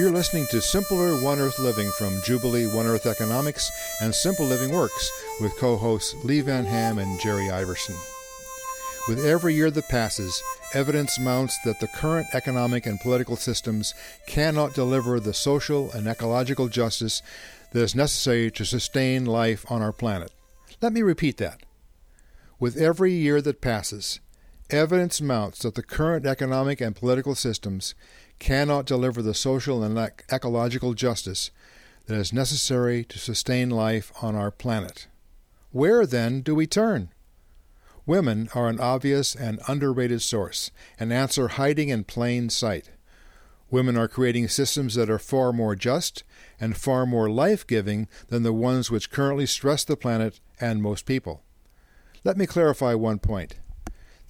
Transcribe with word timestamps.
You're 0.00 0.10
listening 0.10 0.46
to 0.46 0.62
Simpler 0.62 1.20
One 1.20 1.38
Earth 1.40 1.58
Living 1.58 1.90
from 1.90 2.22
Jubilee 2.22 2.66
One 2.66 2.86
Earth 2.86 3.04
Economics 3.04 3.70
and 4.00 4.14
Simple 4.14 4.46
Living 4.46 4.70
Works 4.70 5.12
with 5.42 5.54
co 5.58 5.76
hosts 5.76 6.14
Lee 6.24 6.40
Van 6.40 6.64
Ham 6.64 6.98
and 6.98 7.20
Jerry 7.20 7.50
Iverson. 7.50 7.94
With 9.06 9.22
every 9.22 9.52
year 9.52 9.70
that 9.70 9.90
passes, 9.90 10.42
evidence 10.72 11.18
mounts 11.20 11.58
that 11.66 11.80
the 11.80 11.86
current 11.86 12.28
economic 12.32 12.86
and 12.86 12.98
political 12.98 13.36
systems 13.36 13.92
cannot 14.26 14.72
deliver 14.72 15.20
the 15.20 15.34
social 15.34 15.92
and 15.92 16.06
ecological 16.06 16.68
justice 16.68 17.20
that 17.72 17.82
is 17.82 17.94
necessary 17.94 18.50
to 18.52 18.64
sustain 18.64 19.26
life 19.26 19.70
on 19.70 19.82
our 19.82 19.92
planet. 19.92 20.32
Let 20.80 20.94
me 20.94 21.02
repeat 21.02 21.36
that. 21.36 21.60
With 22.58 22.78
every 22.78 23.12
year 23.12 23.42
that 23.42 23.60
passes, 23.60 24.18
evidence 24.70 25.20
mounts 25.20 25.58
that 25.58 25.74
the 25.74 25.82
current 25.82 26.24
economic 26.24 26.80
and 26.80 26.96
political 26.96 27.34
systems 27.34 27.94
cannot 28.40 28.86
deliver 28.86 29.22
the 29.22 29.34
social 29.34 29.84
and 29.84 29.96
ec- 29.96 30.24
ecological 30.32 30.94
justice 30.94 31.52
that 32.06 32.16
is 32.16 32.32
necessary 32.32 33.04
to 33.04 33.18
sustain 33.18 33.70
life 33.70 34.10
on 34.20 34.34
our 34.34 34.50
planet. 34.50 35.06
Where, 35.70 36.04
then, 36.04 36.40
do 36.40 36.56
we 36.56 36.66
turn? 36.66 37.10
Women 38.04 38.48
are 38.56 38.68
an 38.68 38.80
obvious 38.80 39.36
and 39.36 39.60
underrated 39.68 40.22
source, 40.22 40.72
an 40.98 41.12
answer 41.12 41.46
hiding 41.46 41.90
in 41.90 42.02
plain 42.02 42.50
sight. 42.50 42.90
Women 43.70 43.96
are 43.96 44.08
creating 44.08 44.48
systems 44.48 44.96
that 44.96 45.08
are 45.08 45.20
far 45.20 45.52
more 45.52 45.76
just 45.76 46.24
and 46.58 46.76
far 46.76 47.06
more 47.06 47.30
life 47.30 47.64
giving 47.64 48.08
than 48.26 48.42
the 48.42 48.52
ones 48.52 48.90
which 48.90 49.12
currently 49.12 49.46
stress 49.46 49.84
the 49.84 49.96
planet 49.96 50.40
and 50.60 50.82
most 50.82 51.06
people. 51.06 51.44
Let 52.24 52.36
me 52.36 52.46
clarify 52.46 52.94
one 52.94 53.20
point. 53.20 53.56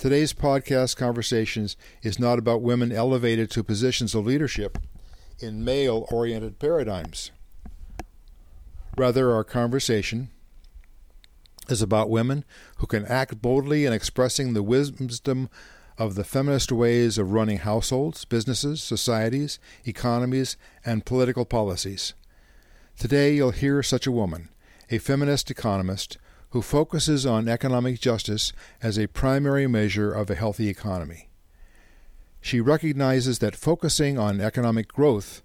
Today's 0.01 0.33
podcast 0.33 0.97
conversations 0.97 1.77
is 2.03 2.19
not 2.19 2.39
about 2.39 2.63
women 2.63 2.91
elevated 2.91 3.51
to 3.51 3.63
positions 3.63 4.15
of 4.15 4.25
leadership 4.25 4.79
in 5.41 5.63
male 5.63 6.07
oriented 6.11 6.59
paradigms. 6.59 7.31
Rather, 8.97 9.31
our 9.35 9.45
conversation 9.45 10.31
is 11.69 11.83
about 11.83 12.09
women 12.09 12.47
who 12.79 12.87
can 12.87 13.05
act 13.05 13.43
boldly 13.43 13.85
in 13.85 13.93
expressing 13.93 14.55
the 14.55 14.63
wisdom 14.63 15.51
of 15.99 16.15
the 16.15 16.25
feminist 16.25 16.73
ways 16.73 17.19
of 17.19 17.33
running 17.33 17.59
households, 17.59 18.25
businesses, 18.25 18.83
societies, 18.83 19.59
economies, 19.85 20.57
and 20.83 21.05
political 21.05 21.45
policies. 21.45 22.15
Today, 22.99 23.35
you'll 23.35 23.51
hear 23.51 23.83
such 23.83 24.07
a 24.07 24.13
woman, 24.13 24.49
a 24.89 24.97
feminist 24.97 25.51
economist 25.51 26.17
who 26.51 26.63
focuses 26.63 27.25
on 27.25 27.49
economic 27.49 28.01
justice 28.01 28.53
as 28.83 28.99
a 28.99 29.07
primary 29.09 29.67
measure 29.67 30.13
of 30.13 30.31
a 30.31 30.35
healthy 30.35 30.69
economy. 30.69 31.29
She 32.41 32.61
recognizes 32.61 33.39
that 33.39 33.55
focusing 33.55 34.19
on 34.19 34.41
economic 34.41 34.89
growth 34.89 35.43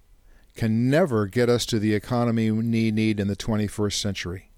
can 0.56 0.90
never 0.90 1.26
get 1.26 1.48
us 1.48 1.66
to 1.66 1.78
the 1.78 1.94
economy 1.94 2.50
we 2.50 2.90
need 2.90 3.20
in 3.20 3.28
the 3.28 3.36
21st 3.36 4.00
century. 4.00 4.50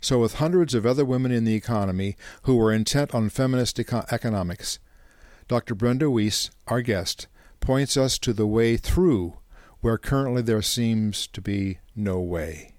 So, 0.00 0.18
with 0.18 0.34
hundreds 0.34 0.74
of 0.74 0.84
other 0.84 1.04
women 1.04 1.30
in 1.30 1.44
the 1.44 1.54
economy 1.54 2.16
who 2.42 2.60
are 2.60 2.72
intent 2.72 3.14
on 3.14 3.28
feminist 3.28 3.78
eco- 3.78 4.04
economics, 4.10 4.80
Dr. 5.46 5.74
Brenda 5.76 6.10
Weiss, 6.10 6.50
our 6.66 6.82
guest, 6.82 7.28
points 7.60 7.96
us 7.96 8.18
to 8.18 8.32
the 8.32 8.46
way 8.46 8.76
through 8.76 9.34
where 9.80 9.98
currently 9.98 10.42
there 10.42 10.62
seems 10.62 11.26
to 11.28 11.40
be 11.40 11.78
no 11.94 12.18
way. 12.20 12.71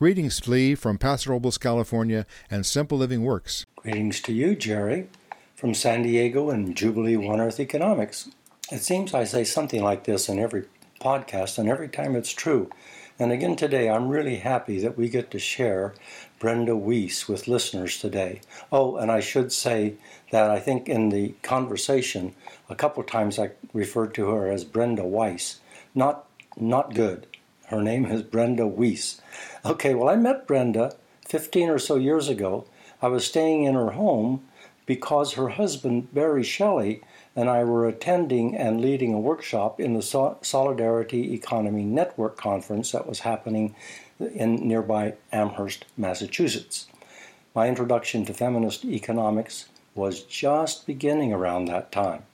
Greetings, 0.00 0.48
Lee, 0.48 0.74
from 0.74 0.96
Paso 0.96 1.28
Robles, 1.28 1.58
California, 1.58 2.24
and 2.50 2.64
Simple 2.64 2.96
Living 2.96 3.22
Works. 3.22 3.66
Greetings 3.76 4.22
to 4.22 4.32
you, 4.32 4.56
Jerry, 4.56 5.08
from 5.54 5.74
San 5.74 6.04
Diego 6.04 6.48
and 6.48 6.74
Jubilee 6.74 7.18
One 7.18 7.38
Earth 7.38 7.60
Economics. 7.60 8.30
It 8.72 8.78
seems 8.78 9.12
I 9.12 9.24
say 9.24 9.44
something 9.44 9.82
like 9.82 10.04
this 10.04 10.30
in 10.30 10.38
every 10.38 10.64
podcast, 11.02 11.58
and 11.58 11.68
every 11.68 11.90
time 11.90 12.16
it's 12.16 12.32
true. 12.32 12.70
And 13.18 13.30
again 13.30 13.56
today, 13.56 13.90
I'm 13.90 14.08
really 14.08 14.36
happy 14.36 14.80
that 14.80 14.96
we 14.96 15.10
get 15.10 15.30
to 15.32 15.38
share 15.38 15.92
Brenda 16.38 16.74
Weiss 16.74 17.28
with 17.28 17.46
listeners 17.46 18.00
today. 18.00 18.40
Oh, 18.72 18.96
and 18.96 19.12
I 19.12 19.20
should 19.20 19.52
say 19.52 19.96
that 20.30 20.50
I 20.50 20.60
think 20.60 20.88
in 20.88 21.10
the 21.10 21.34
conversation, 21.42 22.34
a 22.70 22.74
couple 22.74 23.02
times 23.02 23.38
I 23.38 23.50
referred 23.74 24.14
to 24.14 24.30
her 24.30 24.50
as 24.50 24.64
Brenda 24.64 25.04
Weiss. 25.04 25.60
Not, 25.94 26.24
not 26.56 26.94
good. 26.94 27.26
Her 27.70 27.80
name 27.80 28.04
is 28.06 28.22
Brenda 28.22 28.66
Weiss. 28.66 29.20
Okay, 29.64 29.94
well, 29.94 30.08
I 30.08 30.16
met 30.16 30.48
Brenda 30.48 30.96
15 31.28 31.68
or 31.68 31.78
so 31.78 31.94
years 31.94 32.28
ago. 32.28 32.66
I 33.00 33.06
was 33.06 33.24
staying 33.24 33.62
in 33.62 33.76
her 33.76 33.92
home 33.92 34.42
because 34.86 35.34
her 35.34 35.50
husband, 35.50 36.12
Barry 36.12 36.42
Shelley, 36.42 37.00
and 37.36 37.48
I 37.48 37.62
were 37.62 37.86
attending 37.86 38.56
and 38.56 38.80
leading 38.80 39.14
a 39.14 39.20
workshop 39.20 39.78
in 39.78 39.94
the 39.94 40.02
Solidarity 40.02 41.32
Economy 41.32 41.84
Network 41.84 42.36
conference 42.36 42.90
that 42.90 43.06
was 43.06 43.20
happening 43.20 43.76
in 44.18 44.66
nearby 44.66 45.14
Amherst, 45.30 45.84
Massachusetts. 45.96 46.88
My 47.54 47.68
introduction 47.68 48.24
to 48.24 48.34
feminist 48.34 48.84
economics 48.84 49.66
was 49.94 50.24
just 50.24 50.88
beginning 50.88 51.32
around 51.32 51.66
that 51.66 51.92
time. 51.92 52.24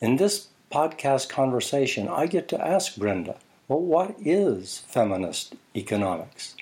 In 0.00 0.16
this 0.16 0.48
podcast 0.72 1.28
conversation, 1.28 2.08
I 2.08 2.24
get 2.24 2.48
to 2.48 2.66
ask 2.66 2.96
Brenda 2.96 3.36
well, 3.66 3.80
what 3.80 4.16
is 4.20 4.82
feminist 4.88 5.54
economics? 5.74 6.54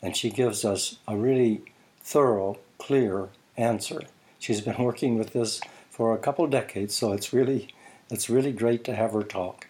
And 0.00 0.16
she 0.16 0.30
gives 0.30 0.64
us 0.64 0.98
a 1.06 1.16
really 1.16 1.62
thorough, 2.00 2.58
clear 2.78 3.28
answer. 3.56 4.00
She's 4.38 4.62
been 4.62 4.82
working 4.82 5.18
with 5.18 5.32
this 5.32 5.60
for 5.90 6.14
a 6.14 6.18
couple 6.18 6.46
decades, 6.46 6.94
so 6.94 7.12
it's 7.12 7.32
really 7.32 7.68
it's 8.08 8.30
really 8.30 8.52
great 8.52 8.84
to 8.84 8.94
have 8.94 9.12
her 9.12 9.22
talk 9.22 9.66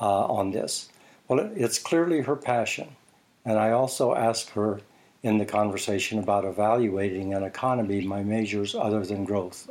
uh, 0.00 0.26
on 0.26 0.52
this. 0.52 0.88
Well, 1.26 1.50
it's 1.56 1.78
clearly 1.78 2.20
her 2.22 2.36
passion, 2.36 2.96
and 3.44 3.58
I 3.58 3.72
also 3.72 4.14
ask 4.14 4.50
her 4.50 4.80
in 5.22 5.38
the 5.38 5.46
conversation 5.46 6.18
about 6.18 6.44
evaluating 6.44 7.34
an 7.34 7.42
economy 7.42 8.06
by 8.06 8.22
measures 8.22 8.74
other 8.74 9.04
than 9.04 9.24
growth. 9.24 9.68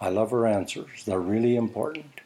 I 0.00 0.10
love 0.10 0.30
her 0.30 0.46
answers; 0.46 1.04
they're 1.04 1.20
really 1.20 1.56
important. 1.56 2.20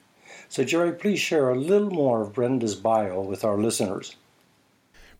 So, 0.50 0.65
Jerry, 0.65 0.93
please 0.93 1.21
share 1.21 1.49
a 1.49 1.56
little 1.56 1.91
more 1.91 2.22
of 2.22 2.33
Brenda's 2.33 2.75
bio 2.75 3.21
with 3.21 3.44
our 3.44 3.56
listeners. 3.56 4.16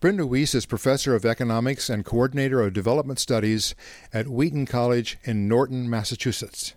Brenda 0.01 0.27
Weiss 0.27 0.57
is 0.57 0.67
professor 0.67 1.15
of 1.15 1.25
economics 1.25 1.89
and 1.89 2.05
coordinator 2.05 2.61
of 2.61 2.73
development 2.73 3.21
studies 3.21 3.77
at 4.13 4.27
Wheaton 4.27 4.67
College 4.67 5.19
in 5.23 5.47
Norton, 5.47 5.89
Massachusetts. 5.89 6.75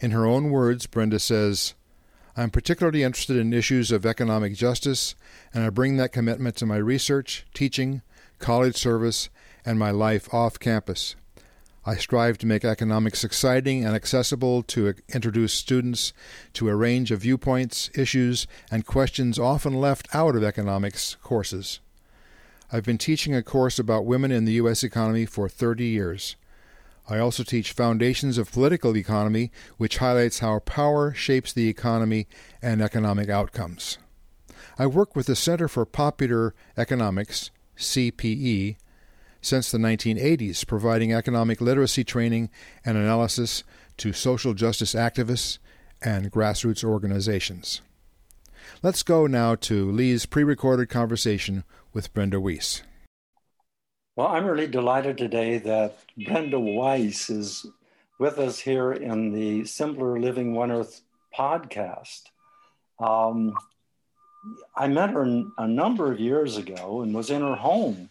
In 0.00 0.10
her 0.10 0.26
own 0.26 0.50
words, 0.50 0.86
Brenda 0.86 1.20
says, 1.20 1.74
I'm 2.36 2.50
particularly 2.50 3.04
interested 3.04 3.36
in 3.36 3.52
issues 3.52 3.92
of 3.92 4.04
economic 4.04 4.54
justice, 4.54 5.14
and 5.54 5.62
I 5.62 5.70
bring 5.70 5.96
that 5.96 6.10
commitment 6.10 6.56
to 6.56 6.66
my 6.66 6.76
research, 6.76 7.46
teaching, 7.54 8.02
college 8.40 8.76
service, 8.76 9.30
and 9.64 9.78
my 9.78 9.92
life 9.92 10.34
off 10.34 10.58
campus. 10.58 11.14
I 11.86 11.96
strive 11.96 12.36
to 12.38 12.46
make 12.46 12.62
economics 12.62 13.24
exciting 13.24 13.86
and 13.86 13.94
accessible 13.94 14.62
to 14.64 14.94
introduce 15.14 15.54
students 15.54 16.12
to 16.52 16.68
a 16.68 16.76
range 16.76 17.10
of 17.10 17.22
viewpoints, 17.22 17.90
issues, 17.94 18.46
and 18.70 18.84
questions 18.84 19.38
often 19.38 19.80
left 19.80 20.06
out 20.14 20.36
of 20.36 20.44
economics 20.44 21.16
courses. 21.22 21.80
I've 22.70 22.84
been 22.84 22.98
teaching 22.98 23.34
a 23.34 23.42
course 23.42 23.78
about 23.78 24.04
women 24.04 24.30
in 24.30 24.44
the 24.44 24.52
U.S. 24.52 24.84
economy 24.84 25.24
for 25.24 25.48
30 25.48 25.86
years. 25.86 26.36
I 27.08 27.18
also 27.18 27.42
teach 27.42 27.72
Foundations 27.72 28.36
of 28.36 28.52
Political 28.52 28.96
Economy, 28.98 29.50
which 29.78 29.98
highlights 29.98 30.40
how 30.40 30.58
power 30.60 31.14
shapes 31.14 31.52
the 31.52 31.68
economy 31.68 32.28
and 32.60 32.82
economic 32.82 33.30
outcomes. 33.30 33.96
I 34.78 34.86
work 34.86 35.16
with 35.16 35.26
the 35.26 35.34
Center 35.34 35.66
for 35.66 35.86
Popular 35.86 36.54
Economics, 36.76 37.50
CPE, 37.76 38.76
since 39.40 39.70
the 39.70 39.78
1980s, 39.78 40.66
providing 40.66 41.12
economic 41.12 41.60
literacy 41.60 42.04
training 42.04 42.50
and 42.84 42.96
analysis 42.96 43.64
to 43.98 44.12
social 44.12 44.54
justice 44.54 44.94
activists 44.94 45.58
and 46.02 46.32
grassroots 46.32 46.84
organizations. 46.84 47.80
Let's 48.82 49.02
go 49.02 49.26
now 49.26 49.54
to 49.56 49.90
Lee's 49.90 50.26
pre 50.26 50.44
recorded 50.44 50.88
conversation 50.88 51.64
with 51.92 52.12
Brenda 52.14 52.40
Weiss. 52.40 52.82
Well, 54.16 54.28
I'm 54.28 54.44
really 54.44 54.66
delighted 54.66 55.18
today 55.18 55.58
that 55.58 55.98
Brenda 56.16 56.58
Weiss 56.58 57.30
is 57.30 57.66
with 58.18 58.38
us 58.38 58.58
here 58.58 58.92
in 58.92 59.32
the 59.32 59.64
Simpler 59.64 60.18
Living 60.20 60.54
One 60.54 60.70
Earth 60.70 61.00
podcast. 61.36 62.22
Um, 62.98 63.54
I 64.76 64.88
met 64.88 65.10
her 65.10 65.42
a 65.58 65.66
number 65.66 66.12
of 66.12 66.20
years 66.20 66.56
ago 66.56 67.02
and 67.02 67.14
was 67.14 67.30
in 67.30 67.40
her 67.40 67.54
home 67.54 68.10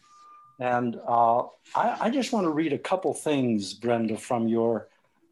and 0.60 1.00
uh, 1.08 1.44
I, 1.76 1.98
I, 2.02 2.10
just 2.10 2.34
want 2.34 2.46
to 2.46 2.52
read 2.52 2.74
a 2.74 2.78
couple 2.78 3.14
things, 3.14 3.74
Brenda, 3.74 4.18
from 4.18 4.48
your 4.48 4.90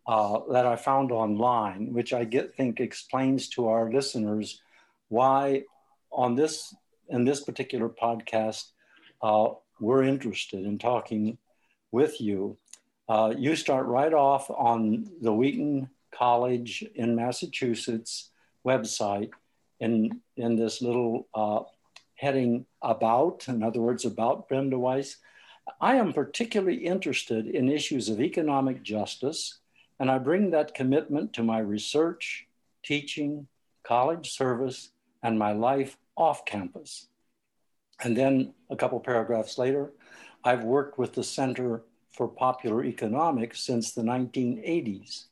uh, 0.08 0.40
that 0.52 0.66
I 0.66 0.78
found 0.78 1.12
online, 1.12 1.94
which 1.94 2.14
I 2.14 2.24
get 2.24 2.56
think 2.56 2.80
explains 2.80 3.50
to 3.50 3.68
our 3.68 3.92
listeners 3.92 4.62
why 5.10 5.64
on 6.12 6.36
this 6.36 6.74
in 7.10 7.26
this 7.26 7.44
particular 7.44 7.90
podcast 7.90 8.72
uh, 9.22 9.50
we're 9.80 10.04
interested 10.04 10.66
in 10.66 10.78
talking 10.78 11.38
with 11.92 12.20
you. 12.22 12.58
Uh, 13.10 13.34
you 13.38 13.56
start 13.56 13.86
right 13.86 14.14
off 14.14 14.50
on 14.50 15.10
the 15.22 15.34
Wheaton 15.34 15.90
College 16.12 16.84
in 16.96 17.16
Massachusetts 17.16 18.32
website, 18.66 19.32
in, 19.80 20.22
in 20.36 20.56
this 20.56 20.82
little 20.82 21.28
uh, 21.34 21.62
heading 22.18 22.66
about, 22.82 23.48
in 23.48 23.64
other 23.64 23.80
words, 23.80 24.06
about 24.06 24.50
Brenda 24.50 24.78
Weiss. 24.78 25.18
I 25.80 25.96
am 25.96 26.14
particularly 26.14 26.86
interested 26.86 27.48
in 27.48 27.70
issues 27.70 28.10
of 28.10 28.20
economic 28.20 28.84
justice, 28.84 29.60
and 30.00 30.10
I 30.12 30.18
bring 30.18 30.52
that 30.52 30.74
commitment 30.74 31.34
to 31.34 31.44
my 31.44 31.60
research, 31.60 32.48
teaching, 32.84 33.48
college 33.84 34.32
service, 34.32 34.92
and 35.24 35.38
my 35.38 35.52
life 35.54 35.98
off 36.16 36.46
campus. 36.46 37.08
And 38.04 38.16
then 38.16 38.54
a 38.70 38.76
couple 38.76 39.00
paragraphs 39.00 39.58
later, 39.58 39.92
I've 40.44 40.64
worked 40.64 40.98
with 40.98 41.14
the 41.14 41.24
Center 41.24 41.84
for 42.10 42.28
Popular 42.28 42.84
Economics 42.84 43.62
since 43.62 43.92
the 43.92 44.02
1980s, 44.02 45.26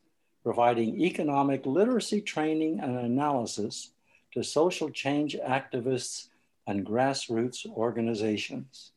providing 0.44 1.02
economic 1.02 1.66
literacy 1.66 2.22
training 2.22 2.80
and 2.80 2.98
analysis 2.98 3.92
to 4.34 4.44
social 4.44 4.90
change 4.90 5.36
activists 5.36 6.28
and 6.68 6.86
grassroots 6.86 7.66
organizations. 7.66 8.92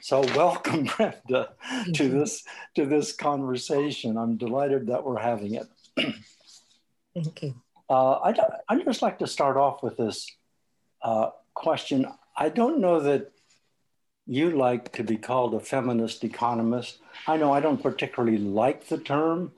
So 0.00 0.20
welcome, 0.34 0.84
Brenda, 0.96 1.50
to 1.94 2.08
this 2.08 2.44
to 2.76 2.86
this 2.86 3.12
conversation. 3.12 4.16
I'm 4.16 4.36
delighted 4.36 4.86
that 4.86 5.04
we're 5.04 5.18
having 5.18 5.54
it. 5.54 5.66
Thank 7.14 7.42
you. 7.42 7.54
Uh, 7.88 8.18
I'd, 8.20 8.38
I'd 8.68 8.84
just 8.84 9.02
like 9.02 9.18
to 9.18 9.26
start 9.26 9.56
off 9.56 9.82
with 9.82 9.96
this 9.96 10.30
uh, 11.02 11.30
question. 11.54 12.06
I 12.36 12.48
don't 12.48 12.80
know 12.80 13.00
that 13.00 13.32
you 14.26 14.50
like 14.50 14.92
to 14.92 15.02
be 15.02 15.16
called 15.16 15.54
a 15.54 15.60
feminist 15.60 16.22
economist. 16.22 16.98
I 17.26 17.36
know 17.36 17.52
I 17.52 17.60
don't 17.60 17.82
particularly 17.82 18.38
like 18.38 18.86
the 18.86 18.98
term. 18.98 19.52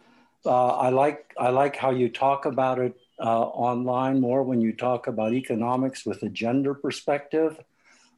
Uh, 0.47 0.69
I 0.69 0.89
like 0.89 1.35
I 1.39 1.51
like 1.51 1.77
how 1.77 1.91
you 1.91 2.09
talk 2.09 2.47
about 2.47 2.79
it 2.79 2.97
uh, 3.19 3.43
online 3.43 4.21
more 4.21 4.43
when 4.43 4.61
you 4.61 4.73
talk 4.73 5.07
about 5.07 5.33
economics 5.33 6.05
with 6.05 6.23
a 6.23 6.29
gender 6.29 6.75
perspective. 6.75 7.59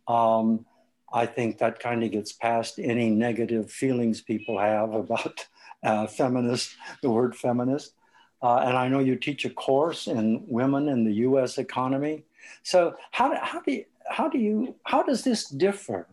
Um, 0.08 0.66
I 1.12 1.26
think 1.26 1.58
that 1.58 1.78
kind 1.78 2.02
of 2.02 2.10
gets 2.10 2.32
past 2.32 2.78
any 2.78 3.10
negative 3.10 3.70
feelings 3.70 4.20
people 4.20 4.58
have 4.58 4.92
about 4.94 5.46
uh, 5.82 6.06
feminist, 6.06 6.76
the 7.02 7.10
word 7.10 7.36
feminist. 7.36 7.94
Uh, 8.42 8.56
and 8.58 8.76
I 8.76 8.88
know 8.88 8.98
you 8.98 9.16
teach 9.16 9.44
a 9.44 9.50
course 9.50 10.06
in 10.06 10.44
women 10.46 10.88
in 10.88 11.04
the 11.04 11.14
U.S. 11.28 11.56
economy. 11.58 12.24
So 12.62 12.94
how, 13.10 13.34
how 13.40 13.60
do 13.60 13.82
how 14.06 14.28
do 14.28 14.38
you 14.38 14.74
how 14.84 15.02
does 15.02 15.24
this 15.24 15.48
differ 15.48 16.06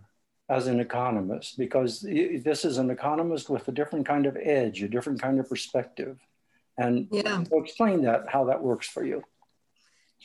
as 0.50 0.68
an 0.68 0.80
economist? 0.80 1.58
Because 1.58 2.02
this 2.02 2.64
is 2.64 2.78
an 2.78 2.90
economist 2.90 3.50
with 3.50 3.68
a 3.68 3.72
different 3.72 4.06
kind 4.06 4.26
of 4.26 4.38
edge, 4.38 4.82
a 4.82 4.88
different 4.88 5.22
kind 5.22 5.40
of 5.40 5.50
perspective. 5.50 6.18
And 6.78 7.08
yeah. 7.12 7.44
explain 7.54 8.04
that, 8.04 8.26
how 8.28 8.46
that 8.46 8.64
works 8.64 8.88
for 8.88 9.04
you. 9.04 9.24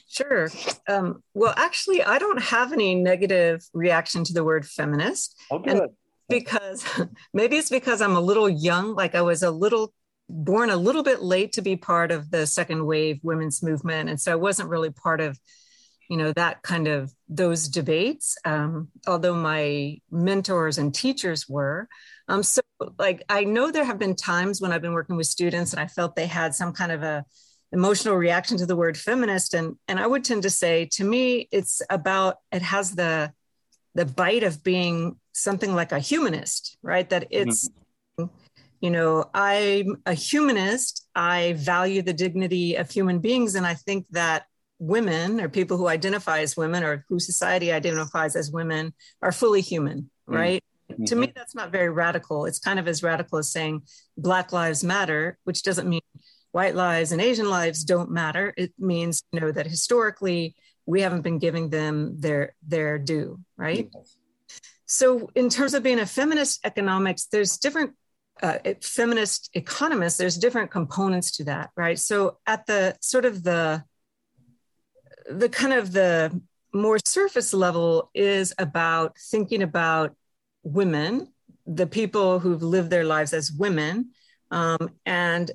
Sure. 0.09 0.49
Um, 0.89 1.23
well, 1.35 1.55
actually, 1.57 2.03
I 2.03 2.19
don't 2.19 2.41
have 2.41 2.73
any 2.73 2.95
negative 2.95 3.65
reaction 3.73 4.25
to 4.25 4.33
the 4.33 4.45
word 4.45 4.67
feminist. 4.67 5.37
Oh, 5.51 5.59
good. 5.59 5.91
because 6.29 6.85
maybe 7.35 7.57
it's 7.57 7.71
because 7.71 8.01
I'm 8.01 8.17
a 8.17 8.21
little 8.21 8.49
young, 8.49 8.95
like 8.95 9.15
I 9.15 9.23
was 9.23 9.43
a 9.43 9.51
little 9.51 9.93
born 10.29 10.71
a 10.71 10.77
little 10.77 11.03
bit 11.03 11.23
late 11.23 11.53
to 11.53 11.63
be 11.63 11.77
part 11.77 12.11
of 12.11 12.31
the 12.31 12.47
second 12.47 12.85
wave 12.85 13.21
women's 13.23 13.63
movement. 13.63 14.11
And 14.11 14.21
so 14.21 14.33
I 14.33 14.37
wasn't 14.37 14.69
really 14.69 14.91
part 14.91 15.21
of 15.21 15.39
you 16.09 16.17
know 16.17 16.33
that 16.35 16.63
kind 16.63 16.87
of 16.87 17.13
those 17.29 17.69
debates 17.69 18.37
um, 18.45 18.89
although 19.07 19.35
my 19.35 19.99
mentors 20.11 20.79
and 20.79 20.95
teachers 20.95 21.49
were 21.49 21.89
um, 22.29 22.43
so 22.43 22.61
like 22.99 23.23
i 23.29 23.45
know 23.45 23.71
there 23.71 23.85
have 23.85 23.99
been 23.99 24.15
times 24.15 24.61
when 24.61 24.73
i've 24.73 24.83
been 24.83 24.93
working 24.93 25.17
with 25.17 25.27
students 25.27 25.73
and 25.73 25.81
i 25.81 25.87
felt 25.87 26.17
they 26.17 26.27
had 26.27 26.55
some 26.55 26.73
kind 26.73 26.93
of 26.93 27.03
a 27.03 27.25
emotional 27.73 28.15
reaction 28.15 28.57
to 28.57 28.67
the 28.67 28.77
word 28.77 28.97
feminist 28.97 29.55
and 29.55 29.77
and 29.89 29.99
i 29.99 30.07
would 30.07 30.25
tend 30.25 30.43
to 30.43 30.51
say 30.51 30.89
to 30.93 31.05
me 31.05 31.49
it's 31.51 31.83
about 31.91 32.37
it 32.53 32.63
has 32.63 32.93
the 32.93 33.33
the 33.95 34.05
bite 34.05 34.43
of 34.43 34.63
being 34.63 35.17
something 35.33 35.75
like 35.75 35.93
a 35.93 35.99
humanist 35.99 36.77
right 36.83 37.11
that 37.11 37.27
it's 37.31 37.69
mm-hmm. 38.19 38.33
you 38.81 38.91
know 38.91 39.29
i'm 39.35 39.97
a 40.07 40.15
humanist 40.15 41.09
i 41.15 41.55
value 41.55 42.03
the 42.03 42.13
dignity 42.13 42.77
of 42.77 42.91
human 42.91 43.19
beings 43.19 43.55
and 43.55 43.67
i 43.67 43.75
think 43.75 44.07
that 44.11 44.47
women 44.79 45.41
or 45.41 45.49
people 45.49 45.77
who 45.77 45.89
identify 45.89 46.41
as 46.41 46.57
women 46.57 46.85
or 46.85 47.05
who 47.09 47.19
society 47.19 47.73
identifies 47.73 48.37
as 48.37 48.51
women 48.51 48.93
are 49.23 49.33
fully 49.33 49.61
human, 49.61 50.03
mm-hmm. 50.03 50.35
right? 50.35 50.65
Mm-hmm. 50.91 51.05
To 51.05 51.17
me, 51.17 51.33
that's 51.35 51.55
not 51.55 51.73
very 51.73 51.89
radical. 51.89 52.47
It's 52.47 52.59
kind 52.59 52.79
of 52.79 52.87
as 52.87 53.03
radical 53.03 53.39
as 53.39 53.51
saying 53.51 53.83
Black 54.17 54.53
Lives 54.53 54.85
Matter, 54.85 55.39
which 55.45 55.63
doesn't 55.63 55.89
mean 55.89 56.01
white 56.53 56.75
lives 56.75 57.13
and 57.13 57.21
Asian 57.21 57.51
lives 57.51 57.85
don't 57.85 58.11
matter. 58.11 58.55
It 58.57 58.73
means, 58.79 59.23
you 59.31 59.41
know, 59.41 59.53
that 59.53 59.67
historically 59.67 60.55
we 60.87 61.03
haven't 61.03 61.21
been 61.21 61.39
giving 61.39 61.69
them 61.69 62.19
their 62.19 62.55
their 62.67 62.99
due, 62.99 63.41
right? 63.57 63.91
Yes. 63.93 64.17
So, 64.87 65.29
in 65.35 65.49
terms 65.49 65.75
of 65.75 65.83
being 65.83 65.99
a 65.99 66.07
feminist 66.07 66.61
economics, 66.65 67.27
there's 67.27 67.59
different 67.59 67.95
uh, 68.43 68.59
feminist 68.81 69.51
economists. 69.53 70.17
There's 70.17 70.39
different 70.39 70.71
components 70.71 71.33
to 71.39 71.45
that, 71.45 71.71
right? 71.77 71.99
So, 71.99 72.39
at 72.47 72.67
the 72.67 72.97
sort 73.01 73.25
of 73.25 73.43
the 73.43 73.85
the 75.29 75.49
kind 75.49 75.73
of 75.73 75.93
the 75.93 76.41
more 76.73 76.99
surface 77.05 77.53
level 77.53 78.11
is 78.15 78.55
about 78.59 79.17
thinking 79.31 79.63
about 79.63 80.17
women, 80.67 81.33
the 81.67 81.87
people 81.87 82.39
who've 82.39 82.63
lived 82.63 82.91
their 82.91 83.05
lives 83.05 83.33
as 83.33 83.53
women, 83.53 84.11
um, 84.51 84.91
and 85.05 85.51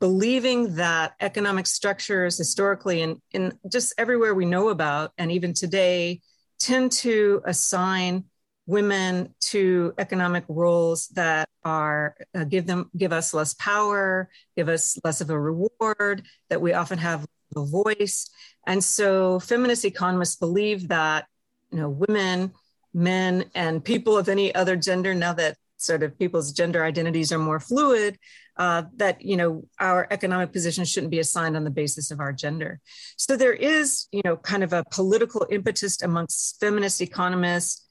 believing 0.00 0.76
that 0.76 1.14
economic 1.20 1.66
structures 1.66 2.36
historically 2.36 3.00
and 3.02 3.20
in 3.32 3.52
just 3.70 3.94
everywhere 3.96 4.34
we 4.34 4.44
know 4.44 4.68
about, 4.68 5.12
and 5.16 5.32
even 5.32 5.54
today, 5.54 6.20
tend 6.58 6.92
to 6.92 7.42
assign 7.46 8.24
women 8.66 9.34
to 9.40 9.92
economic 9.98 10.44
roles 10.48 11.08
that 11.08 11.48
are 11.64 12.14
uh, 12.34 12.44
give 12.44 12.64
them 12.66 12.88
give 12.96 13.12
us 13.12 13.34
less 13.34 13.54
power 13.54 14.30
give 14.56 14.68
us 14.68 14.96
less 15.02 15.20
of 15.20 15.30
a 15.30 15.38
reward 15.38 16.22
that 16.48 16.60
we 16.60 16.72
often 16.72 16.96
have 16.96 17.26
a 17.56 17.64
voice. 17.64 18.30
And 18.66 18.82
so 18.82 19.40
feminist 19.40 19.84
economists 19.84 20.36
believe 20.36 20.88
that, 20.88 21.26
you 21.70 21.78
know, 21.78 21.88
women, 21.88 22.52
men, 22.94 23.44
and 23.54 23.84
people 23.84 24.16
of 24.16 24.28
any 24.28 24.54
other 24.54 24.76
gender, 24.76 25.14
now 25.14 25.32
that 25.34 25.56
sort 25.76 26.02
of 26.02 26.18
people's 26.18 26.52
gender 26.52 26.84
identities 26.84 27.32
are 27.32 27.38
more 27.38 27.58
fluid, 27.58 28.18
uh, 28.56 28.84
that, 28.96 29.22
you 29.22 29.36
know, 29.36 29.64
our 29.80 30.06
economic 30.10 30.52
position 30.52 30.84
shouldn't 30.84 31.10
be 31.10 31.18
assigned 31.18 31.56
on 31.56 31.64
the 31.64 31.70
basis 31.70 32.10
of 32.10 32.20
our 32.20 32.32
gender. 32.32 32.80
So 33.16 33.36
there 33.36 33.52
is, 33.52 34.06
you 34.12 34.22
know, 34.24 34.36
kind 34.36 34.62
of 34.62 34.72
a 34.72 34.84
political 34.90 35.46
impetus 35.50 36.00
amongst 36.02 36.60
feminist 36.60 37.00
economists 37.00 37.84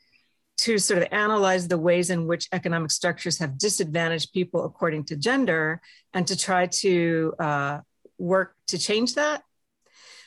to 0.59 0.77
sort 0.77 1.01
of 1.01 1.07
analyze 1.11 1.67
the 1.67 1.77
ways 1.77 2.09
in 2.09 2.27
which 2.27 2.47
economic 2.51 2.91
structures 2.91 3.39
have 3.39 3.57
disadvantaged 3.57 4.31
people 4.31 4.63
according 4.63 5.05
to 5.05 5.15
gender 5.15 5.81
and 6.13 6.27
to 6.27 6.37
try 6.37 6.67
to 6.67 7.33
uh, 7.39 7.79
work 8.19 8.55
to 8.67 8.77
change 8.77 9.15
that 9.15 9.43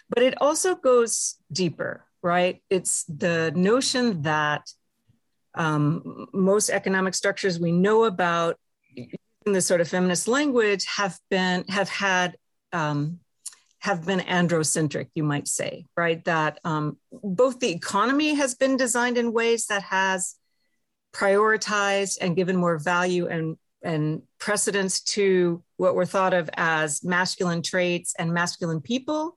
but 0.08 0.22
it 0.22 0.40
also 0.40 0.74
goes 0.74 1.36
deeper, 1.50 2.03
right? 2.24 2.62
It's 2.70 3.04
the 3.04 3.52
notion 3.54 4.22
that 4.22 4.68
um, 5.54 6.26
most 6.32 6.70
economic 6.70 7.14
structures 7.14 7.60
we 7.60 7.70
know 7.70 8.04
about 8.04 8.58
in 8.96 9.52
the 9.52 9.60
sort 9.60 9.82
of 9.82 9.88
feminist 9.88 10.26
language 10.26 10.86
have 10.86 11.18
been 11.30 11.64
have 11.68 11.90
had 11.90 12.36
um, 12.72 13.20
have 13.80 14.06
been 14.06 14.20
androcentric, 14.20 15.08
you 15.14 15.22
might 15.22 15.46
say, 15.46 15.84
right? 15.96 16.24
That 16.24 16.58
um, 16.64 16.96
both 17.12 17.60
the 17.60 17.70
economy 17.70 18.34
has 18.34 18.54
been 18.54 18.78
designed 18.78 19.18
in 19.18 19.34
ways 19.34 19.66
that 19.66 19.82
has 19.82 20.34
prioritized 21.14 22.16
and 22.20 22.34
given 22.34 22.56
more 22.56 22.78
value 22.78 23.28
and 23.28 23.58
and 23.82 24.22
precedence 24.38 25.02
to 25.02 25.62
what 25.76 25.94
were 25.94 26.06
thought 26.06 26.32
of 26.32 26.48
as 26.54 27.04
masculine 27.04 27.60
traits 27.60 28.14
and 28.18 28.32
masculine 28.32 28.80
people 28.80 29.36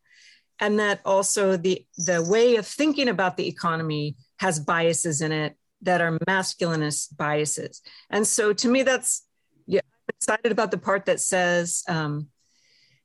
and 0.60 0.80
that 0.80 1.02
also 1.06 1.58
the 1.58 1.86
the 1.98 2.24
way 2.24 2.56
of 2.56 2.66
thinking 2.66 3.10
about 3.10 3.38
the 3.38 3.48
economy 3.48 4.16
has 4.40 4.60
biases 4.60 5.22
in 5.22 5.32
it 5.32 5.56
that 5.82 6.02
are 6.02 6.18
masculinist 6.28 7.16
biases. 7.16 7.82
And 8.10 8.26
so 8.26 8.54
to 8.54 8.68
me 8.68 8.84
that's 8.84 9.26
yeah 9.66 9.82
excited 10.10 10.52
about 10.52 10.72
the 10.72 10.78
part 10.78 11.06
that 11.06 11.20
says 11.20 11.84
um, 11.88 12.28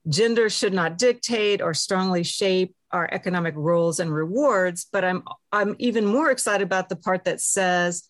gender 0.09 0.49
should 0.49 0.73
not 0.73 0.99
dictate 0.99 1.61
or 1.61 1.75
strongly 1.75 2.23
shape 2.23 2.75
our 2.91 3.09
economic 3.13 3.55
roles 3.57 4.01
and 4.01 4.13
rewards 4.13 4.87
but 4.93 5.05
i'm 5.05 5.23
i'm 5.51 5.75
even 5.79 6.05
more 6.05 6.31
excited 6.31 6.63
about 6.65 6.89
the 6.89 6.97
part 6.97 7.25
that 7.25 7.41
says 7.41 8.03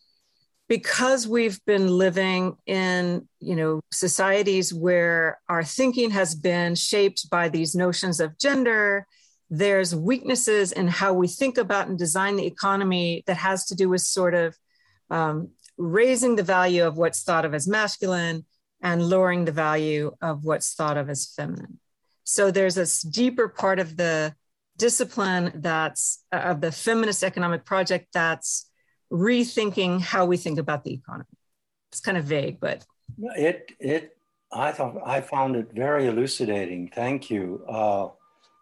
because 0.68 1.28
we've 1.28 1.62
been 1.66 1.86
living 1.86 2.56
in 2.66 3.28
you 3.40 3.54
know 3.54 3.80
societies 3.92 4.72
where 4.72 5.38
our 5.48 5.62
thinking 5.62 6.10
has 6.10 6.34
been 6.34 6.74
shaped 6.74 7.28
by 7.30 7.48
these 7.48 7.74
notions 7.74 8.20
of 8.20 8.38
gender 8.38 9.06
there's 9.54 9.94
weaknesses 9.94 10.72
in 10.72 10.88
how 10.88 11.12
we 11.12 11.28
think 11.28 11.58
about 11.58 11.86
and 11.86 11.98
design 11.98 12.36
the 12.36 12.46
economy 12.46 13.22
that 13.26 13.36
has 13.36 13.66
to 13.66 13.74
do 13.74 13.86
with 13.86 14.00
sort 14.00 14.32
of 14.32 14.56
um, 15.10 15.50
raising 15.76 16.36
the 16.36 16.42
value 16.42 16.86
of 16.86 16.96
what's 16.96 17.22
thought 17.22 17.44
of 17.44 17.52
as 17.52 17.68
masculine 17.68 18.46
and 18.80 19.02
lowering 19.10 19.44
the 19.44 19.52
value 19.52 20.16
of 20.22 20.42
what's 20.44 20.72
thought 20.72 20.96
of 20.96 21.10
as 21.10 21.26
feminine. 21.36 21.78
So 22.24 22.50
there's 22.50 22.76
this 22.76 23.02
deeper 23.02 23.46
part 23.46 23.78
of 23.78 23.98
the 23.98 24.34
discipline 24.78 25.52
that's 25.56 26.24
uh, 26.32 26.36
of 26.36 26.62
the 26.62 26.72
feminist 26.72 27.22
economic 27.22 27.66
project 27.66 28.06
that's 28.14 28.70
rethinking 29.12 30.00
how 30.00 30.24
we 30.24 30.38
think 30.38 30.58
about 30.58 30.82
the 30.82 30.94
economy. 30.94 31.36
It's 31.90 32.00
kind 32.00 32.16
of 32.16 32.24
vague, 32.24 32.58
but 32.58 32.86
it 33.36 33.70
it 33.78 34.16
I 34.50 34.72
thought 34.72 34.96
I 35.04 35.20
found 35.20 35.56
it 35.56 35.72
very 35.74 36.06
elucidating. 36.06 36.90
Thank 36.94 37.30
you. 37.30 37.66
Uh, 37.68 38.08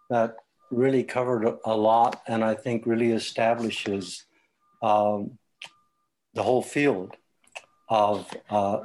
that 0.09 0.35
really 0.71 1.03
covered 1.03 1.57
a 1.65 1.75
lot, 1.75 2.21
and 2.27 2.43
I 2.43 2.55
think 2.55 2.85
really 2.85 3.11
establishes 3.11 4.25
um, 4.81 5.37
the 6.33 6.43
whole 6.43 6.61
field 6.61 7.15
of 7.89 8.27
uh, 8.49 8.79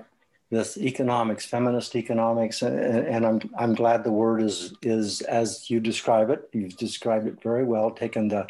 this 0.50 0.76
economics, 0.76 1.46
feminist 1.46 1.96
economics, 1.96 2.62
and, 2.62 2.78
and, 2.78 3.26
I'm 3.26 3.40
I'm 3.58 3.74
glad 3.74 4.04
the 4.04 4.12
word 4.12 4.42
is 4.42 4.74
is 4.82 5.22
as 5.22 5.70
you 5.70 5.80
describe 5.80 6.30
it. 6.30 6.48
You've 6.52 6.76
described 6.76 7.26
it 7.26 7.42
very 7.42 7.64
well. 7.64 7.90
Taken 7.90 8.28
the 8.28 8.46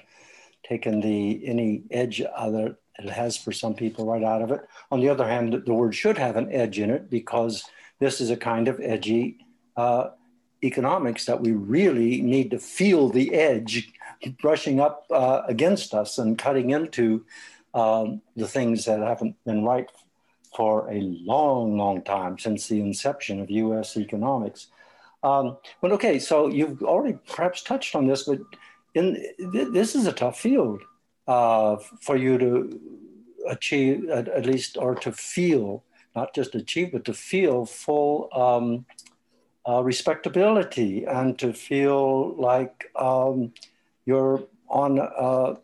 taken 0.65 1.01
the 1.01 1.47
any 1.47 1.83
edge 1.91 2.23
other 2.35 2.77
it 2.99 3.11
has 3.11 3.37
for 3.37 3.53
some 3.53 3.75
people 3.75 4.07
right 4.07 4.25
out 4.25 4.43
of 4.43 4.51
it. 4.51 4.61
On 4.91 5.01
the 5.01 5.09
other 5.09 5.27
hand, 5.27 5.63
the 5.67 5.75
word 5.75 5.95
should 5.95 6.19
have 6.19 6.37
an 6.37 6.51
edge 6.51 6.79
in 6.79 6.91
it 6.91 7.11
because 7.11 7.65
this 7.99 8.21
is 8.21 8.31
a 8.31 8.37
kind 8.37 8.69
of 8.69 8.81
edgy 8.81 9.39
uh, 9.77 10.11
economics 10.67 11.25
that 11.27 11.41
we 11.41 11.53
really 11.53 12.23
need 12.23 12.51
to 12.51 12.59
feel 12.59 13.09
the 13.09 13.35
edge 13.35 13.93
brushing 14.41 14.81
up 14.81 15.07
uh, 15.11 15.43
against 15.47 15.95
us 15.95 16.19
and 16.19 16.39
cutting 16.39 16.71
into 16.71 17.25
um, 17.75 18.23
the 18.37 18.49
things 18.49 18.85
that 18.87 19.01
haven't 19.01 19.37
been 19.45 19.65
right 19.65 19.89
for 20.57 20.91
a 20.91 21.01
long, 21.01 21.77
long 21.77 22.03
time 22.03 22.39
since 22.39 22.67
the 22.67 22.81
inception 22.81 23.41
of 23.41 23.51
US 23.51 23.97
economics. 23.97 24.69
Um, 25.23 25.59
but 25.83 25.93
okay, 25.93 26.19
so 26.19 26.49
you've 26.49 26.83
already 26.83 27.19
perhaps 27.29 27.63
touched 27.63 27.95
on 27.95 28.07
this, 28.07 28.23
but 28.25 28.41
in, 28.95 29.15
th- 29.53 29.73
this 29.73 29.95
is 29.95 30.07
a 30.07 30.13
tough 30.13 30.41
field 30.41 30.83
uh, 31.29 31.77
for 32.01 32.17
you 32.17 32.39
to 32.39 32.81
achieve, 33.49 34.09
at, 34.09 34.29
at, 34.29 34.47
least, 34.47 34.77
or 34.79 34.95
to 34.95 35.13
feel, 35.13 35.85
not 36.15 36.35
just 36.35 36.55
achieve, 36.55 36.93
but 36.93 37.05
to 37.05 37.13
feel 37.13 37.67
full 37.67 38.29
um, 38.33 38.87
uh, 39.69 39.83
respectability 39.83 41.05
and 41.05 41.39
to 41.39 41.53
feel 41.53 42.35
like 42.37 42.91
um, 42.97 43.53
you're 44.05 44.43
on 44.69 44.99
a, 44.99 45.57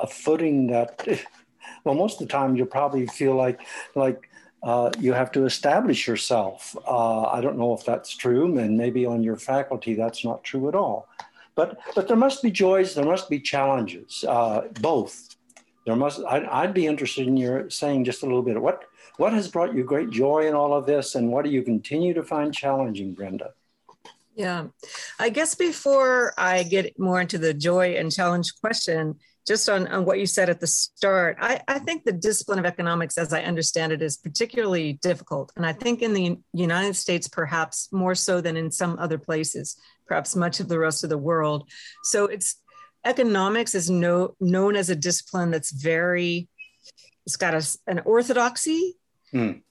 a 0.00 0.06
footing 0.06 0.68
that, 0.68 1.06
well, 1.84 1.94
most 1.94 2.20
of 2.20 2.28
the 2.28 2.32
time 2.32 2.56
you 2.56 2.64
probably 2.64 3.06
feel 3.06 3.34
like 3.34 3.60
like 3.94 4.28
uh, 4.62 4.90
you 4.98 5.12
have 5.12 5.30
to 5.32 5.44
establish 5.44 6.06
yourself. 6.08 6.76
Uh, 6.86 7.22
I 7.22 7.40
don't 7.40 7.58
know 7.58 7.74
if 7.74 7.84
that's 7.84 8.16
true, 8.16 8.58
and 8.58 8.76
maybe 8.76 9.06
on 9.06 9.22
your 9.22 9.36
faculty 9.36 9.94
that's 9.94 10.24
not 10.24 10.42
true 10.42 10.68
at 10.68 10.74
all. 10.74 11.08
But 11.54 11.78
but 11.94 12.08
there 12.08 12.16
must 12.16 12.42
be 12.42 12.50
joys, 12.50 12.94
there 12.94 13.04
must 13.04 13.28
be 13.30 13.40
challenges, 13.40 14.24
uh, 14.26 14.62
both. 14.80 15.36
There 15.86 15.96
must. 15.96 16.20
I'd, 16.24 16.44
I'd, 16.44 16.74
be 16.74 16.86
interested 16.86 17.26
in 17.26 17.36
your 17.36 17.70
saying 17.70 18.04
just 18.04 18.22
a 18.22 18.26
little 18.26 18.42
bit. 18.42 18.56
Of 18.56 18.62
what 18.62 18.84
what 19.18 19.32
has 19.34 19.48
brought 19.48 19.74
you 19.74 19.84
great 19.84 20.10
joy 20.10 20.46
in 20.48 20.54
all 20.54 20.72
of 20.72 20.86
this, 20.86 21.14
and 21.14 21.30
what 21.30 21.44
do 21.44 21.50
you 21.50 21.62
continue 21.62 22.14
to 22.14 22.22
find 22.22 22.54
challenging, 22.54 23.12
Brenda? 23.12 23.52
Yeah, 24.34 24.68
I 25.18 25.28
guess 25.30 25.56
before 25.56 26.32
I 26.38 26.62
get 26.62 26.98
more 26.98 27.20
into 27.20 27.38
the 27.38 27.52
joy 27.52 27.96
and 27.96 28.12
challenge 28.12 28.54
question, 28.60 29.16
just 29.44 29.68
on, 29.68 29.88
on 29.88 30.04
what 30.04 30.20
you 30.20 30.26
said 30.26 30.48
at 30.48 30.60
the 30.60 30.66
start, 30.66 31.38
I, 31.40 31.60
I 31.66 31.80
think 31.80 32.04
the 32.04 32.12
discipline 32.12 32.60
of 32.60 32.66
economics, 32.66 33.18
as 33.18 33.32
I 33.32 33.42
understand 33.42 33.92
it, 33.92 34.02
is 34.02 34.16
particularly 34.16 34.92
difficult. 35.02 35.52
And 35.56 35.66
I 35.66 35.72
think 35.72 36.02
in 36.02 36.12
the 36.12 36.38
United 36.52 36.94
States, 36.94 37.26
perhaps 37.26 37.88
more 37.90 38.14
so 38.14 38.40
than 38.40 38.56
in 38.56 38.70
some 38.70 38.98
other 39.00 39.18
places, 39.18 39.76
perhaps 40.06 40.36
much 40.36 40.60
of 40.60 40.68
the 40.68 40.78
rest 40.78 41.02
of 41.02 41.10
the 41.10 41.18
world. 41.18 41.68
So 42.04 42.26
it's 42.26 42.62
economics 43.04 43.74
is 43.74 43.90
no, 43.90 44.36
known 44.38 44.76
as 44.76 44.90
a 44.90 44.96
discipline 44.96 45.50
that's 45.50 45.72
very, 45.72 46.48
it's 47.26 47.36
got 47.36 47.54
a, 47.54 47.66
an 47.88 48.00
orthodoxy. 48.04 48.94
Mm 49.32 49.62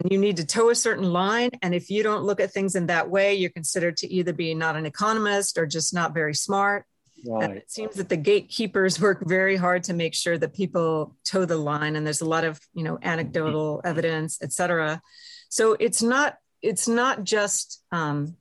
and 0.00 0.12
you 0.12 0.18
need 0.18 0.36
to 0.36 0.46
toe 0.46 0.70
a 0.70 0.74
certain 0.74 1.12
line. 1.12 1.50
And 1.62 1.74
if 1.74 1.90
you 1.90 2.02
don't 2.02 2.24
look 2.24 2.40
at 2.40 2.52
things 2.52 2.76
in 2.76 2.86
that 2.86 3.10
way, 3.10 3.34
you're 3.34 3.50
considered 3.50 3.96
to 3.98 4.12
either 4.12 4.32
be 4.32 4.54
not 4.54 4.76
an 4.76 4.86
economist 4.86 5.58
or 5.58 5.66
just 5.66 5.94
not 5.94 6.14
very 6.14 6.34
smart. 6.34 6.84
Right. 7.26 7.44
And 7.44 7.56
it 7.56 7.70
seems 7.70 7.96
that 7.96 8.08
the 8.08 8.16
gatekeepers 8.16 9.00
work 9.00 9.26
very 9.26 9.56
hard 9.56 9.84
to 9.84 9.94
make 9.94 10.14
sure 10.14 10.36
that 10.38 10.54
people 10.54 11.16
toe 11.24 11.44
the 11.44 11.56
line. 11.56 11.96
And 11.96 12.06
there's 12.06 12.20
a 12.20 12.28
lot 12.28 12.44
of, 12.44 12.60
you 12.74 12.84
know, 12.84 12.98
anecdotal 13.02 13.80
evidence, 13.84 14.38
et 14.42 14.52
cetera. 14.52 15.00
So 15.48 15.76
it's 15.78 16.02
not, 16.02 16.36
it's 16.60 16.88
not 16.88 17.24
just, 17.24 17.82
um, 17.92 18.36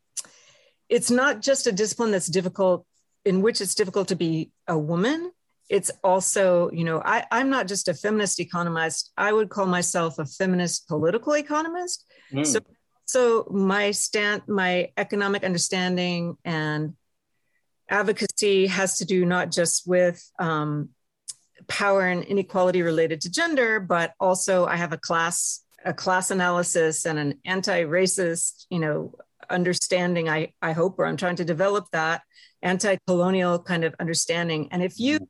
it's 0.89 1.09
not 1.09 1.41
just 1.41 1.67
a 1.67 1.71
discipline 1.71 2.11
that's 2.11 2.27
difficult 2.27 2.85
in 3.25 3.41
which 3.41 3.61
it's 3.61 3.75
difficult 3.75 4.09
to 4.09 4.15
be 4.15 4.51
a 4.67 4.77
woman 4.77 5.31
it's 5.73 5.89
also, 6.03 6.69
you 6.71 6.83
know, 6.83 7.01
I, 7.03 7.25
I'm 7.31 7.49
not 7.49 7.67
just 7.67 7.87
a 7.87 7.95
feminist 7.95 8.39
economist. 8.39 9.11
I 9.17 9.33
would 9.33 9.49
call 9.49 9.65
myself 9.65 10.19
a 10.19 10.25
feminist 10.25 10.87
political 10.87 11.33
economist. 11.33 12.05
Mm. 12.31 12.45
So, 12.45 12.59
so 13.05 13.47
my 13.49 13.89
stand, 13.89 14.43
my 14.47 14.91
economic 14.97 15.43
understanding 15.43 16.37
and 16.45 16.93
advocacy 17.89 18.67
has 18.67 18.99
to 18.99 19.05
do 19.05 19.25
not 19.25 19.51
just 19.51 19.87
with 19.87 20.23
um, 20.37 20.89
power 21.67 22.07
and 22.07 22.23
inequality 22.23 22.83
related 22.83 23.21
to 23.21 23.31
gender, 23.31 23.79
but 23.79 24.13
also 24.19 24.67
I 24.67 24.75
have 24.75 24.93
a 24.93 24.97
class 24.97 25.61
a 25.85 25.93
class 25.93 26.29
analysis 26.31 27.05
and 27.05 27.17
an 27.17 27.33
anti-racist, 27.45 28.67
you 28.69 28.79
know, 28.79 29.15
understanding. 29.49 30.29
I 30.29 30.53
I 30.61 30.73
hope, 30.73 30.99
or 30.99 31.07
I'm 31.07 31.17
trying 31.17 31.37
to 31.37 31.45
develop 31.45 31.85
that 31.91 32.21
anti-colonial 32.61 33.59
kind 33.63 33.83
of 33.83 33.95
understanding. 33.99 34.69
And 34.71 34.83
if 34.83 34.99
you 34.99 35.27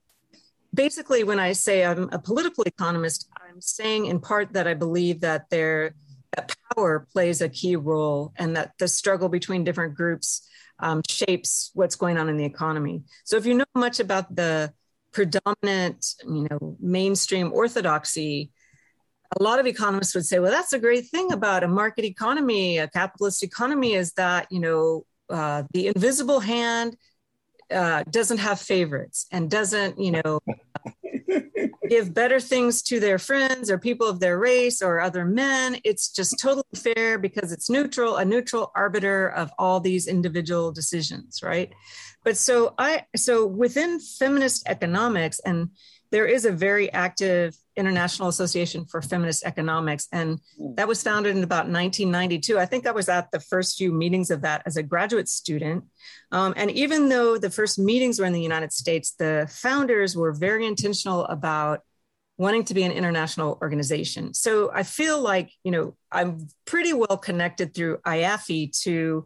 basically, 0.74 1.24
when 1.24 1.40
I 1.40 1.54
say 1.54 1.86
I'm 1.86 2.10
a 2.12 2.20
political 2.20 2.64
economist, 2.64 3.30
I'm 3.42 3.62
saying 3.62 4.08
in 4.08 4.20
part 4.20 4.54
that 4.54 4.68
I 4.68 4.74
believe 4.74 5.22
that 5.22 5.50
there 5.50 5.94
that 6.36 6.56
power 6.76 7.08
plays 7.12 7.42
a 7.42 7.50
key 7.50 7.76
role 7.76 8.34
and 8.38 8.56
that 8.56 8.74
the 8.80 8.88
struggle 8.88 9.30
between 9.30 9.64
different 9.64 9.96
groups 9.96 10.48
um, 10.80 11.02
shapes 11.08 11.70
what's 11.76 11.96
going 11.96 12.18
on 12.18 12.28
in 12.28 12.38
the 12.38 12.46
economy. 12.46 13.04
So 13.24 13.38
if 13.38 13.46
you 13.46 13.54
know 13.54 13.66
much 13.76 14.00
about 14.00 14.36
the 14.36 14.74
predominant, 15.12 16.16
you 16.24 16.48
know, 16.50 16.76
mainstream 16.80 17.54
orthodoxy, 17.54 18.52
a 19.40 19.44
lot 19.44 19.60
of 19.60 19.68
economists 19.68 20.16
would 20.16 20.26
say, 20.26 20.40
well, 20.40 20.52
that's 20.52 20.74
a 20.74 20.80
great 20.80 21.08
thing 21.08 21.32
about 21.32 21.64
a 21.64 21.68
market 21.68 22.06
economy, 22.06 22.80
a 22.80 22.88
capitalist 22.88 23.44
economy, 23.44 23.94
is 23.94 24.14
that 24.14 24.48
you 24.52 24.60
know 24.60 25.06
uh, 25.30 25.64
the 25.72 25.88
invisible 25.88 26.40
hand 26.40 26.98
uh, 27.74 28.04
doesn't 28.10 28.38
have 28.38 28.60
favorites 28.60 29.26
and 29.32 29.50
doesn't, 29.50 30.00
you 30.00 30.12
know, 30.12 30.40
give 31.90 32.14
better 32.14 32.40
things 32.40 32.82
to 32.84 33.00
their 33.00 33.20
friends 33.20 33.70
or 33.70 33.78
people 33.78 34.08
of 34.08 34.20
their 34.20 34.40
race 34.40 34.82
or 34.82 35.00
other 35.00 35.26
men. 35.26 35.78
It's 35.84 36.10
just 36.10 36.40
totally 36.40 36.64
fair 36.76 37.18
because 37.18 37.52
it's 37.52 37.70
neutral, 37.70 38.18
a 38.18 38.26
neutral 38.26 38.72
arbiter 38.76 39.30
of 39.30 39.52
all 39.58 39.80
these 39.80 40.08
individual 40.08 40.72
decisions, 40.72 41.42
right? 41.44 41.74
But 42.24 42.38
so 42.38 42.74
I, 42.78 43.06
so 43.16 43.46
within 43.46 44.00
feminist 44.00 44.64
economics, 44.68 45.40
and 45.40 45.70
there 46.14 46.28
is 46.28 46.46
a 46.46 46.52
very 46.52 46.94
active 46.94 47.56
International 47.76 48.28
Association 48.28 48.86
for 48.86 49.02
Feminist 49.02 49.44
Economics, 49.46 50.08
and 50.12 50.40
hmm. 50.60 50.76
that 50.76 50.88
was 50.88 51.02
founded 51.02 51.36
in 51.36 51.44
about 51.44 51.66
1992. 51.68 52.60
I 52.60 52.68
think 52.68 52.86
I 52.86 52.92
was 52.92 53.10
at 53.10 53.32
the 53.32 53.40
first 53.40 53.80
few 53.80 53.92
meetings 53.92 54.30
of 54.30 54.42
that 54.42 54.62
as 54.68 54.78
a 54.78 54.84
graduate 54.84 55.28
student. 55.28 55.86
Um, 56.32 56.54
and 56.56 56.70
even 56.70 57.10
though 57.10 57.40
the 57.40 57.50
first 57.50 57.80
meetings 57.80 58.20
were 58.20 58.28
in 58.28 58.34
the 58.34 58.40
United 58.40 58.72
States, 58.72 59.16
the 59.18 59.52
founders 59.52 60.16
were 60.16 60.32
very 60.32 60.68
intentional 60.68 61.26
about 61.26 61.80
wanting 62.38 62.66
to 62.66 62.76
be 62.76 62.84
an 62.84 62.92
international 62.92 63.58
organization. 63.60 64.36
So 64.36 64.70
I 64.72 64.84
feel 64.84 65.20
like, 65.20 65.50
you 65.64 65.72
know, 65.72 65.96
I'm 66.12 66.48
pretty 66.66 66.94
well 66.94 67.18
connected 67.18 67.74
through 67.74 67.98
IAFFE 68.06 68.80
to 68.84 69.26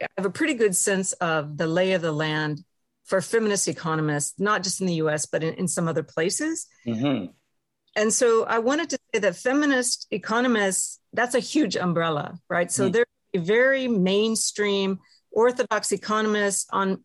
I 0.00 0.06
have 0.16 0.26
a 0.26 0.30
pretty 0.30 0.54
good 0.54 0.76
sense 0.76 1.12
of 1.14 1.56
the 1.56 1.66
lay 1.66 1.94
of 1.94 2.02
the 2.02 2.12
land 2.12 2.62
for 3.10 3.20
feminist 3.20 3.66
economists, 3.66 4.38
not 4.38 4.62
just 4.62 4.80
in 4.80 4.86
the 4.86 4.94
US, 5.04 5.26
but 5.26 5.42
in, 5.42 5.54
in 5.54 5.66
some 5.66 5.88
other 5.88 6.04
places. 6.04 6.68
Mm-hmm. 6.86 7.32
And 7.96 8.12
so 8.12 8.44
I 8.44 8.60
wanted 8.60 8.88
to 8.90 8.98
say 9.12 9.18
that 9.18 9.34
feminist 9.34 10.06
economists, 10.12 11.00
that's 11.12 11.34
a 11.34 11.40
huge 11.40 11.76
umbrella, 11.76 12.38
right? 12.48 12.70
So 12.70 12.84
mm-hmm. 12.84 12.92
they're 12.92 13.42
very 13.44 13.88
mainstream 13.88 15.00
orthodox 15.32 15.90
economists 15.90 16.68
on 16.70 17.02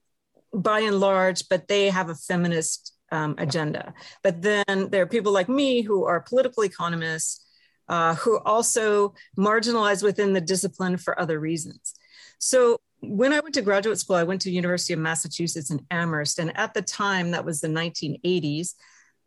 by 0.53 0.81
and 0.81 0.99
large, 0.99 1.49
but 1.49 1.67
they 1.67 1.89
have 1.89 2.09
a 2.09 2.15
feminist 2.15 2.93
um, 3.11 3.33
agenda. 3.39 3.95
But 4.21 4.43
then 4.43 4.89
there 4.91 5.01
are 5.01 5.07
people 5.07 5.31
like 5.31 5.49
me 5.49 5.81
who 5.81 6.05
are 6.05 6.21
political 6.21 6.63
economists 6.63 7.43
uh, 7.89 8.13
who 8.13 8.37
also 8.45 9.15
marginalize 9.37 10.03
within 10.03 10.33
the 10.33 10.41
discipline 10.41 10.97
for 10.97 11.19
other 11.19 11.39
reasons. 11.39 11.95
So 12.37 12.79
when 13.09 13.33
I 13.33 13.39
went 13.39 13.55
to 13.55 13.61
graduate 13.61 13.97
school, 13.97 14.15
I 14.15 14.23
went 14.23 14.41
to 14.41 14.51
University 14.51 14.93
of 14.93 14.99
Massachusetts 14.99 15.71
in 15.71 15.85
Amherst, 15.91 16.39
and 16.39 16.55
at 16.57 16.73
the 16.73 16.81
time, 16.81 17.31
that 17.31 17.45
was 17.45 17.61
the 17.61 17.67
1980s. 17.67 18.73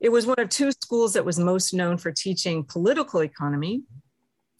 It 0.01 0.11
was 0.11 0.27
one 0.27 0.39
of 0.39 0.49
two 0.49 0.71
schools 0.73 1.15
that 1.15 1.25
was 1.25 1.39
most 1.39 1.75
known 1.75 1.99
for 1.99 2.13
teaching 2.13 2.65
political 2.65 3.21
economy. 3.21 3.83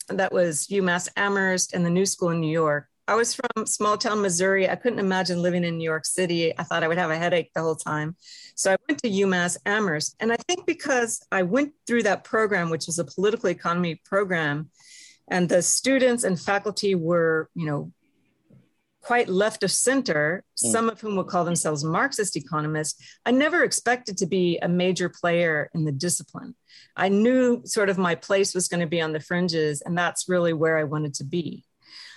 That 0.09 0.33
was 0.33 0.67
UMass 0.69 1.09
Amherst 1.17 1.75
and 1.75 1.85
the 1.85 1.91
New 1.91 2.07
School 2.07 2.31
in 2.31 2.41
New 2.41 2.51
York. 2.51 2.89
I 3.07 3.15
was 3.15 3.35
from 3.35 3.65
small 3.65 3.97
town 3.97 4.21
Missouri. 4.21 4.69
I 4.69 4.77
couldn't 4.77 4.99
imagine 4.99 5.41
living 5.41 5.65
in 5.65 5.79
New 5.79 5.85
York 5.85 6.05
City. 6.05 6.57
I 6.59 6.63
thought 6.63 6.85
I 6.85 6.89
would 6.89 6.99
have 6.99 7.11
a 7.11 7.17
headache 7.17 7.51
the 7.55 7.63
whole 7.63 7.77
time. 7.77 8.17
So 8.55 8.73
I 8.73 8.77
went 8.87 9.03
to 9.03 9.09
UMass 9.09 9.57
Amherst. 9.65 10.15
And 10.21 10.31
I 10.31 10.37
think 10.47 10.67
because 10.67 11.25
I 11.33 11.43
went 11.43 11.73
through 11.87 12.03
that 12.03 12.25
program, 12.25 12.69
which 12.69 12.87
was 12.87 12.99
a 12.99 13.05
political 13.05 13.49
economy 13.49 14.01
program, 14.05 14.71
and 15.27 15.49
the 15.49 15.63
students 15.63 16.25
and 16.25 16.39
faculty 16.39 16.95
were, 16.95 17.49
you 17.55 17.67
know, 17.67 17.93
quite 19.03 19.29
left 19.29 19.63
of 19.63 19.71
center, 19.71 20.45
mm. 20.45 20.73
some 20.73 20.89
of 20.89 21.01
whom 21.01 21.17
would 21.17 21.29
call 21.29 21.45
themselves 21.45 21.85
Marxist 21.85 22.37
economists, 22.37 23.03
I 23.25 23.31
never 23.31 23.63
expected 23.63 24.19
to 24.19 24.27
be 24.27 24.59
a 24.59 24.69
major 24.69 25.09
player 25.09 25.71
in 25.75 25.85
the 25.85 25.93
discipline. 25.93 26.55
I 26.97 27.09
knew 27.09 27.63
sort 27.65 27.89
of 27.89 27.99
my 27.99 28.15
place 28.15 28.55
was 28.55 28.69
going 28.69 28.81
to 28.81 28.87
be 28.87 29.01
on 29.01 29.13
the 29.13 29.21
fringes, 29.21 29.83
and 29.83 29.97
that's 29.97 30.29
really 30.29 30.53
where 30.53 30.79
I 30.79 30.85
wanted 30.85 31.15
to 31.15 31.25
be. 31.25 31.65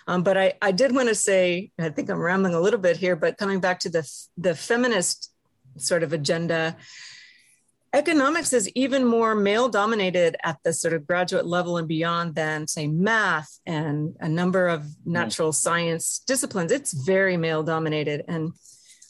Um, 0.07 0.23
but 0.23 0.37
I, 0.37 0.53
I 0.61 0.71
did 0.71 0.93
want 0.93 1.09
to 1.09 1.15
say, 1.15 1.71
I 1.79 1.89
think 1.89 2.09
I'm 2.09 2.19
rambling 2.19 2.55
a 2.55 2.59
little 2.59 2.79
bit 2.79 2.97
here, 2.97 3.15
but 3.15 3.37
coming 3.37 3.59
back 3.59 3.79
to 3.81 3.89
the, 3.89 4.09
the 4.37 4.55
feminist 4.55 5.31
sort 5.77 6.03
of 6.03 6.13
agenda, 6.13 6.75
economics 7.93 8.53
is 8.53 8.69
even 8.69 9.05
more 9.05 9.35
male 9.35 9.67
dominated 9.69 10.37
at 10.43 10.57
the 10.63 10.73
sort 10.73 10.93
of 10.93 11.05
graduate 11.05 11.45
level 11.45 11.77
and 11.77 11.87
beyond 11.87 12.35
than 12.35 12.67
say 12.67 12.87
math 12.87 13.59
and 13.65 14.15
a 14.19 14.29
number 14.29 14.67
of 14.67 14.85
natural 15.05 15.51
science 15.51 16.21
disciplines. 16.25 16.71
It's 16.71 16.93
very 16.93 17.37
male 17.37 17.63
dominated. 17.63 18.23
And 18.27 18.53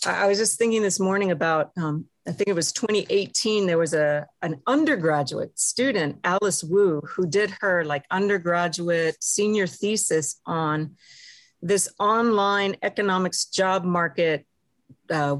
i 0.03 0.25
was 0.25 0.39
just 0.39 0.57
thinking 0.57 0.81
this 0.81 0.99
morning 0.99 1.29
about 1.29 1.69
um, 1.77 2.05
i 2.27 2.31
think 2.31 2.47
it 2.47 2.55
was 2.55 2.71
2018 2.71 3.67
there 3.67 3.77
was 3.77 3.93
a 3.93 4.25
an 4.41 4.59
undergraduate 4.65 5.59
student 5.59 6.17
alice 6.23 6.63
wu 6.63 7.01
who 7.01 7.27
did 7.27 7.53
her 7.61 7.85
like 7.85 8.03
undergraduate 8.09 9.15
senior 9.23 9.67
thesis 9.67 10.41
on 10.47 10.95
this 11.61 11.87
online 11.99 12.75
economics 12.81 13.45
job 13.45 13.83
market 13.83 14.43
uh, 15.11 15.37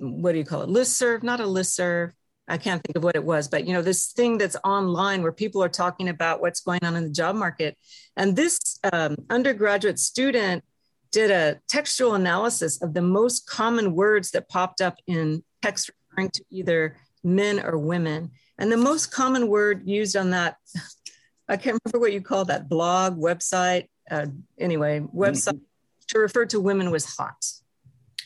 what 0.00 0.32
do 0.32 0.38
you 0.38 0.44
call 0.44 0.62
it? 0.62 0.68
List 0.68 0.96
serve 0.96 1.22
not 1.22 1.40
a 1.40 1.46
list 1.46 1.74
serve 1.74 2.12
I 2.50 2.58
can't 2.58 2.82
think 2.82 2.96
of 2.96 3.04
what 3.04 3.14
it 3.14 3.24
was, 3.24 3.48
but 3.48 3.66
you 3.66 3.72
know, 3.72 3.80
this 3.80 4.12
thing 4.12 4.36
that's 4.36 4.56
online 4.64 5.22
where 5.22 5.32
people 5.32 5.62
are 5.62 5.68
talking 5.68 6.08
about 6.08 6.40
what's 6.40 6.60
going 6.60 6.84
on 6.84 6.96
in 6.96 7.04
the 7.04 7.10
job 7.10 7.36
market. 7.36 7.78
And 8.16 8.34
this 8.34 8.58
um, 8.92 9.16
undergraduate 9.30 9.98
student 10.00 10.64
did 11.12 11.30
a 11.30 11.60
textual 11.68 12.14
analysis 12.14 12.82
of 12.82 12.92
the 12.92 13.02
most 13.02 13.48
common 13.48 13.94
words 13.94 14.32
that 14.32 14.48
popped 14.48 14.80
up 14.80 14.96
in 15.06 15.44
text 15.62 15.90
referring 16.10 16.30
to 16.30 16.44
either 16.50 16.96
men 17.22 17.60
or 17.60 17.78
women. 17.78 18.30
And 18.58 18.70
the 18.70 18.76
most 18.76 19.12
common 19.12 19.48
word 19.48 19.86
used 19.86 20.16
on 20.16 20.30
that, 20.30 20.56
I 21.48 21.56
can't 21.56 21.80
remember 21.84 22.00
what 22.00 22.12
you 22.12 22.20
call 22.20 22.44
that 22.46 22.68
blog, 22.68 23.16
website, 23.16 23.86
uh, 24.10 24.26
anyway, 24.58 25.00
website 25.00 25.54
mm-hmm. 25.54 26.04
to 26.08 26.18
refer 26.18 26.46
to 26.46 26.60
women 26.60 26.90
was 26.90 27.04
hot. 27.16 27.44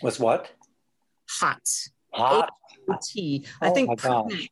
Was 0.03 0.19
what? 0.19 0.51
Hot. 1.29 1.69
Hot. 2.13 2.51
T. 3.03 3.45
I 3.61 3.71
oh 3.71 3.75
think 3.75 3.99
pregnant, 3.99 4.49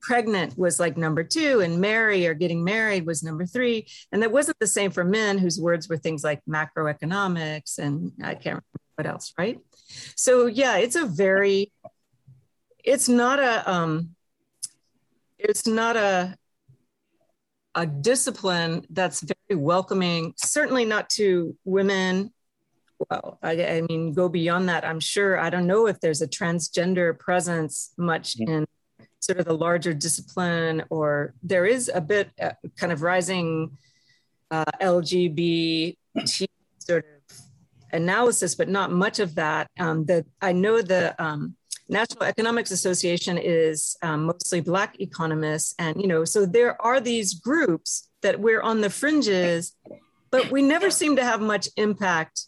pregnant 0.00 0.58
was 0.58 0.80
like 0.80 0.96
number 0.96 1.22
two, 1.22 1.60
and 1.60 1.80
marry 1.80 2.26
or 2.26 2.34
getting 2.34 2.64
married 2.64 3.06
was 3.06 3.22
number 3.22 3.46
three. 3.46 3.86
And 4.12 4.22
that 4.22 4.32
wasn't 4.32 4.58
the 4.58 4.66
same 4.66 4.90
for 4.90 5.04
men 5.04 5.38
whose 5.38 5.60
words 5.60 5.88
were 5.88 5.96
things 5.96 6.24
like 6.24 6.40
macroeconomics 6.48 7.78
and 7.78 8.12
I 8.22 8.34
can't 8.34 8.44
remember 8.46 8.64
what 8.96 9.06
else, 9.06 9.32
right? 9.38 9.58
So 10.16 10.46
yeah, 10.46 10.76
it's 10.76 10.96
a 10.96 11.06
very, 11.06 11.72
it's 12.82 13.08
not 13.08 13.38
a, 13.38 13.70
um, 13.70 14.14
it's 15.38 15.66
not 15.66 15.96
a, 15.96 16.36
a 17.74 17.86
discipline 17.86 18.84
that's 18.90 19.20
very 19.20 19.60
welcoming, 19.60 20.34
certainly 20.36 20.84
not 20.84 21.08
to 21.10 21.56
women 21.64 22.32
well 23.08 23.38
I, 23.42 23.64
I, 23.64 23.80
mean 23.82 24.12
go 24.12 24.28
beyond 24.28 24.68
that 24.68 24.84
i'm 24.84 25.00
sure. 25.00 25.38
I 25.38 25.50
don't 25.50 25.66
know 25.66 25.86
if 25.86 26.00
there's 26.00 26.22
a 26.22 26.28
transgender 26.28 27.18
presence 27.18 27.92
much 27.96 28.36
mm-hmm. 28.36 28.52
in 28.52 28.66
sort 29.20 29.38
of 29.38 29.46
the 29.46 29.56
larger 29.56 29.94
discipline 29.94 30.84
or 30.90 31.34
there 31.42 31.66
is 31.66 31.90
a 31.92 32.00
bit 32.00 32.30
uh, 32.40 32.52
kind 32.76 32.92
of 32.92 33.02
rising 33.02 33.76
uh, 34.50 34.64
lgbt 34.80 35.96
sort 36.78 37.04
of 37.04 37.36
analysis 37.92 38.54
but 38.54 38.68
not 38.68 38.92
much 38.92 39.18
of 39.18 39.34
that. 39.34 39.68
Um, 39.78 40.04
the, 40.04 40.24
i 40.40 40.52
know 40.52 40.82
the 40.82 41.20
um, 41.22 41.56
national 41.88 42.24
economics 42.24 42.70
association 42.70 43.36
is 43.36 43.96
um, 44.02 44.24
mostly 44.24 44.60
black 44.60 45.00
economists 45.00 45.74
and 45.78 46.00
you 46.00 46.06
know 46.06 46.24
so 46.24 46.46
there 46.46 46.80
are 46.80 47.00
these 47.00 47.34
groups 47.34 48.08
that 48.22 48.38
we're 48.38 48.62
on 48.62 48.80
the 48.80 48.90
fringes 48.90 49.74
but 50.30 50.50
we 50.50 50.62
never 50.62 50.90
seem 50.90 51.16
to 51.16 51.24
have 51.24 51.40
much 51.40 51.68
impact 51.76 52.46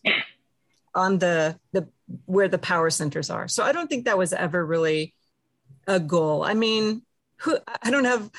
on 0.95 1.19
the 1.19 1.59
the 1.73 1.89
where 2.27 2.49
the 2.49 2.59
power 2.59 2.91
centers 2.91 3.31
are. 3.31 3.49
So 3.49 3.65
I 3.65 3.73
don't 3.73 3.89
think 3.89 4.05
that 4.05 4.19
was 4.19 4.33
ever 4.33 4.65
really 4.65 5.15
a 5.87 5.99
goal. 5.99 6.45
I 6.45 6.55
mean, 6.55 7.03
who 7.37 7.59
I 7.83 7.91
don't 7.91 8.05
have 8.05 8.31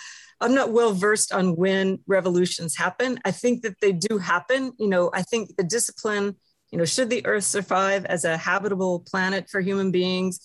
I'm 0.42 0.54
not 0.54 0.72
well 0.72 0.94
versed 0.94 1.32
on 1.32 1.56
when 1.56 2.00
revolutions 2.06 2.76
happen. 2.76 3.20
I 3.24 3.32
think 3.32 3.64
that 3.64 3.80
they 3.80 3.94
do 3.94 4.18
happen. 4.18 4.74
You 4.78 4.90
know, 4.90 5.10
I 5.14 5.22
think 5.22 5.56
the 5.56 5.64
discipline, 5.64 6.36
you 6.70 6.78
know, 6.78 6.86
should 6.86 7.10
the 7.10 7.26
earth 7.26 7.46
survive 7.46 8.06
as 8.06 8.26
a 8.26 8.36
habitable 8.38 9.00
planet 9.00 9.50
for 9.50 9.62
human 9.62 9.92
beings, 9.92 10.40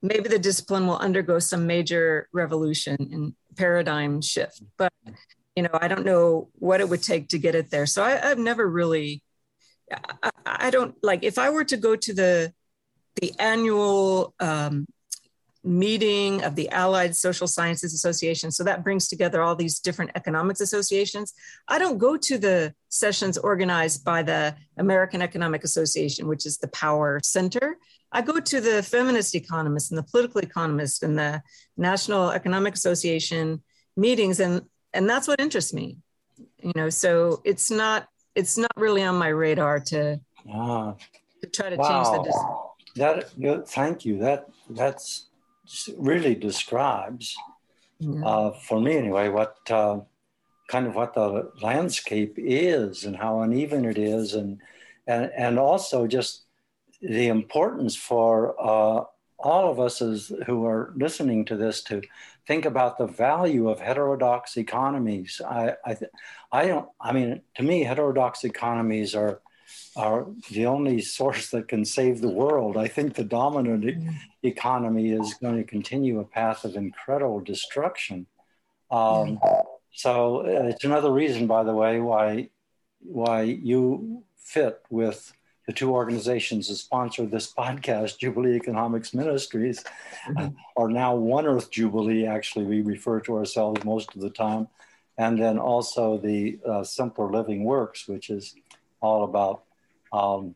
maybe 0.00 0.28
the 0.28 0.38
discipline 0.38 0.86
will 0.86 0.96
undergo 0.96 1.38
some 1.38 1.66
major 1.66 2.28
revolution 2.32 2.96
and 3.12 3.34
paradigm 3.56 4.22
shift. 4.22 4.62
But 4.78 4.92
you 5.54 5.62
know, 5.62 5.70
I 5.74 5.88
don't 5.88 6.06
know 6.06 6.48
what 6.54 6.80
it 6.80 6.88
would 6.88 7.02
take 7.02 7.28
to 7.28 7.38
get 7.38 7.54
it 7.54 7.70
there. 7.70 7.84
So 7.84 8.02
I, 8.02 8.30
I've 8.30 8.38
never 8.38 8.66
really 8.68 9.22
I, 10.22 10.30
I 10.44 10.70
don't 10.70 10.94
like 11.02 11.22
if 11.22 11.38
I 11.38 11.50
were 11.50 11.64
to 11.64 11.76
go 11.76 11.96
to 11.96 12.14
the 12.14 12.52
the 13.20 13.32
annual 13.38 14.34
um, 14.40 14.86
meeting 15.64 16.42
of 16.42 16.56
the 16.56 16.68
Allied 16.70 17.14
Social 17.14 17.46
Sciences 17.46 17.94
Association. 17.94 18.50
So 18.50 18.64
that 18.64 18.82
brings 18.82 19.08
together 19.08 19.42
all 19.42 19.54
these 19.54 19.78
different 19.78 20.12
economics 20.14 20.60
associations. 20.60 21.32
I 21.68 21.78
don't 21.78 21.98
go 21.98 22.16
to 22.16 22.38
the 22.38 22.74
sessions 22.88 23.38
organized 23.38 24.04
by 24.04 24.22
the 24.22 24.56
American 24.76 25.22
Economic 25.22 25.62
Association, 25.62 26.26
which 26.26 26.46
is 26.46 26.58
the 26.58 26.68
power 26.68 27.20
center. 27.22 27.76
I 28.10 28.22
go 28.22 28.40
to 28.40 28.60
the 28.60 28.82
feminist 28.82 29.34
economists 29.34 29.90
and 29.90 29.98
the 29.98 30.02
political 30.02 30.40
economists 30.40 31.02
and 31.02 31.18
the 31.18 31.42
National 31.76 32.30
Economic 32.30 32.74
Association 32.74 33.62
meetings, 33.96 34.40
and 34.40 34.62
and 34.92 35.08
that's 35.08 35.28
what 35.28 35.40
interests 35.40 35.72
me. 35.72 35.98
You 36.62 36.72
know, 36.74 36.90
so 36.90 37.40
it's 37.44 37.70
not 37.70 38.08
it's 38.34 38.56
not 38.56 38.72
really 38.76 39.02
on 39.02 39.16
my 39.16 39.28
radar 39.28 39.80
to, 39.80 40.20
ah, 40.52 40.94
to 41.42 41.48
try 41.48 41.70
to 41.70 41.76
wow. 41.76 42.02
change 42.02 42.16
the 42.16 42.22
design. 42.24 42.56
That 42.96 43.30
you 43.38 43.64
thank 43.66 44.04
you. 44.04 44.18
That 44.18 44.48
that's 44.70 45.28
really 45.96 46.34
describes 46.34 47.34
yeah. 47.98 48.24
uh, 48.24 48.50
for 48.50 48.80
me 48.80 48.96
anyway 48.96 49.28
what 49.28 49.56
uh, 49.70 50.00
kind 50.68 50.86
of 50.86 50.94
what 50.94 51.14
the 51.14 51.50
landscape 51.62 52.34
is 52.36 53.04
and 53.04 53.16
how 53.16 53.40
uneven 53.40 53.84
it 53.84 53.98
is 53.98 54.34
and 54.34 54.58
and 55.06 55.30
and 55.36 55.58
also 55.58 56.06
just 56.06 56.42
the 57.00 57.28
importance 57.28 57.96
for 57.96 58.54
uh, 58.60 59.04
all 59.38 59.70
of 59.70 59.80
us 59.80 60.00
as 60.00 60.32
who 60.46 60.64
are 60.64 60.92
listening 60.96 61.44
to 61.44 61.56
this 61.56 61.82
to 61.82 62.00
think 62.46 62.64
about 62.64 62.98
the 62.98 63.06
value 63.06 63.68
of 63.68 63.80
heterodox 63.80 64.56
economies. 64.56 65.40
I, 65.46 65.74
I, 65.84 65.96
I 66.50 66.66
don't. 66.66 66.88
I 67.00 67.12
mean, 67.12 67.42
to 67.56 67.62
me, 67.62 67.84
heterodox 67.84 68.44
economies 68.44 69.14
are 69.14 69.40
are 69.96 70.26
the 70.50 70.66
only 70.66 71.00
source 71.00 71.50
that 71.50 71.68
can 71.68 71.84
save 71.84 72.20
the 72.20 72.28
world. 72.28 72.76
I 72.76 72.88
think 72.88 73.14
the 73.14 73.24
dominant 73.24 73.84
e- 73.84 73.94
mm. 73.94 74.14
economy 74.42 75.12
is 75.12 75.34
going 75.34 75.56
to 75.56 75.64
continue 75.64 76.18
a 76.20 76.24
path 76.24 76.64
of 76.64 76.76
incredible 76.76 77.40
destruction. 77.40 78.26
Um, 78.90 79.38
mm. 79.38 79.64
so 79.92 80.40
uh, 80.40 80.68
it's 80.68 80.84
another 80.84 81.12
reason, 81.12 81.46
by 81.46 81.62
the 81.62 81.74
way, 81.74 82.00
why 82.00 82.50
why 83.00 83.42
you 83.42 84.24
fit 84.36 84.80
with 84.90 85.32
the 85.66 85.72
two 85.72 85.92
organizations 85.92 86.68
that 86.68 86.76
sponsor 86.76 87.24
this 87.26 87.52
podcast, 87.52 88.18
Jubilee 88.18 88.56
Economics 88.56 89.14
Ministries, 89.14 89.84
mm-hmm. 90.28 90.54
are 90.76 90.88
now 90.88 91.14
One 91.14 91.46
Earth 91.46 91.70
Jubilee. 91.70 92.26
Actually, 92.26 92.64
we 92.64 92.82
refer 92.82 93.20
to 93.20 93.36
ourselves 93.36 93.84
most 93.84 94.14
of 94.14 94.20
the 94.20 94.30
time, 94.30 94.68
and 95.18 95.40
then 95.40 95.58
also 95.58 96.18
the 96.18 96.58
uh, 96.68 96.82
Simpler 96.82 97.30
Living 97.30 97.64
Works, 97.64 98.08
which 98.08 98.30
is 98.30 98.54
all 99.00 99.24
about 99.24 99.62
um, 100.12 100.54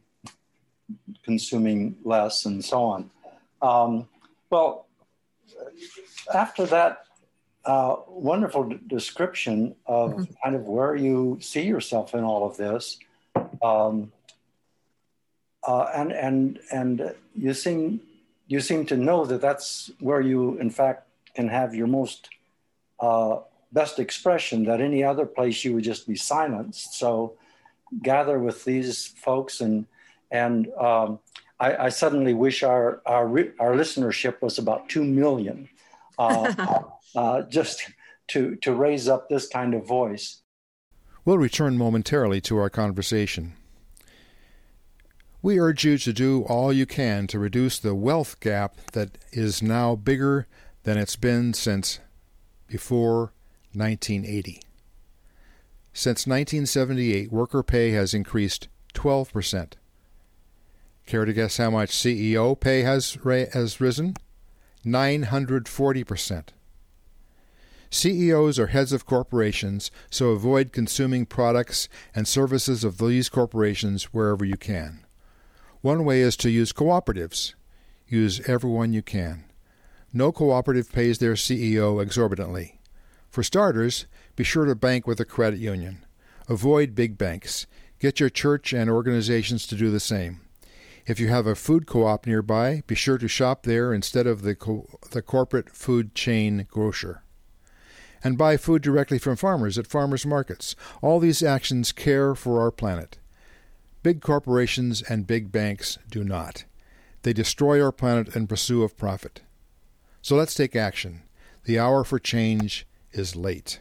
consuming 1.25 1.97
less 2.05 2.45
and 2.45 2.65
so 2.65 2.83
on. 2.85 3.11
Um, 3.63 4.09
well, 4.51 4.87
after 6.35 6.67
that 6.67 7.07
uh, 7.65 7.97
wonderful 8.09 8.65
d- 8.65 8.79
description 8.87 9.75
of 9.87 10.13
mm-hmm. 10.13 10.33
kind 10.43 10.55
of 10.57 10.63
where 10.63 10.95
you 10.95 11.39
see 11.41 11.63
yourself 11.63 12.15
in 12.15 12.23
all 12.23 12.47
of 12.47 12.57
this. 12.57 12.99
Um, 13.63 14.13
uh, 15.67 15.91
and 15.95 16.13
and 16.13 16.61
and 16.73 17.15
you 17.35 17.53
seem 17.53 18.01
you 18.47 18.61
seem 18.61 18.87
to 18.87 18.97
know 18.97 19.25
that 19.25 19.41
that's 19.41 19.91
where 20.01 20.21
you 20.21 20.57
in 20.59 20.71
fact 20.71 21.09
can 21.35 21.49
have 21.49 21.75
your 21.75 21.87
most 21.87 22.29
uh, 23.01 23.39
best 23.73 23.99
expression 23.99 24.65
that 24.65 24.81
any 24.81 25.03
other 25.03 25.27
place 25.27 25.65
you 25.65 25.75
would 25.75 25.85
just 25.85 26.07
be 26.07 26.17
silenced 26.17 26.95
so 26.95 27.35
gather 28.03 28.39
with 28.39 28.65
these 28.65 29.09
folks 29.09 29.61
and 29.61 29.87
and 30.31 30.73
um, 30.75 31.19
I, 31.59 31.87
I, 31.87 31.89
suddenly 31.89 32.35
wish 32.35 32.63
our, 32.63 33.01
our, 33.07 33.25
our 33.61 33.75
listenership 33.75 34.43
was 34.43 34.59
about 34.59 34.89
2 34.89 35.05
million 35.05 35.69
uh, 36.19 36.83
uh, 37.15 37.43
just 37.43 37.89
to, 38.29 38.57
to 38.57 38.75
raise 38.75 39.09
up 39.09 39.29
this 39.29 39.47
kind 39.49 39.73
of 39.73 39.87
voice. 39.87 40.43
We'll 41.25 41.39
return 41.39 41.79
momentarily 41.79 42.41
to 42.43 42.59
our 42.59 42.71
conversation. 42.71 43.55
We 45.47 45.61
urge 45.61 45.85
you 45.85 45.97
to 45.97 46.13
do 46.13 46.43
all 46.49 46.73
you 46.73 46.87
can 46.87 47.29
to 47.29 47.39
reduce 47.39 47.79
the 47.79 47.95
wealth 47.95 48.41
gap 48.41 48.79
that 48.95 49.17
is 49.31 49.63
now 49.63 49.95
bigger 49.95 50.49
than 50.83 50.99
it's 50.99 51.15
been 51.15 51.55
since 51.55 52.01
before 52.67 53.33
1980. 53.73 54.61
Since 55.93 56.27
1978, 56.27 57.31
worker 57.31 57.63
pay 57.63 57.93
has 57.93 58.13
increased 58.13 58.67
12%. 58.95 59.75
Care 61.07 61.25
to 61.25 61.33
guess 61.33 61.59
how 61.59 61.71
much 61.71 61.91
CEO 61.91 62.59
pay 62.59 62.83
has, 62.83 63.17
has 63.53 63.81
risen? 63.81 64.17
940%. 64.85 66.43
CEOs 67.89 68.59
are 68.59 68.67
heads 68.67 68.93
of 68.93 69.07
corporations, 69.07 69.93
so 70.11 70.31
avoid 70.31 70.73
consuming 70.73 71.25
products 71.25 71.89
and 72.17 72.27
services 72.27 72.83
of 72.83 72.99
these 72.99 73.29
corporations 73.29 74.13
wherever 74.13 74.45
you 74.45 74.57
can. 74.57 75.06
One 75.87 76.05
way 76.05 76.21
is 76.21 76.37
to 76.39 76.51
use 76.51 76.73
cooperatives. 76.73 77.55
Use 78.09 78.41
everyone 78.49 78.93
you 78.93 79.03
can. 79.03 79.45
No 80.13 80.33
cooperative 80.33 80.91
pays 80.91 81.19
their 81.19 81.35
CEO 81.35 82.03
exorbitantly. 82.03 82.81
For 83.31 83.45
starters, 83.45 84.07
be 84.35 84.43
sure 84.43 84.65
to 84.65 84.75
bank 84.75 85.07
with 85.07 85.21
a 85.21 85.25
credit 85.25 85.61
union. 85.61 86.05
Avoid 86.49 86.97
big 86.97 87.17
banks. 87.17 87.69
Get 88.01 88.19
your 88.19 88.31
church 88.31 88.73
and 88.73 88.91
organizations 88.91 89.65
to 89.69 89.77
do 89.77 89.93
the 89.93 90.01
same. 90.01 90.41
If 91.07 91.21
you 91.21 91.29
have 91.29 91.47
a 91.47 91.55
food 91.55 91.87
co 91.87 92.05
op 92.05 92.27
nearby, 92.27 92.83
be 92.89 92.97
sure 92.97 93.19
to 93.19 93.29
shop 93.29 93.63
there 93.63 93.95
instead 93.95 94.27
of 94.27 94.43
the, 94.43 94.57
co- 94.57 94.89
the 95.13 95.23
corporate 95.23 95.71
food 95.71 96.17
chain 96.17 96.67
grocer. 96.69 97.23
And 98.25 98.37
buy 98.37 98.57
food 98.57 98.83
directly 98.83 99.21
from 99.21 99.37
farmers 99.37 99.79
at 99.79 99.87
farmers 99.87 100.27
markets. 100.27 100.75
All 101.01 101.21
these 101.21 101.45
actions 101.45 101.93
care 101.93 102.35
for 102.35 102.61
our 102.61 102.73
planet. 102.73 103.19
Big 104.07 104.21
corporations 104.21 105.03
and 105.03 105.27
big 105.27 105.51
banks 105.51 105.99
do 106.09 106.23
not. 106.23 106.63
They 107.23 107.33
destroy 107.33 107.83
our 107.83 107.91
planet 107.91 108.37
in 108.37 108.47
pursuit 108.47 108.85
of 108.85 108.97
profit. 108.97 109.43
So 110.23 110.37
let's 110.37 110.55
take 110.55 110.77
action. 110.77 111.25
The 111.65 111.81
hour 111.81 112.05
for 112.05 112.21
change 112.21 112.87
is 113.11 113.35
late. 113.35 113.81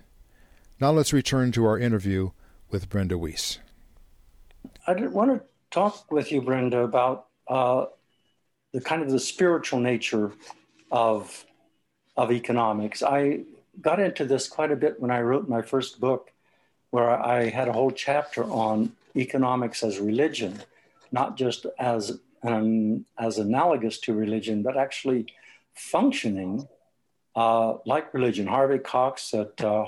Now 0.81 0.89
let's 0.89 1.13
return 1.13 1.51
to 1.51 1.67
our 1.67 1.77
interview 1.77 2.31
with 2.71 2.89
Brenda 2.89 3.19
Weiss. 3.19 3.59
I 4.87 4.93
want 4.93 5.29
to 5.29 5.45
talk 5.69 6.11
with 6.11 6.31
you, 6.31 6.41
Brenda, 6.41 6.79
about 6.79 7.27
uh, 7.47 7.85
the 8.71 8.81
kind 8.81 9.03
of 9.03 9.11
the 9.11 9.19
spiritual 9.19 9.79
nature 9.79 10.31
of 10.89 11.45
of 12.17 12.31
economics. 12.31 13.03
I 13.03 13.41
got 13.79 13.99
into 13.99 14.25
this 14.25 14.47
quite 14.47 14.71
a 14.71 14.75
bit 14.75 14.99
when 14.99 15.11
I 15.11 15.21
wrote 15.21 15.47
my 15.47 15.61
first 15.61 15.99
book, 15.99 16.31
where 16.89 17.11
I 17.11 17.49
had 17.49 17.67
a 17.67 17.73
whole 17.73 17.91
chapter 17.91 18.43
on 18.43 18.91
economics 19.15 19.83
as 19.83 19.99
religion, 19.99 20.61
not 21.11 21.37
just 21.37 21.65
as 21.79 22.19
um, 22.43 23.05
as 23.17 23.37
analogous 23.37 23.99
to 24.01 24.13
religion, 24.13 24.61
but 24.61 24.77
actually 24.77 25.25
functioning 25.73 26.67
uh, 27.35 27.75
like 27.85 28.13
religion. 28.13 28.47
Harvey 28.47 28.79
Cox, 28.79 29.33
at, 29.33 29.61
uh, 29.63 29.85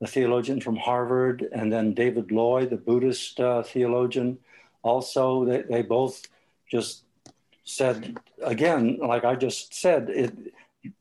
the 0.00 0.06
theologian 0.06 0.60
from 0.60 0.76
Harvard, 0.76 1.46
and 1.52 1.72
then 1.72 1.94
David 1.94 2.30
Loy, 2.30 2.66
the 2.66 2.76
Buddhist 2.76 3.40
uh, 3.40 3.62
theologian, 3.62 4.38
also, 4.82 5.44
they, 5.44 5.62
they 5.62 5.82
both 5.82 6.26
just 6.70 7.02
said, 7.64 8.18
again, 8.42 8.98
like 9.00 9.24
I 9.24 9.34
just 9.34 9.74
said, 9.74 10.08
it, 10.08 10.32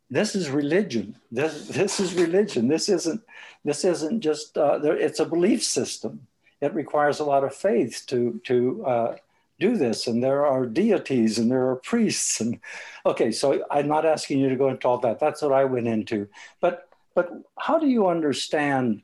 this 0.10 0.36
is 0.36 0.50
religion. 0.50 1.16
This, 1.32 1.68
this 1.68 2.00
is 2.00 2.14
religion. 2.16 2.68
This 2.68 2.90
isn't, 2.90 3.22
this 3.64 3.86
isn't 3.86 4.22
just, 4.22 4.58
uh, 4.58 4.80
there, 4.80 4.98
it's 4.98 5.20
a 5.20 5.26
belief 5.26 5.64
system 5.64 6.28
it 6.62 6.74
requires 6.74 7.20
a 7.20 7.24
lot 7.24 7.44
of 7.44 7.56
faith 7.56 8.04
to 8.08 8.42
to 8.46 8.86
uh, 8.86 9.16
do 9.60 9.78
this, 9.78 10.08
and 10.08 10.24
there 10.24 10.46
are 10.46 10.66
deities 10.66 11.38
and 11.38 11.50
there 11.50 11.70
are 11.70 11.76
priests. 11.76 12.40
And 12.42 12.60
okay, 13.06 13.32
so 13.32 13.64
I'm 13.72 13.88
not 13.88 14.06
asking 14.06 14.40
you 14.40 14.50
to 14.50 14.56
go 14.56 14.70
into 14.70 14.88
all 14.88 15.00
that. 15.00 15.20
That's 15.20 15.42
what 15.42 15.54
I 15.54 15.66
went 15.66 15.88
into. 15.88 16.28
But 16.62 16.90
but 17.16 17.32
how 17.58 17.80
do 17.80 17.88
you 17.88 18.08
understand 18.08 19.02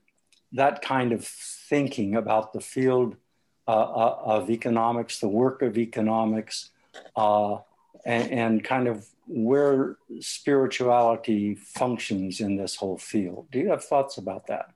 that 0.51 0.81
kind 0.81 1.11
of 1.11 1.25
thinking 1.25 2.15
about 2.15 2.53
the 2.53 2.61
field 2.61 3.15
uh, 3.67 3.71
uh 3.71 4.17
of 4.23 4.49
economics, 4.49 5.19
the 5.19 5.27
work 5.27 5.61
of 5.61 5.77
economics, 5.77 6.69
uh, 7.15 7.57
and, 8.05 8.31
and 8.31 8.63
kind 8.63 8.87
of 8.87 9.07
where 9.25 9.97
spirituality 10.19 11.55
functions 11.55 12.39
in 12.39 12.57
this 12.57 12.75
whole 12.75 12.97
field? 12.97 13.47
Do 13.51 13.59
you 13.59 13.69
have 13.69 13.83
thoughts 13.83 14.17
about 14.17 14.47
that? 14.47 14.69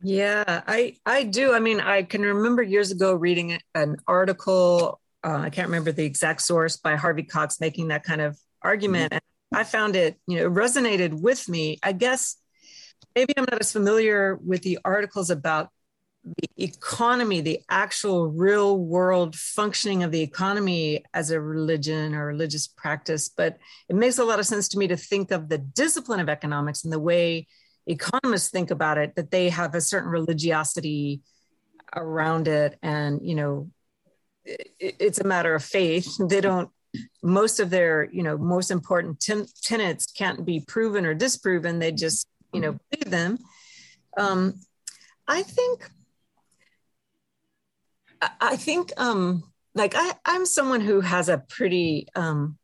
Yeah, 0.00 0.62
I 0.66 0.96
I 1.04 1.24
do. 1.24 1.52
I 1.52 1.58
mean, 1.58 1.80
I 1.80 2.02
can 2.02 2.22
remember 2.22 2.62
years 2.62 2.92
ago 2.92 3.14
reading 3.14 3.58
an 3.74 3.96
article. 4.06 5.00
Uh, 5.24 5.38
I 5.38 5.50
can't 5.50 5.68
remember 5.68 5.90
the 5.90 6.04
exact 6.04 6.42
source 6.42 6.76
by 6.76 6.96
Harvey 6.96 7.24
Cox 7.24 7.60
making 7.60 7.88
that 7.88 8.04
kind 8.04 8.20
of 8.20 8.38
argument, 8.62 9.12
mm-hmm. 9.12 9.20
and 9.52 9.60
I 9.60 9.64
found 9.64 9.96
it 9.96 10.16
you 10.26 10.38
know 10.38 10.50
resonated 10.50 11.20
with 11.20 11.48
me. 11.48 11.78
I 11.82 11.92
guess 11.92 12.36
maybe 13.16 13.34
I'm 13.36 13.46
not 13.50 13.60
as 13.60 13.72
familiar 13.72 14.36
with 14.36 14.62
the 14.62 14.78
articles 14.84 15.30
about 15.30 15.70
the 16.24 16.64
economy, 16.64 17.40
the 17.40 17.60
actual 17.68 18.28
real 18.28 18.78
world 18.78 19.34
functioning 19.34 20.02
of 20.02 20.12
the 20.12 20.20
economy 20.20 21.04
as 21.14 21.30
a 21.30 21.40
religion 21.40 22.14
or 22.14 22.26
religious 22.26 22.66
practice, 22.66 23.28
but 23.28 23.58
it 23.88 23.96
makes 23.96 24.18
a 24.18 24.24
lot 24.24 24.38
of 24.38 24.46
sense 24.46 24.68
to 24.68 24.78
me 24.78 24.88
to 24.88 24.96
think 24.96 25.30
of 25.30 25.48
the 25.48 25.58
discipline 25.58 26.20
of 26.20 26.28
economics 26.28 26.84
and 26.84 26.92
the 26.92 26.98
way 26.98 27.46
economists 27.88 28.50
think 28.50 28.70
about 28.70 28.98
it 28.98 29.14
that 29.16 29.30
they 29.30 29.48
have 29.48 29.74
a 29.74 29.80
certain 29.80 30.10
religiosity 30.10 31.20
around 31.94 32.48
it. 32.48 32.78
And 32.82 33.20
you 33.22 33.34
know 33.34 33.70
it, 34.44 34.96
it's 34.98 35.20
a 35.20 35.24
matter 35.24 35.54
of 35.54 35.64
faith. 35.64 36.16
They 36.28 36.40
don't 36.40 36.70
most 37.22 37.60
of 37.60 37.70
their 37.70 38.08
you 38.10 38.22
know 38.22 38.38
most 38.38 38.70
important 38.70 39.20
ten- 39.20 39.46
tenets 39.62 40.06
can't 40.12 40.44
be 40.44 40.60
proven 40.60 41.04
or 41.04 41.14
disproven. 41.14 41.78
They 41.78 41.92
just 41.92 42.28
you 42.52 42.60
know 42.60 42.78
believe 42.90 43.10
them. 43.10 43.38
Um 44.16 44.54
i 45.28 45.42
think 45.42 45.88
i 48.40 48.56
think 48.56 48.92
um 48.96 49.44
like 49.74 49.94
i 49.94 50.12
i'm 50.24 50.46
someone 50.46 50.80
who 50.80 51.00
has 51.00 51.28
a 51.28 51.38
pretty 51.38 52.08
um 52.16 52.58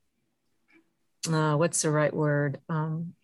uh, 1.33 1.57
what's 1.57 1.81
the 1.81 1.91
right 1.91 2.13
word? 2.13 2.61
Um 2.69 3.15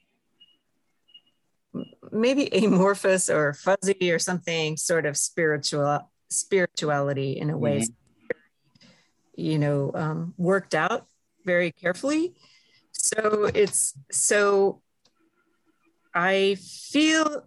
maybe 2.12 2.48
amorphous 2.64 3.28
or 3.30 3.54
fuzzy 3.54 4.10
or 4.10 4.18
something 4.18 4.76
sort 4.76 5.06
of 5.06 5.16
spiritual 5.16 6.10
spirituality 6.30 7.32
in 7.32 7.50
a 7.50 7.58
way. 7.58 7.80
Mm-hmm. 7.80 8.86
you 9.36 9.58
know 9.58 9.90
um, 9.94 10.34
worked 10.36 10.74
out 10.74 11.06
very 11.44 11.72
carefully. 11.72 12.34
So 12.92 13.50
it's 13.54 13.94
so 14.10 14.82
i 16.14 16.56
feel 16.56 17.44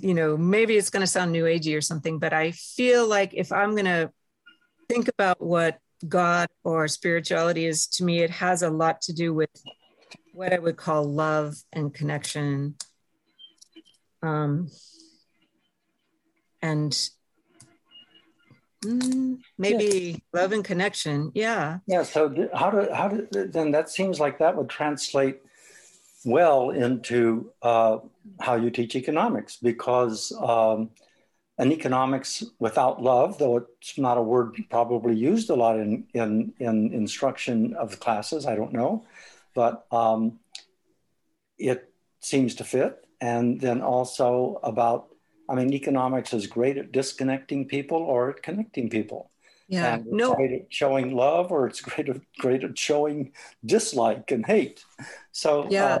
you 0.00 0.14
know 0.14 0.36
maybe 0.36 0.76
it's 0.76 0.90
going 0.90 1.02
to 1.02 1.06
sound 1.06 1.32
new 1.32 1.44
agey 1.44 1.76
or 1.76 1.80
something 1.80 2.18
but 2.18 2.32
i 2.32 2.50
feel 2.52 3.06
like 3.06 3.32
if 3.34 3.52
i'm 3.52 3.72
going 3.72 3.84
to 3.84 4.10
think 4.88 5.08
about 5.08 5.40
what 5.40 5.78
god 6.08 6.48
or 6.64 6.88
spirituality 6.88 7.66
is 7.66 7.86
to 7.86 8.04
me 8.04 8.20
it 8.20 8.30
has 8.30 8.62
a 8.62 8.70
lot 8.70 9.00
to 9.00 9.12
do 9.12 9.34
with 9.34 9.50
what 10.32 10.52
i 10.52 10.58
would 10.58 10.76
call 10.76 11.04
love 11.04 11.56
and 11.72 11.92
connection 11.92 12.74
um, 14.22 14.70
and 16.62 17.10
mm, 18.84 19.38
maybe 19.58 20.22
love 20.32 20.52
and 20.52 20.64
connection. 20.64 21.32
Yeah. 21.34 21.78
Yeah. 21.86 22.02
So 22.02 22.48
how 22.54 22.70
do 22.70 22.88
how 22.92 23.08
do 23.08 23.26
then 23.30 23.72
that 23.72 23.88
seems 23.88 24.20
like 24.20 24.38
that 24.38 24.56
would 24.56 24.68
translate 24.68 25.40
well 26.24 26.70
into 26.70 27.52
uh, 27.62 27.98
how 28.40 28.56
you 28.56 28.70
teach 28.70 28.94
economics 28.94 29.56
because 29.56 30.32
um, 30.42 30.90
an 31.58 31.72
economics 31.72 32.44
without 32.58 33.02
love, 33.02 33.38
though 33.38 33.56
it's 33.56 33.98
not 33.98 34.18
a 34.18 34.22
word 34.22 34.56
probably 34.70 35.14
used 35.14 35.50
a 35.50 35.54
lot 35.54 35.78
in 35.78 36.04
in, 36.14 36.52
in 36.58 36.92
instruction 36.92 37.74
of 37.74 38.00
classes, 38.00 38.46
I 38.46 38.54
don't 38.54 38.72
know, 38.72 39.04
but 39.54 39.86
um, 39.90 40.40
it 41.58 41.92
seems 42.20 42.54
to 42.56 42.64
fit 42.64 43.04
and 43.20 43.60
then 43.60 43.80
also 43.80 44.58
about 44.62 45.08
i 45.48 45.54
mean 45.54 45.72
economics 45.72 46.32
is 46.32 46.46
great 46.46 46.76
at 46.76 46.92
disconnecting 46.92 47.66
people 47.66 47.98
or 47.98 48.30
at 48.30 48.42
connecting 48.42 48.88
people. 48.88 49.30
Yeah. 49.68 49.94
And 49.94 50.06
no. 50.06 50.34
great 50.34 50.52
at 50.52 50.66
showing 50.74 51.14
love 51.14 51.52
or 51.52 51.68
it's 51.68 51.80
great 51.80 52.08
at, 52.08 52.20
great 52.38 52.64
at 52.64 52.76
showing 52.76 53.32
dislike 53.64 54.32
and 54.32 54.44
hate. 54.44 54.84
So 55.30 55.68
yeah. 55.70 55.98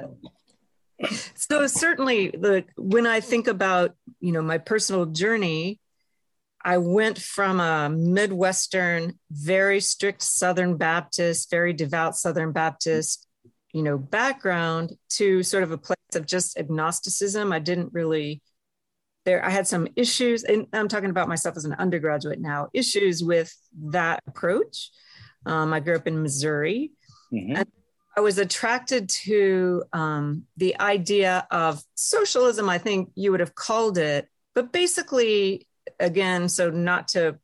uh, 1.02 1.08
so 1.36 1.66
certainly 1.68 2.28
the 2.28 2.64
when 2.76 3.06
i 3.06 3.20
think 3.20 3.46
about 3.46 3.94
you 4.20 4.32
know 4.32 4.42
my 4.42 4.58
personal 4.58 5.06
journey 5.06 5.80
I 6.62 6.78
went 6.78 7.18
from 7.18 7.58
a 7.58 7.88
Midwestern, 7.88 9.18
very 9.30 9.80
strict 9.80 10.22
Southern 10.22 10.76
Baptist, 10.76 11.50
very 11.50 11.72
devout 11.72 12.16
Southern 12.16 12.52
Baptist, 12.52 13.26
you 13.72 13.82
know, 13.82 13.98
background 13.98 14.92
to 15.10 15.42
sort 15.42 15.62
of 15.62 15.70
a 15.70 15.78
place 15.78 15.96
of 16.14 16.26
just 16.26 16.58
agnosticism. 16.58 17.52
I 17.52 17.58
didn't 17.58 17.92
really 17.92 18.42
there. 19.24 19.44
I 19.44 19.50
had 19.50 19.66
some 19.66 19.88
issues, 19.96 20.44
and 20.44 20.66
I'm 20.72 20.88
talking 20.88 21.10
about 21.10 21.28
myself 21.28 21.56
as 21.56 21.64
an 21.64 21.74
undergraduate 21.74 22.40
now. 22.40 22.68
Issues 22.72 23.22
with 23.22 23.54
that 23.90 24.22
approach. 24.26 24.90
Um, 25.46 25.72
I 25.72 25.80
grew 25.80 25.96
up 25.96 26.06
in 26.06 26.22
Missouri, 26.22 26.92
mm-hmm. 27.32 27.56
and 27.56 27.68
I 28.16 28.20
was 28.20 28.38
attracted 28.38 29.08
to 29.24 29.84
um, 29.92 30.44
the 30.56 30.78
idea 30.80 31.46
of 31.50 31.82
socialism. 31.94 32.68
I 32.68 32.78
think 32.78 33.10
you 33.14 33.30
would 33.30 33.40
have 33.40 33.54
called 33.54 33.98
it, 33.98 34.28
but 34.54 34.72
basically 34.72 35.66
again, 35.98 36.48
so 36.48 36.70
not 36.70 37.08
to 37.08 37.38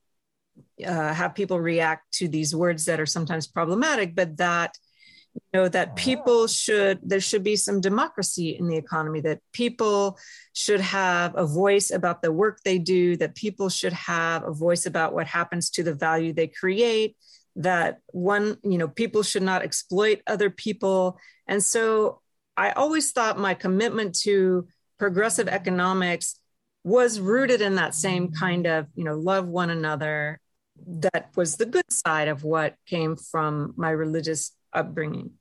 uh, 0.84 1.12
have 1.12 1.34
people 1.34 1.60
react 1.60 2.12
to 2.14 2.28
these 2.28 2.54
words 2.54 2.86
that 2.86 3.00
are 3.00 3.06
sometimes 3.06 3.46
problematic, 3.46 4.14
but 4.14 4.36
that 4.38 4.76
you 5.36 5.60
know 5.60 5.68
that 5.68 5.90
oh, 5.90 5.94
people 5.94 6.46
should 6.46 6.98
there 7.02 7.20
should 7.20 7.42
be 7.42 7.56
some 7.56 7.80
democracy 7.80 8.56
in 8.58 8.68
the 8.68 8.76
economy 8.76 9.20
that 9.20 9.40
people 9.52 10.18
should 10.52 10.80
have 10.80 11.36
a 11.36 11.46
voice 11.46 11.90
about 11.90 12.22
the 12.22 12.32
work 12.32 12.60
they 12.64 12.78
do 12.78 13.16
that 13.16 13.34
people 13.34 13.68
should 13.68 13.92
have 13.92 14.44
a 14.44 14.52
voice 14.52 14.86
about 14.86 15.12
what 15.12 15.26
happens 15.26 15.70
to 15.70 15.82
the 15.82 15.94
value 15.94 16.32
they 16.32 16.46
create 16.46 17.16
that 17.56 17.98
one 18.08 18.56
you 18.62 18.78
know 18.78 18.88
people 18.88 19.22
should 19.22 19.42
not 19.42 19.62
exploit 19.62 20.20
other 20.26 20.50
people. 20.50 21.18
And 21.46 21.62
so 21.62 22.20
i 22.56 22.70
always 22.72 23.12
thought 23.12 23.38
my 23.38 23.54
commitment 23.54 24.18
to 24.20 24.66
progressive 24.98 25.48
economics 25.48 26.40
was 26.84 27.20
rooted 27.20 27.60
in 27.60 27.74
that 27.74 27.94
same 27.94 28.32
kind 28.32 28.66
of 28.66 28.86
you 28.94 29.04
know 29.04 29.14
love 29.14 29.46
one 29.46 29.70
another 29.70 30.40
that 30.86 31.30
was 31.36 31.56
the 31.56 31.66
good 31.66 31.90
side 31.90 32.28
of 32.28 32.44
what 32.44 32.76
came 32.86 33.16
from 33.16 33.74
my 33.76 33.90
religious 33.90 34.52
upbringing. 34.76 35.32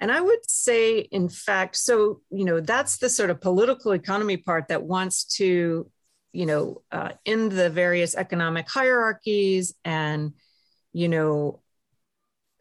And 0.00 0.10
i 0.10 0.20
would 0.20 0.50
say 0.50 0.98
in 0.98 1.28
fact 1.28 1.76
so 1.76 2.22
you 2.30 2.44
know 2.44 2.58
that's 2.60 2.96
the 2.98 3.08
sort 3.08 3.30
of 3.30 3.40
political 3.40 3.92
economy 3.92 4.36
part 4.36 4.64
that 4.68 4.82
wants 4.82 5.24
to 5.36 5.88
you 6.32 6.46
know 6.46 6.82
uh, 6.90 7.12
in 7.24 7.48
the 7.48 7.70
various 7.70 8.16
economic 8.16 8.68
hierarchies 8.68 9.74
and 9.84 10.32
you 10.92 11.08
know 11.08 11.60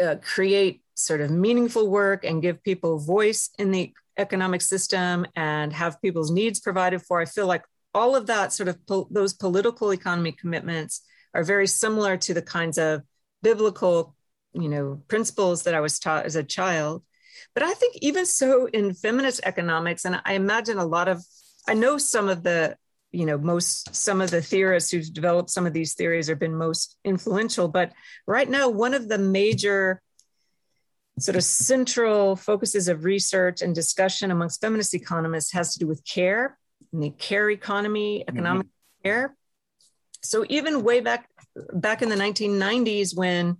uh, 0.04 0.16
create 0.22 0.82
sort 0.96 1.22
of 1.22 1.32
meaningful 1.32 1.90
work 1.90 2.24
and 2.24 2.42
give 2.42 2.64
people 2.64 3.00
voice 3.00 3.50
in 3.58 3.72
the 3.72 3.94
economic 4.18 4.62
system 4.62 5.26
and 5.36 5.74
have 5.74 6.02
people's 6.02 6.32
needs 6.32 6.60
provided 6.60 7.02
for. 7.02 7.20
I 7.22 7.26
feel 7.26 7.48
like 7.48 7.64
all 7.94 8.16
of 8.16 8.28
that 8.28 8.54
sort 8.54 8.70
of 8.70 8.86
po- 8.86 9.08
those 9.12 9.34
political 9.34 9.92
economy 9.92 10.32
commitments 10.32 11.02
are 11.34 11.44
very 11.44 11.68
similar 11.68 12.18
to 12.18 12.34
the 12.34 12.42
kinds 12.42 12.78
of 12.78 13.02
biblical 13.42 14.16
you 14.54 14.70
know 14.70 15.02
principles 15.08 15.64
that 15.64 15.76
i 15.76 15.80
was 15.80 16.00
taught 16.00 16.26
as 16.26 16.36
a 16.36 16.44
child 16.44 17.04
but 17.54 17.64
i 17.64 17.74
think 17.74 17.96
even 18.02 18.26
so 18.26 18.68
in 18.68 18.94
feminist 18.94 19.42
economics 19.44 20.06
and 20.06 20.20
i 20.26 20.34
imagine 20.34 20.78
a 20.78 20.86
lot 20.86 21.08
of 21.08 21.24
i 21.68 21.74
know 21.74 21.98
some 21.98 22.30
of 22.30 22.44
the 22.44 22.76
you 23.12 23.26
know 23.26 23.38
most 23.38 23.94
some 23.96 24.22
of 24.22 24.32
the 24.32 24.42
theorists 24.42 24.92
who've 24.92 25.14
developed 25.14 25.50
some 25.50 25.66
of 25.66 25.74
these 25.74 25.94
theories 25.94 26.28
have 26.28 26.40
been 26.40 26.56
most 26.56 26.98
influential 27.04 27.68
but 27.68 27.92
right 28.28 28.50
now 28.50 28.70
one 28.70 28.94
of 28.94 29.08
the 29.08 29.18
major 29.18 30.02
sort 31.20 31.36
of 31.36 31.44
central 31.44 32.36
focuses 32.36 32.88
of 32.88 33.04
research 33.04 33.62
and 33.62 33.76
discussion 33.76 34.32
amongst 34.32 34.62
feminist 34.62 34.94
economists 34.94 35.52
has 35.52 35.74
to 35.74 35.80
do 35.80 35.88
with 35.88 36.04
care 36.06 36.58
and 36.92 37.04
the 37.04 37.10
care 37.12 37.50
economy, 37.50 38.24
economic 38.28 38.68
mm-hmm. 38.68 39.10
care. 39.10 39.36
So 40.24 40.46
even 40.50 40.84
way 40.84 41.00
back 41.00 41.28
back 41.74 42.02
in 42.02 42.10
the 42.10 42.16
1990s 42.16 43.16
when 43.16 43.58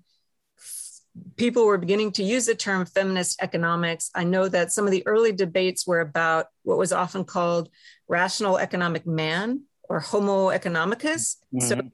people 1.36 1.66
were 1.66 1.78
beginning 1.78 2.12
to 2.14 2.24
use 2.24 2.46
the 2.46 2.56
term 2.56 2.86
feminist 2.86 3.42
economics, 3.42 4.10
I 4.16 4.24
know 4.24 4.48
that 4.48 4.72
some 4.72 4.86
of 4.86 4.92
the 4.92 5.06
early 5.06 5.32
debates 5.32 5.86
were 5.86 6.00
about 6.00 6.48
what 6.64 6.78
was 6.78 6.94
often 6.94 7.26
called 7.26 7.70
rational 8.08 8.58
economic 8.58 9.06
man 9.06 9.64
or 9.90 10.00
homo 10.00 10.48
economicus. 10.48 11.38
Mm-hmm. 11.54 11.60
So 11.60 11.76
look 11.76 11.86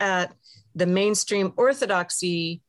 at 0.00 0.34
the 0.74 0.86
mainstream 0.86 1.52
orthodoxy 1.56 2.62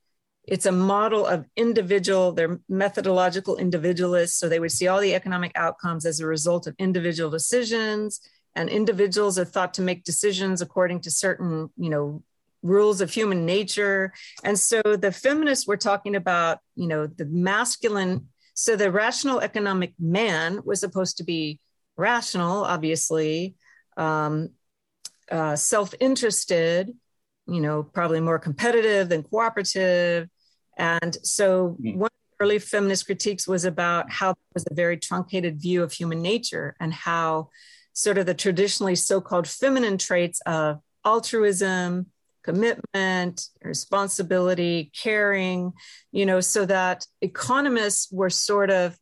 it's 0.45 0.65
a 0.65 0.71
model 0.71 1.25
of 1.25 1.45
individual 1.55 2.31
they're 2.31 2.59
methodological 2.67 3.57
individualists 3.57 4.37
so 4.37 4.49
they 4.49 4.59
would 4.59 4.71
see 4.71 4.87
all 4.87 4.99
the 4.99 5.15
economic 5.15 5.51
outcomes 5.55 6.05
as 6.05 6.19
a 6.19 6.27
result 6.27 6.67
of 6.67 6.75
individual 6.79 7.29
decisions 7.29 8.19
and 8.55 8.69
individuals 8.69 9.39
are 9.39 9.45
thought 9.45 9.73
to 9.73 9.81
make 9.81 10.03
decisions 10.03 10.61
according 10.61 10.99
to 10.99 11.09
certain 11.09 11.69
you 11.77 11.89
know 11.89 12.21
rules 12.63 13.01
of 13.01 13.11
human 13.11 13.45
nature 13.45 14.11
and 14.43 14.57
so 14.57 14.81
the 14.81 15.11
feminists 15.11 15.67
were 15.67 15.77
talking 15.77 16.15
about 16.15 16.59
you 16.75 16.87
know 16.87 17.05
the 17.05 17.25
masculine 17.25 18.27
so 18.55 18.75
the 18.75 18.91
rational 18.91 19.39
economic 19.41 19.93
man 19.99 20.59
was 20.65 20.79
supposed 20.79 21.17
to 21.17 21.23
be 21.23 21.59
rational 21.97 22.63
obviously 22.63 23.55
um, 23.97 24.49
uh, 25.29 25.55
self-interested 25.55 26.93
you 27.47 27.61
know, 27.61 27.83
probably 27.83 28.19
more 28.19 28.39
competitive 28.39 29.09
than 29.09 29.23
cooperative. 29.23 30.29
And 30.77 31.17
so 31.23 31.77
mm. 31.81 31.95
one 31.97 32.07
of 32.07 32.37
the 32.39 32.43
early 32.43 32.59
feminist 32.59 33.05
critiques 33.05 33.47
was 33.47 33.65
about 33.65 34.11
how 34.11 34.31
it 34.31 34.37
was 34.53 34.65
a 34.69 34.73
very 34.73 34.97
truncated 34.97 35.61
view 35.61 35.83
of 35.83 35.91
human 35.91 36.21
nature 36.21 36.75
and 36.79 36.93
how 36.93 37.49
sort 37.93 38.17
of 38.17 38.25
the 38.25 38.33
traditionally 38.33 38.95
so-called 38.95 39.47
feminine 39.47 39.97
traits 39.97 40.41
of 40.45 40.79
altruism, 41.05 42.07
commitment, 42.43 43.47
responsibility, 43.63 44.91
caring, 44.95 45.73
you 46.11 46.25
know, 46.25 46.39
so 46.39 46.65
that 46.65 47.05
economists 47.21 48.11
were 48.11 48.29
sort 48.29 48.69
of 48.69 48.97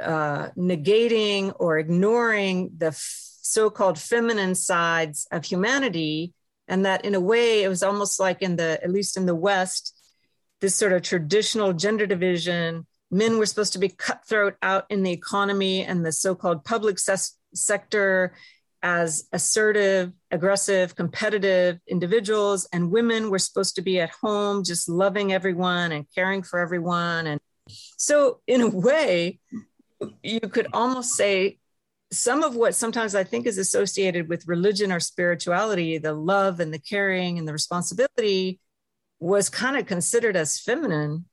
uh, 0.00 0.50
negating 0.50 1.54
or 1.58 1.78
ignoring 1.78 2.70
the 2.76 2.88
f- 2.88 3.20
so-called 3.42 3.98
feminine 3.98 4.54
sides 4.54 5.26
of 5.30 5.44
humanity. 5.44 6.32
And 6.66 6.86
that 6.86 7.04
in 7.04 7.14
a 7.14 7.20
way 7.20 7.62
it 7.62 7.68
was 7.68 7.82
almost 7.82 8.18
like 8.18 8.40
in 8.40 8.56
the 8.56 8.82
at 8.82 8.90
least 8.90 9.16
in 9.16 9.26
the 9.26 9.34
west 9.34 9.94
this 10.60 10.74
sort 10.74 10.94
of 10.94 11.02
traditional 11.02 11.74
gender 11.74 12.06
division 12.06 12.86
men 13.10 13.38
were 13.38 13.46
supposed 13.46 13.74
to 13.74 13.78
be 13.78 13.88
cutthroat 13.88 14.54
out 14.62 14.86
in 14.88 15.02
the 15.02 15.12
economy 15.12 15.84
and 15.84 16.04
the 16.04 16.10
so-called 16.10 16.64
public 16.64 16.98
ses- 16.98 17.36
sector 17.54 18.34
as 18.84 19.26
assertive 19.32 20.12
aggressive 20.30 20.94
competitive 20.94 21.80
individuals 21.88 22.68
and 22.72 22.92
women 22.92 23.30
were 23.30 23.38
supposed 23.38 23.74
to 23.74 23.82
be 23.82 23.98
at 23.98 24.10
home 24.10 24.62
just 24.62 24.88
loving 24.88 25.32
everyone 25.32 25.90
and 25.90 26.06
caring 26.14 26.42
for 26.42 26.60
everyone 26.60 27.26
and 27.26 27.40
so 27.96 28.40
in 28.46 28.60
a 28.60 28.68
way 28.68 29.40
you 30.22 30.40
could 30.40 30.68
almost 30.72 31.14
say 31.14 31.58
some 32.12 32.42
of 32.42 32.54
what 32.54 32.74
sometimes 32.74 33.14
I 33.14 33.24
think 33.24 33.46
is 33.46 33.58
associated 33.58 34.28
with 34.28 34.46
religion 34.46 34.92
or 34.92 35.00
spirituality, 35.00 35.98
the 35.98 36.12
love 36.12 36.60
and 36.60 36.72
the 36.72 36.78
caring 36.78 37.38
and 37.38 37.48
the 37.48 37.52
responsibility, 37.52 38.60
was 39.18 39.48
kind 39.48 39.76
of 39.76 39.86
considered 39.86 40.36
as 40.36 40.60
feminine, 40.60 41.24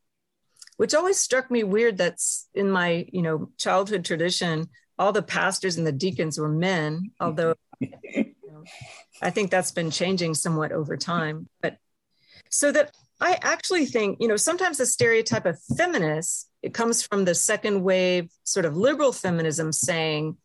which 0.77 0.93
always 0.93 1.19
struck 1.19 1.51
me 1.51 1.63
weird. 1.63 1.97
That's 1.97 2.47
in 2.53 2.71
my 2.71 3.05
you 3.11 3.21
know 3.21 3.49
childhood 3.57 4.05
tradition. 4.05 4.69
All 5.01 5.11
the 5.11 5.23
pastors 5.23 5.77
and 5.77 5.87
the 5.87 5.91
deacons 5.91 6.37
were 6.37 6.47
men, 6.47 7.09
although 7.19 7.55
you 7.79 8.35
know, 8.47 8.63
I 9.19 9.31
think 9.31 9.49
that's 9.49 9.71
been 9.71 9.89
changing 9.89 10.35
somewhat 10.35 10.71
over 10.71 10.95
time. 10.95 11.49
But 11.59 11.77
so 12.51 12.71
that 12.71 12.93
I 13.19 13.39
actually 13.41 13.87
think, 13.87 14.19
you 14.21 14.27
know, 14.27 14.35
sometimes 14.35 14.77
the 14.77 14.85
stereotype 14.85 15.47
of 15.47 15.59
feminist, 15.75 16.51
it 16.61 16.75
comes 16.75 17.01
from 17.01 17.25
the 17.25 17.33
second 17.33 17.81
wave 17.81 18.29
sort 18.43 18.65
of 18.65 18.77
liberal 18.77 19.11
feminism 19.11 19.71
saying, 19.71 20.37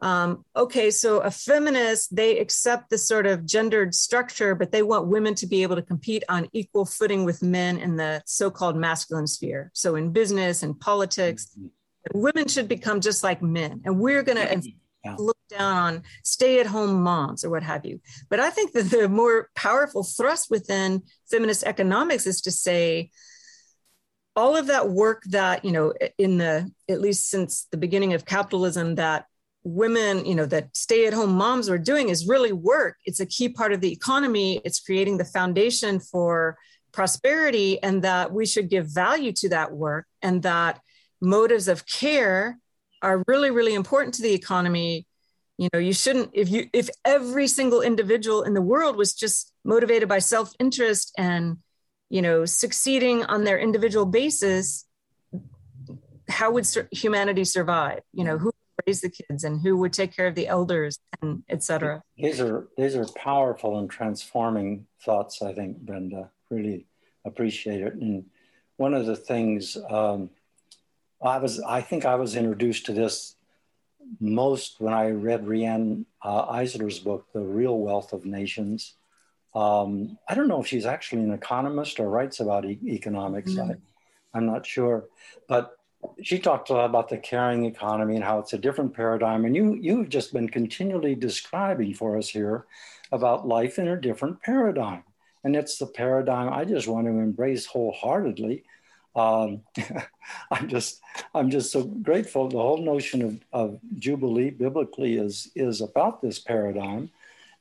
um, 0.00 0.44
okay, 0.56 0.90
so 0.90 1.20
a 1.20 1.30
feminist, 1.30 2.14
they 2.14 2.40
accept 2.40 2.90
this 2.90 3.06
sort 3.06 3.24
of 3.24 3.46
gendered 3.46 3.94
structure, 3.94 4.56
but 4.56 4.72
they 4.72 4.82
want 4.82 5.06
women 5.06 5.36
to 5.36 5.46
be 5.46 5.62
able 5.62 5.76
to 5.76 5.82
compete 5.82 6.24
on 6.28 6.48
equal 6.52 6.84
footing 6.84 7.24
with 7.24 7.40
men 7.40 7.78
in 7.78 7.94
the 7.94 8.20
so 8.26 8.50
called 8.50 8.74
masculine 8.76 9.28
sphere. 9.28 9.70
So 9.74 9.94
in 9.94 10.10
business 10.10 10.64
and 10.64 10.78
politics, 10.78 11.50
mm-hmm. 11.56 11.68
Women 12.14 12.48
should 12.48 12.68
become 12.68 13.00
just 13.00 13.22
like 13.22 13.42
men. 13.42 13.82
And 13.84 13.98
we're 13.98 14.22
going 14.22 14.38
to 14.38 14.72
yeah. 15.04 15.16
look 15.18 15.38
down 15.48 15.76
on 15.76 16.02
stay 16.24 16.60
at 16.60 16.66
home 16.66 17.02
moms 17.02 17.44
or 17.44 17.50
what 17.50 17.62
have 17.62 17.84
you. 17.84 18.00
But 18.28 18.40
I 18.40 18.50
think 18.50 18.72
that 18.72 18.90
the 18.90 19.08
more 19.08 19.50
powerful 19.54 20.02
thrust 20.02 20.50
within 20.50 21.02
feminist 21.30 21.64
economics 21.64 22.26
is 22.26 22.40
to 22.42 22.50
say, 22.50 23.10
all 24.34 24.56
of 24.56 24.68
that 24.68 24.88
work 24.88 25.22
that 25.26 25.62
you 25.62 25.72
know 25.72 25.92
in 26.16 26.38
the 26.38 26.72
at 26.88 27.02
least 27.02 27.28
since 27.28 27.66
the 27.70 27.76
beginning 27.76 28.14
of 28.14 28.24
capitalism 28.24 28.94
that 28.94 29.26
women, 29.64 30.24
you 30.24 30.34
know, 30.34 30.46
that 30.46 30.76
stay 30.76 31.06
at 31.06 31.12
home 31.12 31.32
moms 31.34 31.68
are 31.68 31.78
doing 31.78 32.08
is 32.08 32.26
really 32.26 32.52
work. 32.52 32.96
It's 33.04 33.20
a 33.20 33.26
key 33.26 33.48
part 33.48 33.72
of 33.72 33.80
the 33.80 33.92
economy. 33.92 34.60
It's 34.64 34.80
creating 34.80 35.18
the 35.18 35.24
foundation 35.24 36.00
for 36.00 36.58
prosperity, 36.92 37.82
and 37.82 38.02
that 38.02 38.32
we 38.32 38.44
should 38.44 38.68
give 38.68 38.86
value 38.86 39.32
to 39.32 39.48
that 39.50 39.72
work, 39.72 40.06
and 40.20 40.42
that 40.42 40.80
motives 41.22 41.68
of 41.68 41.86
care 41.86 42.58
are 43.00 43.22
really, 43.26 43.50
really 43.50 43.74
important 43.74 44.14
to 44.14 44.22
the 44.22 44.34
economy. 44.34 45.06
you 45.58 45.68
know 45.72 45.78
you 45.78 45.92
shouldn't 45.92 46.30
if 46.32 46.48
you 46.50 46.68
if 46.72 46.88
every 47.04 47.46
single 47.46 47.82
individual 47.82 48.42
in 48.42 48.54
the 48.54 48.66
world 48.72 48.96
was 48.96 49.14
just 49.14 49.52
motivated 49.64 50.08
by 50.08 50.18
self-interest 50.18 51.12
and 51.16 51.58
you 52.08 52.22
know 52.22 52.44
succeeding 52.44 53.24
on 53.24 53.44
their 53.44 53.58
individual 53.58 54.06
basis 54.06 54.86
how 56.28 56.50
would 56.50 56.66
humanity 56.90 57.44
survive? 57.44 58.00
You 58.12 58.24
know 58.24 58.38
who 58.38 58.46
would 58.46 58.86
raise 58.86 59.02
the 59.02 59.10
kids 59.10 59.44
and 59.44 59.60
who 59.60 59.76
would 59.76 59.92
take 59.92 60.16
care 60.16 60.26
of 60.26 60.34
the 60.34 60.48
elders 60.48 60.98
and 61.20 61.42
etc 61.48 62.02
these 62.16 62.40
are 62.40 62.68
these 62.78 62.96
are 62.96 63.06
powerful 63.14 63.78
and 63.78 63.88
transforming 63.90 64.86
thoughts 65.04 65.42
i 65.42 65.52
think 65.52 65.78
brenda. 65.78 66.30
Really 66.50 66.86
appreciate 67.24 67.80
it. 67.80 67.94
And 67.94 68.24
one 68.76 68.94
of 68.94 69.06
the 69.06 69.16
things 69.16 69.76
um, 69.90 70.30
i 71.22 71.38
was 71.38 71.60
i 71.60 71.80
think 71.80 72.04
i 72.04 72.14
was 72.14 72.36
introduced 72.36 72.86
to 72.86 72.92
this 72.92 73.36
most 74.20 74.80
when 74.80 74.92
I 74.92 75.10
read 75.10 75.46
Riane 75.46 76.06
uh, 76.22 76.46
Eisler's 76.48 76.98
book, 76.98 77.26
The 77.32 77.40
Real 77.40 77.78
Wealth 77.78 78.12
of 78.12 78.24
Nations. 78.24 78.94
Um, 79.54 80.18
I 80.28 80.34
don't 80.34 80.48
know 80.48 80.60
if 80.60 80.66
she's 80.66 80.86
actually 80.86 81.22
an 81.22 81.32
economist 81.32 82.00
or 82.00 82.08
writes 82.08 82.40
about 82.40 82.64
e- 82.64 82.78
economics. 82.86 83.52
Mm-hmm. 83.52 83.72
I, 83.72 83.74
I'm 84.34 84.46
not 84.46 84.66
sure. 84.66 85.04
But 85.48 85.76
she 86.22 86.38
talked 86.38 86.70
a 86.70 86.74
lot 86.74 86.86
about 86.86 87.08
the 87.08 87.18
caring 87.18 87.64
economy 87.64 88.16
and 88.16 88.24
how 88.24 88.38
it's 88.38 88.54
a 88.54 88.58
different 88.58 88.94
paradigm. 88.94 89.44
And 89.44 89.54
you, 89.54 89.74
you've 89.74 90.08
just 90.08 90.32
been 90.32 90.48
continually 90.48 91.14
describing 91.14 91.94
for 91.94 92.16
us 92.16 92.28
here 92.28 92.66
about 93.12 93.46
life 93.46 93.78
in 93.78 93.88
a 93.88 94.00
different 94.00 94.40
paradigm. 94.42 95.04
And 95.44 95.54
it's 95.54 95.76
the 95.76 95.86
paradigm 95.86 96.52
I 96.52 96.64
just 96.64 96.88
want 96.88 97.06
to 97.06 97.12
embrace 97.12 97.66
wholeheartedly 97.66 98.64
um, 99.14 99.62
I'm 100.50 100.68
just 100.68 101.00
I'm 101.34 101.50
just 101.50 101.72
so 101.72 101.84
grateful. 101.84 102.48
The 102.48 102.58
whole 102.58 102.78
notion 102.78 103.22
of, 103.22 103.40
of 103.52 103.80
jubilee 103.98 104.50
biblically 104.50 105.16
is 105.16 105.50
is 105.54 105.80
about 105.80 106.22
this 106.22 106.38
paradigm, 106.38 107.10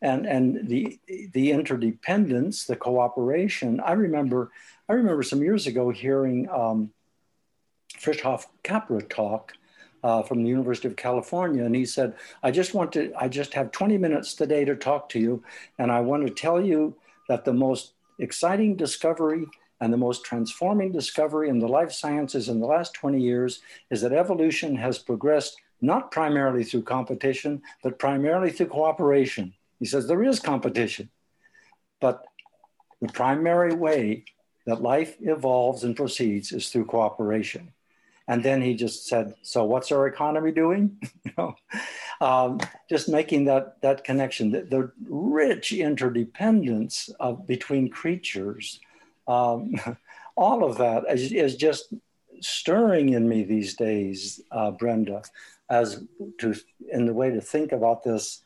and 0.01 0.25
and 0.25 0.67
the 0.67 0.99
the 1.33 1.51
interdependence, 1.51 2.65
the 2.65 2.75
cooperation. 2.75 3.79
I 3.81 3.93
remember 3.93 4.51
I 4.87 4.93
remember 4.93 5.23
some 5.23 5.41
years 5.41 5.67
ago 5.67 5.89
hearing 5.89 6.49
um, 6.49 6.91
Fritjof 7.93 8.45
Capra 8.63 9.01
talk. 9.01 9.53
Uh, 10.03 10.23
from 10.23 10.41
the 10.41 10.49
University 10.49 10.87
of 10.87 10.95
California, 10.95 11.63
and 11.63 11.75
he 11.75 11.85
said, 11.85 12.15
"I 12.41 12.49
just 12.49 12.73
want 12.73 12.91
to. 12.93 13.13
I 13.15 13.27
just 13.27 13.53
have 13.53 13.71
20 13.71 13.99
minutes 13.99 14.33
today 14.33 14.65
to 14.65 14.75
talk 14.75 15.09
to 15.09 15.19
you, 15.19 15.43
and 15.77 15.91
I 15.91 15.99
want 15.99 16.25
to 16.25 16.33
tell 16.33 16.59
you 16.59 16.95
that 17.29 17.45
the 17.45 17.53
most 17.53 17.93
exciting 18.17 18.75
discovery 18.75 19.45
and 19.81 19.91
the 19.91 19.97
most 19.97 20.23
transforming 20.23 20.91
discovery 20.91 21.49
in 21.49 21.57
the 21.59 21.67
life 21.67 21.91
sciences 21.91 22.47
in 22.47 22.59
the 22.59 22.67
last 22.67 22.93
20 22.93 23.19
years 23.19 23.61
is 23.89 24.01
that 24.01 24.13
evolution 24.13 24.75
has 24.75 24.99
progressed 24.99 25.59
not 25.81 26.11
primarily 26.11 26.63
through 26.63 26.83
competition, 26.83 27.61
but 27.81 27.97
primarily 27.97 28.51
through 28.51 28.67
cooperation. 28.67 29.53
He 29.79 29.85
says 29.85 30.07
there 30.07 30.23
is 30.23 30.39
competition, 30.39 31.09
but 31.99 32.23
the 33.01 33.07
primary 33.07 33.73
way 33.73 34.25
that 34.67 34.83
life 34.83 35.17
evolves 35.21 35.83
and 35.83 35.95
proceeds 35.95 36.51
is 36.51 36.69
through 36.69 36.85
cooperation. 36.85 37.73
And 38.27 38.43
then 38.43 38.61
he 38.61 38.75
just 38.75 39.07
said, 39.07 39.33
"So 39.41 39.65
what's 39.65 39.91
our 39.91 40.05
economy 40.05 40.51
doing?" 40.51 41.01
you 41.25 41.31
know, 41.35 41.55
um, 42.21 42.59
just 42.87 43.09
making 43.09 43.45
that 43.45 43.81
that 43.81 44.03
connection, 44.03 44.51
the, 44.51 44.61
the 44.61 44.91
rich 45.09 45.73
interdependence 45.73 47.09
of 47.19 47.47
between 47.47 47.89
creatures 47.89 48.79
um, 49.31 49.75
all 50.35 50.63
of 50.63 50.77
that 50.77 51.05
is, 51.09 51.31
is, 51.31 51.55
just 51.55 51.93
stirring 52.39 53.09
in 53.09 53.27
me 53.27 53.43
these 53.43 53.75
days, 53.75 54.41
uh, 54.51 54.71
Brenda, 54.71 55.23
as 55.69 56.03
to 56.39 56.55
in 56.91 57.05
the 57.05 57.13
way 57.13 57.29
to 57.31 57.41
think 57.41 57.71
about 57.71 58.03
this 58.03 58.41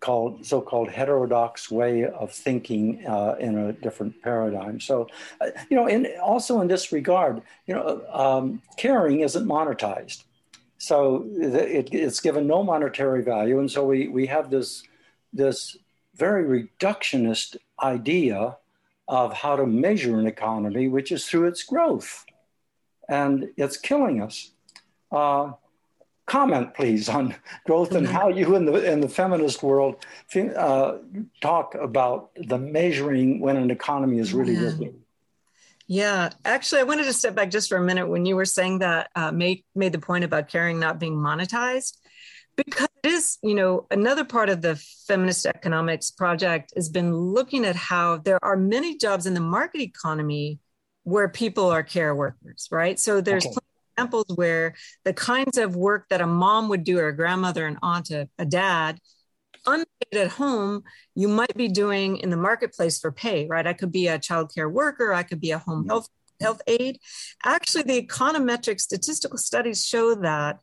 called 0.00 0.46
so-called 0.46 0.88
heterodox 0.88 1.70
way 1.70 2.04
of 2.04 2.32
thinking 2.32 3.04
uh, 3.06 3.34
in 3.40 3.58
a 3.58 3.72
different 3.72 4.22
paradigm. 4.22 4.78
So, 4.80 5.08
uh, 5.40 5.48
you 5.68 5.76
know, 5.76 5.88
and 5.88 6.06
also 6.22 6.60
in 6.60 6.68
this 6.68 6.92
regard, 6.92 7.42
you 7.66 7.74
know, 7.74 8.02
um, 8.12 8.62
caring 8.76 9.20
isn't 9.20 9.46
monetized. 9.46 10.22
So 10.78 11.26
it, 11.36 11.92
it's 11.92 12.20
given 12.20 12.46
no 12.46 12.62
monetary 12.62 13.22
value, 13.24 13.58
and 13.58 13.70
so 13.70 13.84
we 13.84 14.06
we 14.06 14.26
have 14.26 14.50
this 14.50 14.84
this 15.32 15.76
very 16.14 16.44
reductionist 16.44 17.56
idea 17.82 18.56
of 19.08 19.32
how 19.32 19.56
to 19.56 19.66
measure 19.66 20.18
an 20.18 20.26
economy, 20.26 20.88
which 20.88 21.10
is 21.10 21.26
through 21.26 21.46
its 21.46 21.62
growth. 21.62 22.24
And 23.08 23.48
it's 23.56 23.78
killing 23.78 24.22
us. 24.22 24.50
Uh, 25.10 25.52
comment, 26.26 26.74
please, 26.74 27.08
on 27.08 27.34
growth 27.66 27.92
and 27.92 28.06
how 28.06 28.28
you 28.28 28.54
in 28.54 28.66
the 28.66 28.92
in 28.92 29.00
the 29.00 29.08
feminist 29.08 29.62
world 29.62 30.04
uh, 30.36 30.98
talk 31.40 31.74
about 31.74 32.30
the 32.36 32.58
measuring 32.58 33.40
when 33.40 33.56
an 33.56 33.70
economy 33.70 34.18
is 34.18 34.32
really 34.32 34.54
yeah. 34.54 34.64
working. 34.64 35.00
Yeah, 35.90 36.28
actually, 36.44 36.82
I 36.82 36.84
wanted 36.84 37.04
to 37.04 37.14
step 37.14 37.34
back 37.34 37.50
just 37.50 37.70
for 37.70 37.78
a 37.78 37.82
minute 37.82 38.08
when 38.08 38.26
you 38.26 38.36
were 38.36 38.44
saying 38.44 38.80
that 38.80 39.10
uh, 39.16 39.32
made 39.32 39.64
made 39.74 39.92
the 39.92 39.98
point 39.98 40.22
about 40.22 40.48
caring 40.48 40.78
not 40.78 40.98
being 41.00 41.16
monetized 41.16 41.96
because 42.56 42.87
it 43.02 43.12
is 43.12 43.38
you 43.42 43.54
know 43.54 43.86
another 43.90 44.24
part 44.24 44.48
of 44.48 44.62
the 44.62 44.76
feminist 45.06 45.46
economics 45.46 46.10
project 46.10 46.72
has 46.76 46.88
been 46.88 47.14
looking 47.14 47.64
at 47.64 47.76
how 47.76 48.18
there 48.18 48.38
are 48.42 48.56
many 48.56 48.96
jobs 48.96 49.26
in 49.26 49.34
the 49.34 49.40
market 49.40 49.80
economy 49.80 50.58
where 51.04 51.28
people 51.28 51.66
are 51.66 51.82
care 51.82 52.14
workers 52.14 52.68
right? 52.70 52.98
So 52.98 53.20
there's 53.20 53.46
okay. 53.46 53.56
examples 53.96 54.26
where 54.34 54.74
the 55.04 55.12
kinds 55.12 55.58
of 55.58 55.76
work 55.76 56.08
that 56.10 56.20
a 56.20 56.26
mom 56.26 56.68
would 56.68 56.84
do 56.84 56.98
or 56.98 57.08
a 57.08 57.16
grandmother 57.16 57.66
an 57.66 57.78
aunt 57.82 58.10
a, 58.10 58.28
a 58.38 58.44
dad 58.44 58.98
unpaid 59.66 60.14
at 60.14 60.28
home 60.28 60.82
you 61.14 61.28
might 61.28 61.54
be 61.56 61.68
doing 61.68 62.16
in 62.18 62.30
the 62.30 62.36
marketplace 62.36 62.98
for 62.98 63.12
pay 63.12 63.46
right? 63.48 63.66
I 63.66 63.72
could 63.72 63.92
be 63.92 64.08
a 64.08 64.18
child 64.18 64.52
care 64.54 64.68
worker 64.68 65.12
i 65.12 65.22
could 65.22 65.40
be 65.40 65.50
a 65.50 65.58
home 65.58 65.86
health 65.86 66.08
health 66.40 66.62
aide. 66.66 66.98
Actually 67.44 67.84
the 67.84 68.02
econometric 68.02 68.80
statistical 68.80 69.38
studies 69.38 69.84
show 69.84 70.14
that 70.16 70.60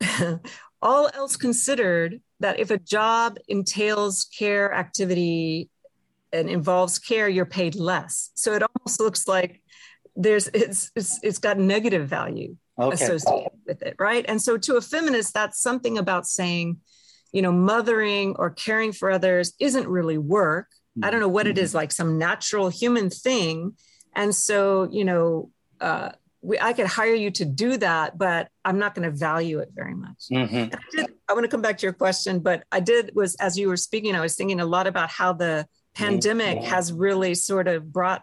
all 0.82 1.08
else 1.14 1.36
considered, 1.36 2.20
that 2.40 2.58
if 2.58 2.70
a 2.70 2.78
job 2.78 3.38
entails 3.48 4.24
care 4.36 4.74
activity 4.74 5.70
and 6.32 6.50
involves 6.50 6.98
care, 6.98 7.28
you're 7.28 7.46
paid 7.46 7.74
less. 7.74 8.30
So 8.34 8.52
it 8.52 8.62
almost 8.62 9.00
looks 9.00 9.28
like 9.28 9.62
there's 10.16 10.48
it's 10.48 10.90
it's, 10.96 11.20
it's 11.22 11.38
got 11.38 11.58
negative 11.58 12.08
value 12.08 12.56
okay. 12.78 12.94
associated 12.94 13.52
with 13.66 13.82
it, 13.82 13.96
right? 13.98 14.24
And 14.28 14.42
so 14.42 14.58
to 14.58 14.76
a 14.76 14.80
feminist, 14.80 15.32
that's 15.32 15.62
something 15.62 15.98
about 15.98 16.26
saying, 16.26 16.78
you 17.32 17.42
know, 17.42 17.52
mothering 17.52 18.34
or 18.38 18.50
caring 18.50 18.92
for 18.92 19.10
others 19.10 19.54
isn't 19.58 19.88
really 19.88 20.18
work. 20.18 20.66
I 21.02 21.10
don't 21.10 21.20
know 21.20 21.28
what 21.28 21.46
it 21.46 21.56
is, 21.56 21.70
mm-hmm. 21.70 21.78
like 21.78 21.92
some 21.92 22.18
natural 22.18 22.68
human 22.68 23.08
thing. 23.08 23.76
And 24.14 24.34
so, 24.34 24.88
you 24.90 25.06
know, 25.06 25.50
uh, 25.80 26.10
we, 26.42 26.58
I 26.60 26.72
could 26.72 26.86
hire 26.86 27.14
you 27.14 27.30
to 27.30 27.44
do 27.44 27.76
that, 27.78 28.18
but 28.18 28.48
I'm 28.64 28.78
not 28.78 28.94
going 28.94 29.08
to 29.08 29.16
value 29.16 29.60
it 29.60 29.70
very 29.74 29.94
much. 29.94 30.26
Mm-hmm. 30.30 30.74
I, 30.74 30.78
did, 30.90 31.14
I 31.28 31.32
want 31.32 31.44
to 31.44 31.48
come 31.48 31.62
back 31.62 31.78
to 31.78 31.86
your 31.86 31.92
question, 31.92 32.40
but 32.40 32.64
I 32.70 32.80
did 32.80 33.12
was 33.14 33.36
as 33.36 33.56
you 33.56 33.68
were 33.68 33.76
speaking, 33.76 34.16
I 34.16 34.20
was 34.20 34.34
thinking 34.34 34.60
a 34.60 34.66
lot 34.66 34.86
about 34.86 35.08
how 35.08 35.32
the 35.32 35.66
pandemic 35.94 36.58
mm-hmm. 36.58 36.66
has 36.66 36.92
really 36.92 37.34
sort 37.34 37.68
of 37.68 37.92
brought 37.92 38.22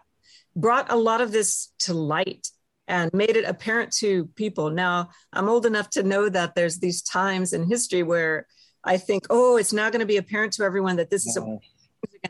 brought 0.54 0.90
a 0.92 0.96
lot 0.96 1.20
of 1.20 1.32
this 1.32 1.72
to 1.78 1.94
light 1.94 2.48
and 2.88 3.10
made 3.14 3.36
it 3.36 3.44
apparent 3.44 3.92
to 3.92 4.26
people. 4.34 4.70
Now, 4.70 5.10
I'm 5.32 5.48
old 5.48 5.64
enough 5.64 5.88
to 5.90 6.02
know 6.02 6.28
that 6.28 6.54
there's 6.54 6.78
these 6.78 7.02
times 7.02 7.52
in 7.52 7.68
history 7.68 8.02
where 8.02 8.46
I 8.82 8.96
think, 8.96 9.26
oh, 9.30 9.56
it's 9.56 9.72
now 9.72 9.90
going 9.90 10.00
to 10.00 10.06
be 10.06 10.16
apparent 10.16 10.54
to 10.54 10.64
everyone 10.64 10.96
that 10.96 11.08
this 11.08 11.26
is 11.26 11.38
mm-hmm. 11.38 11.50
going 11.50 11.60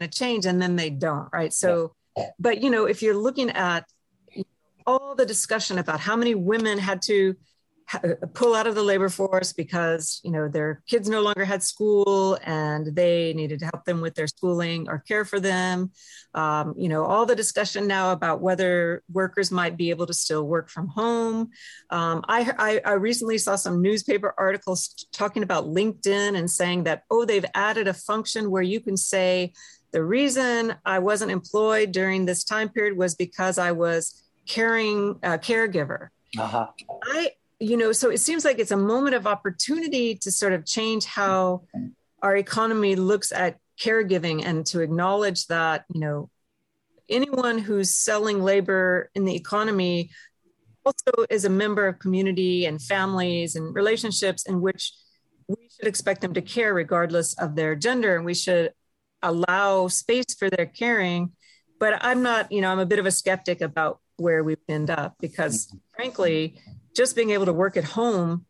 to 0.01 0.09
change, 0.09 0.47
and 0.47 0.61
then 0.61 0.77
they 0.77 0.91
don't, 0.91 1.29
right? 1.33 1.53
So, 1.53 1.95
but 2.39 2.63
you 2.63 2.71
know, 2.71 2.85
if 2.85 3.03
you're 3.03 3.17
looking 3.17 3.51
at 3.51 3.87
all 4.87 5.15
the 5.15 5.27
discussion 5.27 5.79
about 5.79 6.01
how 6.01 6.17
many 6.17 6.35
women 6.35 6.79
had 6.79 7.03
to 7.03 7.37
pull 8.35 8.55
out 8.55 8.67
of 8.67 8.75
the 8.75 8.83
labor 8.83 9.09
force 9.09 9.53
because 9.53 10.21
you 10.23 10.31
know 10.31 10.49
their 10.49 10.83
kids 10.87 11.09
no 11.09 11.21
longer 11.21 11.45
had 11.45 11.63
school 11.63 12.39
and 12.45 12.95
they 12.95 13.33
needed 13.35 13.59
to 13.59 13.65
help 13.67 13.85
them 13.85 14.01
with 14.01 14.15
their 14.15 14.29
schooling 14.29 14.89
or 14.89 14.99
care 14.99 15.25
for 15.25 15.41
them. 15.41 15.91
Um, 16.35 16.75
you 16.79 16.89
know 16.89 17.05
all 17.05 17.27
the 17.27 17.35
discussion 17.35 17.87
now 17.87 18.13
about 18.13 18.41
whether 18.41 19.03
workers 19.13 19.51
might 19.51 19.77
be 19.77 19.91
able 19.91 20.07
to 20.07 20.15
still 20.15 20.45
work 20.45 20.69
from 20.69 20.89
home. 20.89 21.51
Um, 21.91 22.25
I, 22.29 22.53
I, 22.59 22.91
I 22.91 22.93
recently 22.95 23.39
saw 23.39 23.57
some 23.57 23.83
newspaper 23.83 24.35
articles 24.39 25.07
talking 25.13 25.43
about 25.43 25.65
linkedin 25.65 26.37
and 26.39 26.51
saying 26.51 26.85
that 26.85 27.03
oh 27.11 27.25
they've 27.25 27.45
added 27.55 27.89
a 27.89 27.95
function 27.95 28.51
where 28.51 28.63
you 28.63 28.81
can 28.81 28.97
say 28.97 29.53
the 29.93 30.03
reason 30.03 30.75
i 30.85 30.99
wasn't 30.99 31.31
employed 31.31 31.93
during 31.93 32.25
this 32.25 32.45
time 32.45 32.69
period 32.69 32.97
was 32.97 33.15
because 33.15 33.59
i 33.59 33.73
was 33.73 34.30
caring 34.51 35.17
uh, 35.23 35.39
caregiver. 35.39 36.09
Uh-huh. 36.37 36.67
I, 37.05 37.33
you 37.61 37.77
know, 37.77 37.93
so 37.93 38.11
it 38.11 38.19
seems 38.19 38.45
like 38.45 38.59
it's 38.59 38.73
a 38.73 38.77
moment 38.77 39.15
of 39.15 39.27
opportunity 39.29 40.17
to 40.17 40.31
sort 40.33 40.53
of 40.53 40.67
change 40.67 41.05
how 41.05 41.63
our 42.21 42.37
economy 42.37 42.97
looks 42.97 43.31
at 43.31 43.59
caregiving 43.81 44.45
and 44.45 44.67
to 44.67 44.81
acknowledge 44.81 45.47
that, 45.47 45.85
you 45.95 46.01
know, 46.01 46.31
anyone 47.09 47.59
who's 47.59 47.91
selling 47.95 48.43
labor 48.43 49.11
in 49.15 49.25
the 49.25 49.37
economy 49.37 50.11
also 50.85 51.13
is 51.29 51.45
a 51.45 51.51
member 51.51 51.87
of 51.87 52.01
community 52.01 52.67
and 52.67 52.83
families 52.83 53.55
and 53.55 53.73
relationships 53.75 54.47
in 54.47 54.61
which 54.61 54.93
we 55.47 55.69
should 55.77 55.87
expect 55.87 56.23
them 56.23 56.35
to 56.35 56.43
care 56.43 56.75
regardless 56.75 57.35
of 57.35 57.55
their 57.55 57.77
gender 57.77 58.17
and 58.17 58.25
we 58.25 58.35
should 58.35 58.73
allow 59.23 59.87
space 59.89 60.35
for 60.39 60.49
their 60.49 60.65
caring 60.65 61.33
but 61.79 61.99
i'm 62.01 62.23
not 62.23 62.51
you 62.51 62.63
know 62.63 62.71
i'm 62.71 62.79
a 62.79 62.87
bit 62.87 62.99
of 62.99 63.05
a 63.05 63.11
skeptic 63.11 63.61
about 63.61 64.01
where 64.21 64.45
we 64.45 64.57
end 64.69 64.91
up 64.91 65.17
because 65.21 65.67
mm-hmm. 65.67 65.79
frankly 65.95 66.57
just 66.95 67.17
being 67.17 67.31
able 67.31 67.47
to 67.47 67.53
work 67.53 67.77
at 67.77 67.85
home 67.85 68.45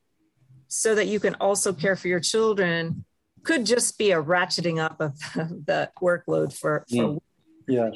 so 0.68 0.94
that 0.94 1.06
you 1.06 1.20
can 1.20 1.34
also 1.36 1.72
care 1.72 1.96
for 1.96 2.08
your 2.08 2.20
children 2.20 3.04
could 3.42 3.64
just 3.64 3.98
be 3.98 4.10
a 4.10 4.22
ratcheting 4.22 4.78
up 4.78 5.00
of 5.00 5.18
the 5.66 5.90
workload 6.02 6.52
for, 6.52 6.84
for 6.88 6.96
mm. 6.96 7.18
yeah. 7.66 7.90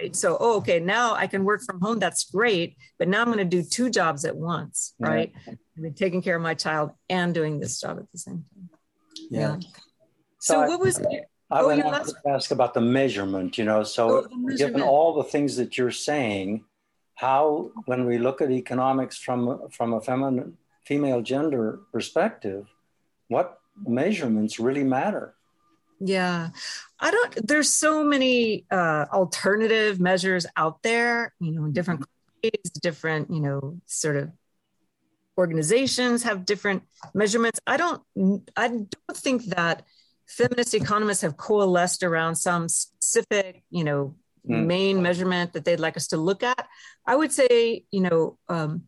right 0.00 0.14
so 0.14 0.36
oh, 0.40 0.56
okay 0.58 0.80
now 0.80 1.14
i 1.14 1.26
can 1.26 1.44
work 1.44 1.62
from 1.62 1.80
home 1.80 1.98
that's 1.98 2.24
great 2.30 2.76
but 2.98 3.08
now 3.08 3.20
i'm 3.20 3.26
going 3.26 3.38
to 3.38 3.44
do 3.44 3.62
two 3.62 3.90
jobs 3.90 4.24
at 4.24 4.36
once 4.36 4.94
right 4.98 5.32
yeah. 5.46 5.54
I 5.76 5.80
mean, 5.80 5.94
taking 5.94 6.22
care 6.22 6.36
of 6.36 6.42
my 6.42 6.54
child 6.54 6.92
and 7.10 7.34
doing 7.34 7.60
this 7.60 7.80
job 7.80 7.98
at 7.98 8.10
the 8.12 8.18
same 8.18 8.44
time 8.54 8.70
yeah, 9.30 9.40
yeah. 9.40 9.56
so, 10.38 10.54
so 10.54 10.60
I, 10.60 10.68
what 10.68 10.80
was 10.80 11.00
I 11.50 11.60
oh, 11.60 11.76
to 11.76 12.14
ask 12.28 12.50
about 12.50 12.74
the 12.74 12.80
measurement, 12.80 13.56
you 13.56 13.64
know. 13.64 13.84
So, 13.84 14.26
oh, 14.28 14.56
given 14.56 14.82
all 14.82 15.14
the 15.14 15.22
things 15.22 15.56
that 15.56 15.78
you're 15.78 15.92
saying, 15.92 16.64
how, 17.16 17.70
when 17.86 18.04
we 18.04 18.18
look 18.18 18.40
at 18.40 18.50
economics 18.50 19.16
from 19.18 19.68
from 19.70 19.94
a 19.94 20.00
feminine 20.00 20.56
female 20.84 21.22
gender 21.22 21.80
perspective, 21.92 22.66
what 23.28 23.58
measurements 23.86 24.60
really 24.60 24.84
matter? 24.84 25.34
Yeah, 25.98 26.50
I 27.00 27.10
don't. 27.10 27.46
There's 27.48 27.70
so 27.70 28.04
many 28.04 28.66
uh, 28.70 29.06
alternative 29.12 29.98
measures 29.98 30.46
out 30.56 30.82
there. 30.82 31.34
You 31.40 31.52
know, 31.52 31.68
different 31.68 32.04
countries, 32.04 32.70
different 32.82 33.30
you 33.30 33.40
know, 33.40 33.80
sort 33.86 34.16
of 34.16 34.30
organizations 35.38 36.22
have 36.22 36.44
different 36.44 36.82
measurements. 37.14 37.60
I 37.66 37.78
don't. 37.78 38.02
I 38.56 38.68
don't 38.68 39.16
think 39.16 39.46
that 39.56 39.84
feminist 40.28 40.74
economists 40.74 41.22
have 41.22 41.38
coalesced 41.38 42.02
around 42.02 42.36
some 42.36 42.68
specific, 42.68 43.62
you 43.70 43.84
know, 43.84 44.16
mm. 44.48 44.66
main 44.66 45.02
measurement 45.02 45.52
that 45.52 45.64
they'd 45.64 45.80
like 45.80 45.96
us 45.96 46.08
to 46.08 46.16
look 46.16 46.42
at. 46.42 46.66
I 47.06 47.16
would 47.16 47.32
say, 47.32 47.84
you 47.90 48.00
know, 48.00 48.38
um, 48.48 48.84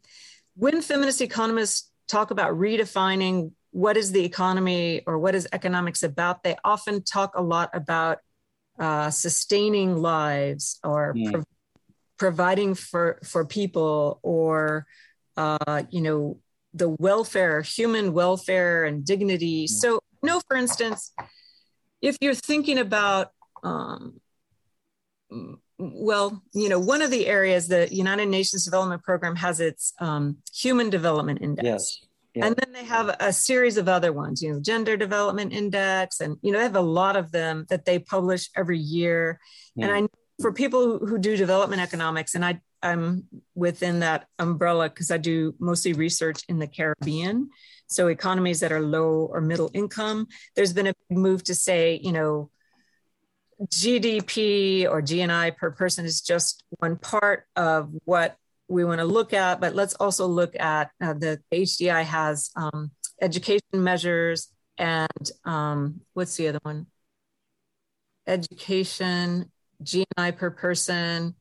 when 0.56 0.82
feminist 0.82 1.20
economists 1.20 1.90
talk 2.06 2.30
about 2.30 2.52
redefining 2.52 3.52
what 3.70 3.96
is 3.96 4.12
the 4.12 4.24
economy 4.24 5.02
or 5.06 5.18
what 5.18 5.34
is 5.34 5.46
economics 5.52 6.02
about, 6.02 6.42
they 6.42 6.56
often 6.64 7.02
talk 7.02 7.34
a 7.36 7.42
lot 7.42 7.70
about 7.74 8.18
uh, 8.78 9.11
sustaining 9.11 9.96
lives 9.96 10.78
or 10.82 11.14
mm. 11.14 11.32
pro- 11.32 11.44
providing 12.16 12.74
for 12.74 13.20
for 13.24 13.44
people 13.44 14.20
or 14.22 14.86
uh, 15.36 15.82
you 15.90 16.00
know 16.00 16.38
the 16.74 16.88
welfare, 16.88 17.61
human 17.62 18.12
welfare 18.12 18.84
and 18.84 19.04
dignity. 19.04 19.64
Mm. 19.64 19.68
So 19.68 20.00
know, 20.22 20.40
for 20.46 20.56
instance, 20.56 21.12
if 22.00 22.16
you're 22.20 22.34
thinking 22.34 22.78
about, 22.78 23.32
um, 23.62 24.20
well, 25.79 26.43
you 26.55 26.68
know, 26.68 26.79
one 26.79 27.03
of 27.03 27.11
the 27.11 27.26
areas 27.26 27.68
the 27.68 27.89
United 27.95 28.26
Nations 28.26 28.64
Development 28.64 29.03
Program 29.03 29.37
has 29.37 29.61
its 29.61 29.93
um, 30.01 30.39
Human 30.55 30.91
Development 30.91 31.41
Index. 31.41 31.64
Yes. 31.64 32.01
Yeah. 32.35 32.47
And 32.47 32.57
then 32.57 32.72
they 32.72 32.85
have 32.85 33.16
a 33.20 33.33
series 33.33 33.79
of 33.79 33.89
other 33.89 34.12
ones, 34.12 34.43
you 34.43 34.53
know, 34.53 34.61
Gender 34.61 34.97
Development 34.97 35.53
Index, 35.53 36.20
and 36.20 36.37
you 36.43 36.53
know, 36.53 36.59
they 36.59 36.64
have 36.64 36.76
a 36.76 36.81
lot 36.81 37.16
of 37.16 37.33
them 37.33 37.66
that 37.68 37.85
they 37.85 37.99
publish 37.99 38.49
every 38.57 38.79
year. 38.79 39.41
Mm. 39.79 39.85
And 39.85 39.93
I, 39.93 40.01
know 40.01 40.09
for 40.41 40.53
people 40.53 40.99
who 40.99 41.18
do 41.18 41.37
development 41.37 41.83
economics, 41.83 42.35
and 42.35 42.45
I, 42.45 42.61
I'm 42.83 43.24
within 43.55 44.01
that 44.01 44.26
umbrella 44.39 44.89
because 44.89 45.11
I 45.11 45.18
do 45.18 45.55
mostly 45.59 45.93
research 45.93 46.43
in 46.49 46.59
the 46.59 46.68
Caribbean. 46.68 47.51
So 47.89 48.09
economies 48.09 48.61
that 48.61 48.70
are 48.70 48.81
low 48.81 49.29
or 49.33 49.41
middle 49.41 49.70
income, 49.74 50.29
there's 50.55 50.72
been 50.72 50.89
a 50.89 50.95
move 51.11 51.43
to 51.45 51.55
say, 51.55 51.99
you 52.03 52.12
know, 52.12 52.51
GDP 53.66 54.88
or 54.88 55.02
GNI 55.02 55.56
per 55.56 55.70
person 55.70 56.04
is 56.04 56.20
just 56.20 56.64
one 56.78 56.96
part 56.96 57.44
of 57.56 57.90
what 58.04 58.36
we 58.68 58.84
want 58.84 59.00
to 59.00 59.04
look 59.04 59.32
at, 59.32 59.61
but 59.61 59.74
let's 59.74 59.94
also 59.94 60.26
look 60.26 60.54
at 60.61 60.90
uh, 61.00 61.14
the 61.14 61.40
HDI 61.52 62.04
has 62.04 62.50
um, 62.54 62.90
education 63.20 63.62
measures 63.72 64.48
and 64.76 65.30
um, 65.44 66.02
what's 66.12 66.36
the 66.36 66.48
other 66.48 66.61
one? 66.62 66.86
Education, 68.26 69.50
GNI 69.82 70.36
per 70.36 70.50
person. 70.50 71.34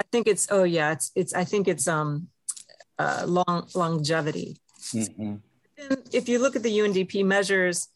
I 0.00 0.04
think 0.12 0.28
it's 0.28 0.48
oh 0.50 0.64
yeah, 0.64 0.92
it's 0.92 1.10
it's 1.14 1.32
I 1.32 1.44
think 1.44 1.66
it's 1.66 1.88
um 1.88 2.28
uh, 2.98 3.24
long 3.26 3.66
longevity. 3.74 4.58
Mm-hmm 4.92 5.36
if 6.12 6.28
you 6.28 6.38
look 6.38 6.56
at 6.56 6.62
the 6.62 6.78
UNDP 6.78 7.24
measures, 7.24 7.88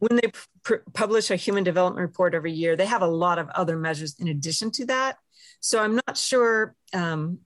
when 0.00 0.16
they 0.16 0.32
pr- 0.62 0.82
publish 0.92 1.30
a 1.30 1.36
human 1.36 1.64
development 1.64 2.00
report 2.00 2.34
every 2.34 2.52
year, 2.52 2.76
they 2.76 2.86
have 2.86 3.02
a 3.02 3.06
lot 3.06 3.38
of 3.38 3.48
other 3.50 3.76
measures 3.76 4.16
in 4.18 4.28
addition 4.28 4.70
to 4.72 4.86
that. 4.86 5.16
So 5.60 5.80
I'm 5.82 5.94
not 5.94 6.16
sure, 6.16 6.74
um, 6.92 7.40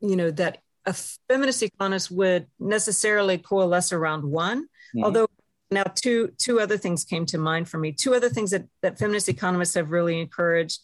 you 0.00 0.16
know, 0.16 0.30
that 0.30 0.58
a 0.86 0.94
feminist 1.28 1.62
economist 1.62 2.10
would 2.10 2.46
necessarily 2.58 3.38
coalesce 3.38 3.92
around 3.92 4.24
one. 4.24 4.62
Mm-hmm. 4.62 5.04
Although 5.04 5.28
now 5.70 5.84
two 5.84 6.32
two 6.38 6.58
other 6.60 6.78
things 6.78 7.04
came 7.04 7.26
to 7.26 7.38
mind 7.38 7.68
for 7.68 7.78
me. 7.78 7.92
Two 7.92 8.14
other 8.14 8.28
things 8.28 8.50
that 8.50 8.64
that 8.82 8.98
feminist 8.98 9.28
economists 9.28 9.74
have 9.74 9.90
really 9.90 10.20
encouraged 10.20 10.80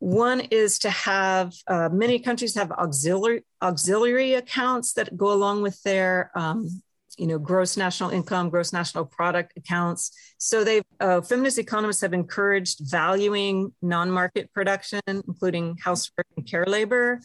one 0.00 0.40
is 0.40 0.78
to 0.78 0.90
have 0.90 1.52
uh, 1.66 1.90
many 1.92 2.18
countries 2.18 2.54
have 2.54 2.72
auxiliary 2.72 3.44
auxiliary 3.60 4.32
accounts 4.34 4.94
that 4.94 5.14
go 5.16 5.30
along 5.30 5.62
with 5.62 5.80
their 5.82 6.30
um, 6.34 6.82
you 7.20 7.26
know, 7.26 7.38
gross 7.38 7.76
national 7.76 8.08
income, 8.08 8.48
gross 8.48 8.72
national 8.72 9.04
product 9.04 9.52
accounts. 9.54 10.10
So 10.38 10.64
they've, 10.64 10.82
uh, 11.00 11.20
feminist 11.20 11.58
economists 11.58 12.00
have 12.00 12.14
encouraged 12.14 12.78
valuing 12.80 13.74
non-market 13.82 14.50
production, 14.54 15.02
including 15.06 15.76
housework 15.84 16.26
and 16.38 16.46
care 16.46 16.64
labor, 16.64 17.20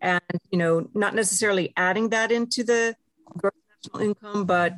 and, 0.00 0.22
you 0.50 0.58
know, 0.58 0.88
not 0.94 1.14
necessarily 1.14 1.74
adding 1.76 2.08
that 2.08 2.32
into 2.32 2.64
the 2.64 2.96
gross 3.36 3.52
national 3.84 4.02
income, 4.08 4.46
but, 4.46 4.72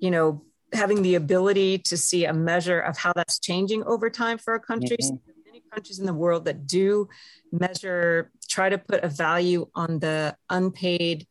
you 0.00 0.10
know, 0.10 0.42
having 0.72 1.02
the 1.02 1.14
ability 1.14 1.78
to 1.78 1.96
see 1.96 2.24
a 2.24 2.32
measure 2.32 2.80
of 2.80 2.98
how 2.98 3.12
that's 3.14 3.38
changing 3.38 3.84
over 3.84 4.10
time 4.10 4.38
for 4.38 4.54
our 4.54 4.58
countries. 4.58 5.12
Mm-hmm. 5.12 5.46
Many 5.46 5.62
countries 5.72 6.00
in 6.00 6.06
the 6.06 6.14
world 6.14 6.46
that 6.46 6.66
do 6.66 7.08
measure, 7.52 8.32
try 8.48 8.68
to 8.68 8.78
put 8.78 9.04
a 9.04 9.08
value 9.08 9.68
on 9.76 10.00
the 10.00 10.34
unpaid 10.48 11.28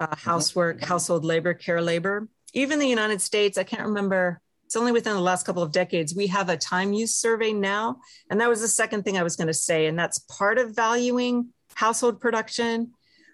uh, 0.00 0.06
mm-hmm. 0.06 0.30
housework, 0.30 0.84
household 0.84 1.24
labor, 1.24 1.54
care 1.54 1.80
labor. 1.80 2.28
Even 2.52 2.78
the 2.78 2.88
United 2.88 3.20
States, 3.20 3.58
I 3.58 3.64
can't 3.64 3.86
remember, 3.86 4.40
it's 4.64 4.76
only 4.76 4.92
within 4.92 5.14
the 5.14 5.20
last 5.20 5.44
couple 5.44 5.62
of 5.62 5.72
decades, 5.72 6.14
we 6.14 6.26
have 6.28 6.48
a 6.48 6.56
time 6.56 6.92
use 6.92 7.14
survey 7.14 7.52
now. 7.52 7.98
And 8.30 8.40
that 8.40 8.48
was 8.48 8.60
the 8.60 8.68
second 8.68 9.04
thing 9.04 9.18
I 9.18 9.22
was 9.22 9.36
going 9.36 9.48
to 9.48 9.54
say. 9.54 9.86
And 9.86 9.98
that's 9.98 10.18
part 10.18 10.58
of 10.58 10.74
valuing 10.74 11.48
household 11.74 12.20
production. 12.20 12.92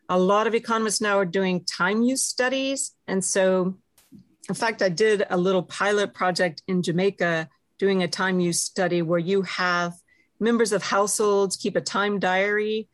A 0.08 0.18
lot 0.18 0.46
of 0.46 0.54
economists 0.54 1.00
now 1.00 1.18
are 1.18 1.24
doing 1.24 1.64
time 1.64 2.02
use 2.02 2.22
studies. 2.22 2.92
And 3.06 3.24
so, 3.24 3.78
in 4.48 4.54
fact, 4.54 4.82
I 4.82 4.88
did 4.88 5.24
a 5.30 5.36
little 5.36 5.62
pilot 5.62 6.12
project 6.12 6.62
in 6.66 6.82
Jamaica 6.82 7.48
doing 7.78 8.02
a 8.02 8.08
time 8.08 8.40
use 8.40 8.60
study 8.60 9.02
where 9.02 9.18
you 9.18 9.42
have 9.42 9.94
members 10.40 10.72
of 10.72 10.82
households 10.82 11.56
keep 11.56 11.76
a 11.76 11.80
time 11.80 12.18
diary 12.18 12.88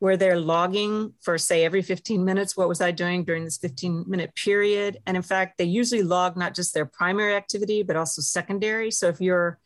where 0.00 0.16
they're 0.16 0.40
logging 0.40 1.12
for 1.20 1.38
say 1.38 1.64
every 1.64 1.82
15 1.82 2.24
minutes 2.24 2.56
what 2.56 2.68
was 2.68 2.80
i 2.80 2.90
doing 2.90 3.22
during 3.22 3.44
this 3.44 3.58
15 3.58 4.04
minute 4.08 4.34
period? 4.34 4.98
And 5.06 5.16
in 5.16 5.22
fact 5.22 5.56
they 5.56 5.64
usually 5.64 6.02
log 6.02 6.36
not 6.36 6.54
just 6.54 6.74
their 6.74 6.86
primary 6.86 7.36
activity 7.36 7.82
but 7.84 7.96
also 7.96 8.20
secondary. 8.20 8.90
So 8.90 9.08
if 9.08 9.20
you're 9.20 9.58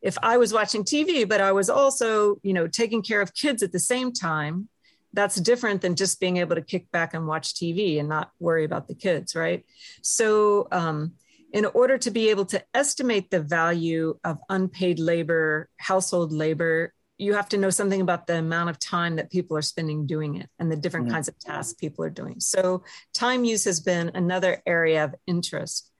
if 0.00 0.18
i 0.20 0.36
was 0.36 0.52
watching 0.52 0.82
tv 0.82 1.28
but 1.28 1.40
i 1.40 1.52
was 1.52 1.70
also 1.70 2.36
you 2.42 2.52
know 2.52 2.66
taking 2.66 3.02
care 3.02 3.20
of 3.20 3.32
kids 3.34 3.62
at 3.62 3.70
the 3.70 3.78
same 3.78 4.12
time 4.12 4.68
that's 5.12 5.36
different 5.36 5.80
than 5.80 5.94
just 5.94 6.18
being 6.20 6.38
able 6.38 6.56
to 6.56 6.62
kick 6.62 6.90
back 6.90 7.14
and 7.14 7.26
watch 7.26 7.54
tv 7.54 8.00
and 8.00 8.08
not 8.08 8.30
worry 8.40 8.64
about 8.64 8.88
the 8.88 8.94
kids 8.94 9.34
right? 9.34 9.64
So 10.02 10.68
um, 10.72 11.12
in 11.52 11.66
order 11.66 11.98
to 11.98 12.10
be 12.10 12.30
able 12.30 12.46
to 12.46 12.64
estimate 12.74 13.30
the 13.30 13.40
value 13.40 14.18
of 14.24 14.38
unpaid 14.48 14.98
labor 14.98 15.68
household 15.76 16.32
labor 16.32 16.92
you 17.22 17.34
have 17.34 17.48
to 17.50 17.56
know 17.56 17.70
something 17.70 18.00
about 18.00 18.26
the 18.26 18.36
amount 18.36 18.68
of 18.70 18.78
time 18.78 19.16
that 19.16 19.30
people 19.30 19.56
are 19.56 19.62
spending 19.62 20.06
doing 20.06 20.36
it 20.36 20.48
and 20.58 20.70
the 20.70 20.76
different 20.76 21.06
mm-hmm. 21.06 21.14
kinds 21.14 21.28
of 21.28 21.38
tasks 21.38 21.74
people 21.74 22.04
are 22.04 22.10
doing. 22.10 22.40
So 22.40 22.82
time 23.14 23.44
use 23.44 23.64
has 23.64 23.80
been 23.80 24.10
another 24.14 24.60
area 24.66 25.04
of 25.04 25.14
interest. 25.26 25.90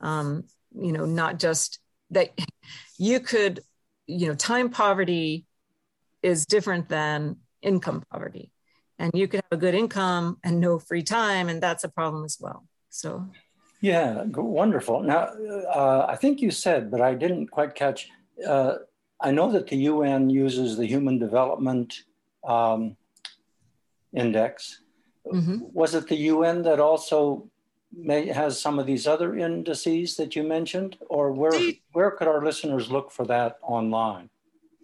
Um, 0.00 0.44
you 0.74 0.92
know, 0.92 1.04
not 1.04 1.38
just 1.38 1.80
that 2.10 2.30
you 2.98 3.18
could, 3.20 3.60
you 4.06 4.28
know, 4.28 4.34
time 4.34 4.70
poverty 4.70 5.46
is 6.22 6.46
different 6.46 6.88
than 6.88 7.36
income 7.62 8.04
poverty. 8.10 8.52
And 9.00 9.12
you 9.14 9.28
could 9.28 9.42
have 9.50 9.58
a 9.58 9.60
good 9.60 9.74
income 9.74 10.38
and 10.42 10.60
no 10.60 10.78
free 10.78 11.02
time, 11.02 11.48
and 11.48 11.62
that's 11.62 11.84
a 11.84 11.88
problem 11.88 12.24
as 12.24 12.36
well. 12.40 12.66
So, 12.90 13.28
yeah, 13.80 14.24
wonderful. 14.24 15.02
Now, 15.02 15.28
uh, 15.72 16.06
I 16.08 16.16
think 16.16 16.40
you 16.40 16.50
said, 16.50 16.90
but 16.90 17.00
I 17.00 17.14
didn't 17.14 17.48
quite 17.48 17.76
catch. 17.76 18.08
Uh, 18.44 18.74
I 19.20 19.30
know 19.32 19.50
that 19.52 19.66
the 19.66 19.76
UN 19.76 20.30
uses 20.30 20.76
the 20.76 20.86
Human 20.86 21.18
Development 21.18 21.92
um, 22.44 22.96
Index. 24.14 24.80
Mm-hmm. 25.26 25.58
Was 25.72 25.94
it 25.94 26.08
the 26.08 26.16
UN 26.16 26.62
that 26.62 26.80
also 26.80 27.48
may, 27.92 28.26
has 28.26 28.60
some 28.60 28.78
of 28.78 28.86
these 28.86 29.06
other 29.06 29.36
indices 29.36 30.16
that 30.16 30.36
you 30.36 30.42
mentioned, 30.42 30.96
or 31.08 31.32
where 31.32 31.52
where 31.92 32.10
could 32.12 32.28
our 32.28 32.44
listeners 32.44 32.90
look 32.90 33.10
for 33.10 33.26
that 33.26 33.58
online? 33.62 34.30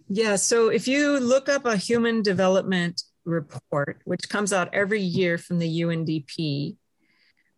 Yeah, 0.07 0.35
so 0.35 0.69
if 0.69 0.87
you 0.87 1.19
look 1.19 1.49
up 1.49 1.65
a 1.65 1.77
human 1.77 2.21
development 2.21 3.01
report, 3.23 4.01
which 4.05 4.29
comes 4.29 4.53
out 4.53 4.73
every 4.73 5.01
year 5.01 5.37
from 5.39 5.57
the 5.57 5.81
UNDP, 5.81 6.75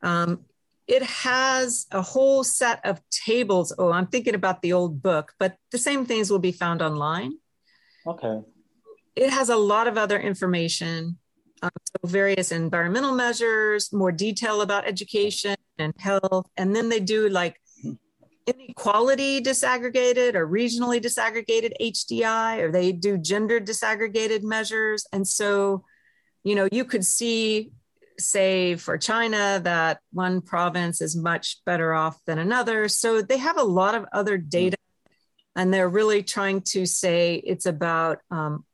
um, 0.02 0.46
it 0.88 1.04
has 1.04 1.86
a 1.92 2.02
whole 2.02 2.44
set 2.44 2.86
of 2.86 3.02
tables. 3.10 3.74
Oh, 3.78 3.92
I'm 3.92 4.08
thinking 4.08 4.36
about 4.36 4.62
the 4.62 4.74
old 4.74 5.02
book, 5.02 5.34
but 5.38 5.58
the 5.72 5.78
same 5.78 6.06
things 6.06 6.32
will 6.32 6.40
be 6.40 6.54
found 6.54 6.82
online. 6.82 7.34
Okay. 8.06 8.42
It 9.16 9.30
has 9.30 9.50
a 9.50 9.58
lot 9.58 9.88
of 9.88 9.98
other 9.98 10.20
information, 10.20 11.18
um, 11.62 11.72
so 11.86 12.08
various 12.08 12.52
environmental 12.52 13.14
measures, 13.14 13.92
more 13.92 14.12
detail 14.12 14.62
about 14.62 14.88
education 14.88 15.56
and 15.78 15.94
health, 15.98 16.48
and 16.56 16.76
then 16.76 16.88
they 16.88 17.00
do 17.00 17.28
like 17.28 17.60
inequality 18.46 19.42
disaggregated 19.42 20.36
or 20.36 20.48
regionally 20.48 21.02
disaggregated 21.02 21.74
HDI, 21.82 22.62
or 22.62 22.72
they 22.72 22.92
do 22.94 23.18
gender 23.18 23.60
disaggregated 23.60 24.44
measures. 24.44 25.06
And 25.12 25.28
so, 25.28 25.84
you 26.44 26.56
know, 26.56 26.70
you 26.72 26.86
could 26.86 27.06
see, 27.06 27.72
say, 28.20 28.76
for 28.76 28.98
China, 28.98 29.62
that 29.64 30.00
one 30.12 30.42
province 30.42 31.02
is 31.02 31.16
much 31.16 31.60
better 31.66 31.94
off 31.94 32.18
than 32.26 32.40
another. 32.40 32.88
So 32.88 33.22
they 33.22 33.38
have 33.38 33.60
a 33.60 33.64
lot 33.64 33.96
of 33.96 34.06
other 34.12 34.38
data, 34.38 34.78
and 35.56 35.74
they're 35.74 35.90
really 35.90 36.24
trying 36.24 36.62
to 36.62 36.86
say 36.86 37.36
it's 37.36 37.66
about. 37.66 38.20
Um, 38.32 38.66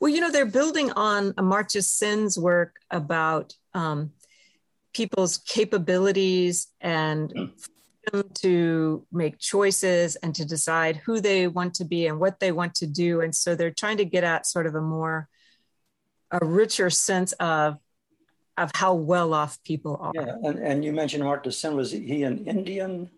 well, 0.00 0.12
you 0.12 0.20
know, 0.20 0.30
they're 0.30 0.44
building 0.44 0.92
on 0.92 1.32
Amartya 1.32 1.82
Sen's 1.82 2.38
work 2.38 2.76
about 2.90 3.54
um, 3.74 4.12
people's 4.92 5.38
capabilities 5.38 6.68
and 6.80 7.30
freedom 7.32 8.30
to 8.34 9.06
make 9.10 9.38
choices 9.38 10.16
and 10.16 10.34
to 10.34 10.44
decide 10.44 10.96
who 10.96 11.20
they 11.20 11.48
want 11.48 11.74
to 11.74 11.84
be 11.84 12.06
and 12.06 12.20
what 12.20 12.38
they 12.38 12.52
want 12.52 12.74
to 12.76 12.86
do. 12.86 13.20
And 13.20 13.34
so 13.34 13.54
they're 13.54 13.70
trying 13.70 13.96
to 13.96 14.04
get 14.04 14.24
at 14.24 14.46
sort 14.46 14.66
of 14.66 14.74
a 14.74 14.80
more, 14.80 15.28
a 16.30 16.44
richer 16.44 16.90
sense 16.90 17.32
of, 17.32 17.78
of 18.58 18.70
how 18.74 18.94
well 18.94 19.34
off 19.34 19.62
people 19.64 19.98
are. 20.00 20.12
Yeah, 20.14 20.34
and, 20.42 20.58
and 20.58 20.84
you 20.84 20.92
mentioned 20.92 21.22
Amartya 21.22 21.52
Sen. 21.52 21.76
Was 21.76 21.90
he 21.92 22.22
an 22.22 22.44
Indian 22.46 23.10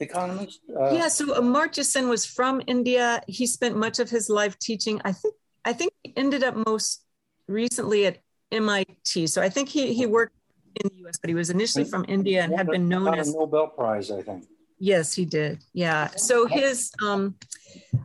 economist? 0.00 0.60
Uh, 0.68 0.90
yeah, 0.92 1.08
so 1.08 1.26
Amartya 1.40 1.84
Sen 1.84 2.08
was 2.08 2.26
from 2.26 2.62
India. 2.66 3.22
He 3.26 3.46
spent 3.46 3.76
much 3.76 3.98
of 3.98 4.10
his 4.10 4.28
life 4.28 4.58
teaching. 4.58 5.00
I 5.04 5.12
think 5.12 5.34
I 5.64 5.72
think 5.72 5.92
he 6.02 6.12
ended 6.16 6.42
up 6.42 6.56
most 6.66 7.04
recently 7.46 8.06
at 8.06 8.18
MIT. 8.50 9.26
So 9.28 9.40
I 9.40 9.48
think 9.48 9.68
he 9.68 9.94
he 9.94 10.06
worked 10.06 10.36
in 10.82 10.90
the 10.90 10.96
U.S., 11.04 11.18
but 11.20 11.28
he 11.28 11.34
was 11.34 11.50
initially 11.50 11.84
from 11.84 12.04
India 12.08 12.42
and 12.42 12.54
had 12.54 12.66
been 12.66 12.88
known 12.88 13.18
as 13.18 13.34
Nobel 13.34 13.68
Prize, 13.68 14.10
I 14.10 14.22
think. 14.22 14.44
Yes, 14.78 15.14
he 15.14 15.24
did. 15.24 15.62
Yeah. 15.72 16.08
So 16.16 16.46
his, 16.46 16.90
um, 17.00 17.36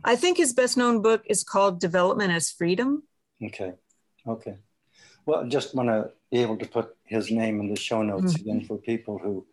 I 0.04 0.14
think 0.14 0.36
his 0.36 0.52
best 0.52 0.76
known 0.76 1.02
book 1.02 1.22
is 1.26 1.42
called 1.42 1.80
Development 1.80 2.30
as 2.30 2.52
Freedom. 2.52 3.02
Okay. 3.42 3.72
Okay. 4.26 4.58
Well, 5.28 5.44
just 5.46 5.74
want 5.74 5.90
to 5.90 6.10
be 6.30 6.38
able 6.38 6.56
to 6.56 6.66
put 6.66 6.96
his 7.04 7.30
name 7.30 7.60
in 7.60 7.68
the 7.68 7.76
show 7.76 8.00
notes 8.02 8.32
Mhm. 8.32 8.40
again 8.40 8.60
for 8.66 8.78
people 8.78 9.18
who 9.18 9.44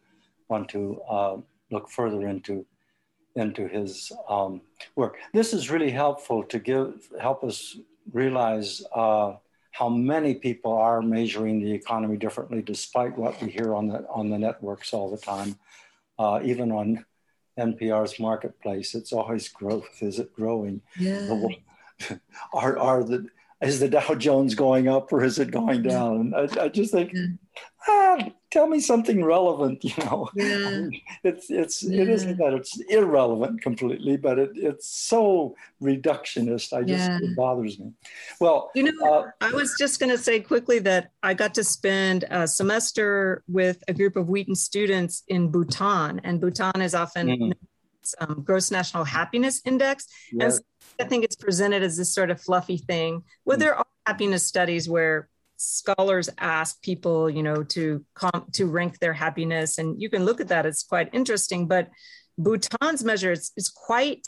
want 0.47 0.69
to 0.69 1.01
uh, 1.15 1.35
look 1.69 1.89
further 1.89 2.21
into 2.33 2.65
into 3.35 3.67
his 3.67 4.13
um, 4.29 4.61
work. 4.95 5.17
This 5.33 5.53
is 5.53 5.69
really 5.69 5.91
helpful 5.91 6.41
to 6.45 6.57
give 6.57 7.11
help 7.19 7.43
us 7.43 7.77
realize 8.13 8.69
uh, 8.93 9.35
how 9.71 9.89
many 9.89 10.33
people 10.35 10.71
are 10.71 11.01
measuring 11.01 11.59
the 11.59 11.73
economy 11.73 12.15
differently, 12.15 12.61
despite 12.61 13.17
what 13.17 13.33
we 13.41 13.49
hear 13.49 13.75
on 13.75 13.89
the 13.89 14.07
on 14.19 14.29
the 14.29 14.39
networks 14.39 14.93
all 14.93 15.09
the 15.11 15.23
time, 15.33 15.59
uh, 16.17 16.39
even 16.51 16.71
on 16.71 17.03
NPR's 17.57 18.17
marketplace. 18.17 18.95
It's 18.95 19.11
always 19.11 19.49
growth. 19.49 20.01
Is 20.01 20.19
it 20.19 20.33
growing? 20.33 20.81
Yeah. 20.97 21.49
are 22.53 22.77
are 22.77 23.03
the 23.03 23.27
is 23.65 23.79
the 23.79 23.89
Dow 23.89 24.15
Jones 24.15 24.55
going 24.55 24.87
up 24.87 25.11
or 25.13 25.23
is 25.23 25.39
it 25.39 25.51
going 25.51 25.81
down? 25.83 26.33
And 26.33 26.35
I, 26.35 26.63
I 26.65 26.67
just 26.69 26.91
think, 26.91 27.11
Yeah. 27.13 27.27
ah, 27.87 28.17
tell 28.51 28.67
me 28.67 28.79
something 28.79 29.23
relevant. 29.23 29.83
You 29.83 29.93
know, 30.05 30.29
Yeah. 30.35 30.87
it's 31.23 31.49
it's 31.49 31.83
it 31.83 31.93
Yeah. 32.07 32.13
isn't 32.13 32.37
that 32.37 32.53
it's 32.53 32.77
irrelevant 32.89 33.61
completely, 33.61 34.17
but 34.17 34.39
it, 34.39 34.51
it's 34.55 34.87
so 34.87 35.55
reductionist. 35.81 36.73
I 36.73 36.83
just 36.83 37.09
it 37.23 37.35
bothers 37.35 37.79
me. 37.79 37.91
Well, 38.39 38.71
You 38.75 38.83
know, 38.91 39.05
uh, 39.13 39.31
I 39.41 39.51
was 39.51 39.75
just 39.79 39.99
going 39.99 40.11
to 40.11 40.17
say 40.17 40.39
quickly 40.39 40.79
that 40.79 41.11
I 41.23 41.33
got 41.33 41.53
to 41.55 41.63
spend 41.63 42.25
a 42.29 42.47
semester 42.47 43.43
with 43.47 43.83
a 43.87 43.93
group 43.93 44.15
of 44.15 44.29
Wheaton 44.29 44.55
students 44.55 45.23
in 45.27 45.49
Bhutan, 45.49 46.21
and 46.23 46.39
Bhutan 46.41 46.81
is 46.81 46.93
often 46.95 47.27
Mhm. 47.27 47.53
um, 48.19 48.43
gross 48.45 48.69
national 48.69 49.03
happiness 49.03 49.61
index. 49.65 50.07
yes, 50.31 50.61
I 50.99 51.03
think 51.05 51.23
it's 51.23 51.35
presented 51.35 51.83
as 51.83 51.97
this 51.97 52.13
sort 52.13 52.31
of 52.31 52.41
fluffy 52.41 52.77
thing. 52.77 53.23
Well, 53.45 53.57
Mm. 53.57 53.61
there 53.61 53.75
are 53.75 53.85
happiness 54.05 54.45
studies 54.45 54.87
where 54.87 55.27
scholars 55.57 56.29
ask 56.37 56.81
people, 56.81 57.29
you 57.29 57.43
know, 57.43 57.63
to 57.63 58.05
com- 58.13 58.47
to 58.53 58.65
rank 58.65 58.99
their 58.99 59.13
happiness, 59.13 59.77
and 59.77 60.01
you 60.01 60.09
can 60.09 60.25
look 60.25 60.39
at 60.41 60.49
that. 60.49 60.65
It's 60.65 60.83
quite 60.83 61.09
interesting. 61.13 61.67
But 61.67 61.89
Bhutan's 62.37 63.03
measure 63.03 63.31
is, 63.31 63.51
is 63.55 63.69
quite, 63.69 64.27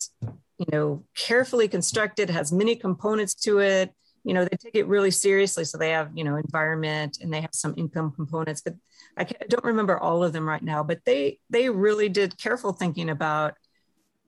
you 0.58 0.66
know, 0.72 1.04
carefully 1.16 1.68
constructed. 1.68 2.30
Has 2.30 2.52
many 2.52 2.76
components 2.76 3.34
to 3.46 3.60
it. 3.60 3.92
You 4.24 4.34
know, 4.34 4.44
they 4.44 4.58
take 4.58 4.76
it 4.76 4.88
really 4.88 5.12
seriously. 5.12 5.64
So 5.66 5.78
they 5.78 5.92
have, 5.92 6.12
you 6.16 6.24
know, 6.24 6.36
environment 6.38 7.20
and 7.22 7.34
they 7.34 7.42
have 7.42 7.54
some 7.54 7.74
income 7.78 8.12
components. 8.16 8.62
But 8.62 8.76
I, 9.18 9.24
I 9.24 9.46
don't 9.50 9.64
remember 9.64 9.98
all 9.98 10.24
of 10.24 10.34
them 10.34 10.48
right 10.48 10.64
now. 10.64 10.84
But 10.84 11.00
they 11.06 11.40
they 11.50 11.70
really 11.70 12.10
did 12.10 12.38
careful 12.38 12.72
thinking 12.74 13.10
about, 13.10 13.56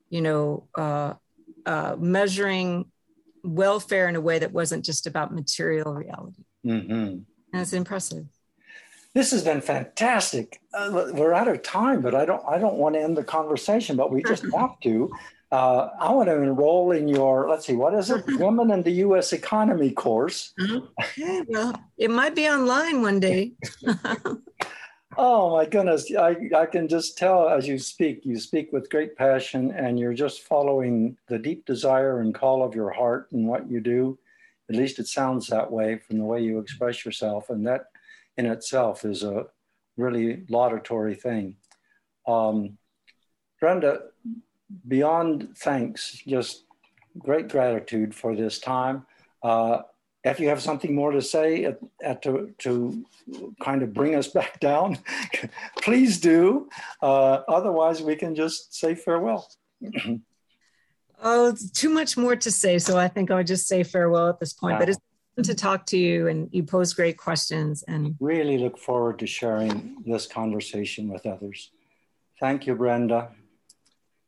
you 0.10 0.22
know. 0.22 0.68
Uh, 0.76 1.14
uh, 1.66 1.96
measuring 2.00 2.86
welfare 3.44 4.08
in 4.10 4.16
a 4.16 4.22
way 4.22 4.40
that 4.40 4.52
wasn't 4.52 4.84
just 4.86 5.08
about 5.08 5.34
material 5.34 5.94
reality. 5.94 6.44
mhm. 6.66 7.24
And 7.54 7.62
it's 7.62 7.74
impressive. 7.74 8.26
this 9.16 9.32
has 9.32 9.44
been 9.44 9.62
fantastic. 9.62 10.60
Uh, 10.74 11.08
we're 11.14 11.34
out 11.34 11.48
of 11.48 11.64
time, 11.64 12.02
but 12.02 12.14
I 12.14 12.26
don't 12.26 12.44
I 12.48 12.58
don't 12.60 12.76
want 12.76 12.96
to 12.96 13.02
end 13.02 13.18
the 13.18 13.24
conversation, 13.24 13.96
but 13.98 14.12
we 14.12 14.22
just 14.24 14.44
have 14.58 14.80
to. 14.82 15.10
Uh, 15.52 15.90
I 16.00 16.12
want 16.14 16.30
to 16.30 16.36
enroll 16.44 16.92
in 16.92 17.08
your 17.08 17.50
let's 17.50 17.66
see, 17.66 17.76
what 17.76 17.96
is 17.96 18.12
it? 18.12 18.24
Women 18.38 18.70
in 18.70 18.84
the 18.84 18.92
U.S. 19.08 19.34
Economy 19.34 19.90
course. 19.92 20.54
Okay, 20.62 21.42
well, 21.48 21.74
it 21.98 22.12
might 22.12 22.36
be 22.36 22.48
online 22.48 23.02
one 23.02 23.20
day. 23.20 23.54
Oh 25.22 25.52
my 25.52 25.66
goodness. 25.66 26.10
I, 26.18 26.38
I 26.56 26.66
can 26.66 26.88
just 26.88 27.18
tell 27.18 27.50
as 27.50 27.68
you 27.68 27.78
speak, 27.78 28.22
you 28.24 28.40
speak 28.40 28.72
with 28.72 28.90
great 28.90 29.18
passion 29.18 29.70
and 29.72 30.00
you're 30.00 30.14
just 30.14 30.44
following 30.44 31.18
the 31.28 31.38
deep 31.38 31.66
desire 31.66 32.22
and 32.22 32.34
call 32.34 32.64
of 32.64 32.74
your 32.74 32.90
heart 32.90 33.28
and 33.34 33.46
what 33.46 33.70
you 33.70 33.82
do. 33.82 34.18
At 34.70 34.78
least 34.78 34.98
it 34.98 35.08
sounds 35.08 35.48
that 35.48 35.70
way 35.70 35.98
from 35.98 36.20
the 36.20 36.24
way 36.24 36.42
you 36.42 36.58
express 36.58 37.04
yourself. 37.04 37.50
And 37.50 37.68
that 37.68 37.88
in 38.38 38.46
itself 38.46 39.04
is 39.04 39.24
a 39.24 39.48
really 39.98 40.46
laudatory 40.48 41.16
thing. 41.16 41.58
Um, 42.26 42.78
Brenda, 43.60 44.04
beyond 44.88 45.50
thanks, 45.58 46.14
just 46.26 46.64
great 47.18 47.50
gratitude 47.50 48.16
for 48.16 48.38
this 48.38 48.58
time. 48.58 49.06
Uh, 49.44 49.82
if 50.24 50.40
you 50.40 50.50
have 50.50 50.62
something 50.62 50.94
more 50.94 51.12
to 51.12 51.22
say 51.22 51.66
at, 51.66 51.80
at 52.04 52.22
to, 52.24 52.54
to 52.60 53.06
kind 53.62 53.84
of 53.84 53.94
bring 53.94 54.16
us 54.16 54.28
back 54.40 54.60
down, 54.60 54.98
please 55.82 56.20
do. 56.20 56.70
Uh, 57.02 57.42
otherwise, 57.48 58.02
we 58.02 58.16
can 58.16 58.36
just 58.36 58.76
say 58.76 58.96
farewell. 58.96 59.50
Oh, 61.22 61.50
it's 61.50 61.70
too 61.70 61.90
much 61.90 62.16
more 62.16 62.36
to 62.36 62.52
say. 62.52 62.80
So 62.80 62.98
I 62.98 63.08
think 63.08 63.30
I'll 63.30 63.44
just 63.44 63.68
say 63.68 63.84
farewell 63.84 64.30
at 64.30 64.40
this 64.40 64.54
point. 64.54 64.80
But 64.80 64.90
it's 64.90 65.00
fun 65.36 65.44
to 65.44 65.54
talk 65.54 65.86
to 65.88 65.98
you 65.98 66.28
and 66.28 66.50
you 66.52 66.64
pose 66.64 66.94
great 66.94 67.18
questions. 67.18 67.84
And 67.84 68.16
Really 68.20 68.58
look 68.58 68.78
forward 68.78 69.20
to 69.20 69.28
sharing 69.28 69.98
this 70.06 70.26
conversation 70.26 71.10
with 71.10 71.26
others. 71.26 71.72
Thank 72.40 72.68
you, 72.68 72.76
Brenda. 72.76 73.32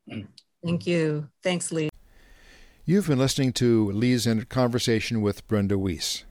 thank 0.65 0.85
you. 0.85 1.29
Thanks, 1.41 1.71
Lee. 1.71 1.90
You've 2.91 3.07
been 3.07 3.19
listening 3.19 3.53
to 3.53 3.89
Lee's 3.91 4.27
Conversation 4.49 5.21
with 5.21 5.47
Brenda 5.47 5.77
Wyss. 5.77 6.25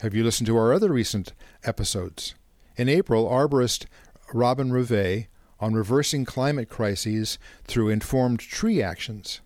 Have 0.00 0.14
you 0.14 0.24
listened 0.24 0.46
to 0.46 0.56
our 0.56 0.72
other 0.72 0.90
recent 0.90 1.34
episodes? 1.62 2.34
In 2.78 2.88
April, 2.88 3.28
arborist 3.28 3.84
Robin 4.32 4.72
Rivet 4.72 5.26
on 5.60 5.74
reversing 5.74 6.24
climate 6.24 6.70
crises 6.70 7.38
through 7.64 7.90
informed 7.90 8.40
tree 8.40 8.80
actions. 8.80 9.42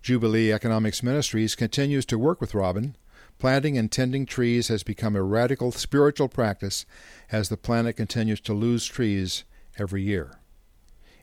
Jubilee 0.00 0.54
Economics 0.54 1.02
Ministries 1.02 1.54
continues 1.54 2.06
to 2.06 2.18
work 2.18 2.40
with 2.40 2.54
Robin. 2.54 2.96
Planting 3.38 3.76
and 3.76 3.92
tending 3.92 4.24
trees 4.24 4.68
has 4.68 4.82
become 4.82 5.14
a 5.14 5.22
radical 5.22 5.70
spiritual 5.70 6.30
practice 6.30 6.86
as 7.30 7.50
the 7.50 7.58
planet 7.58 7.94
continues 7.94 8.40
to 8.40 8.54
lose 8.54 8.86
trees 8.86 9.44
every 9.78 10.02
year. 10.02 10.38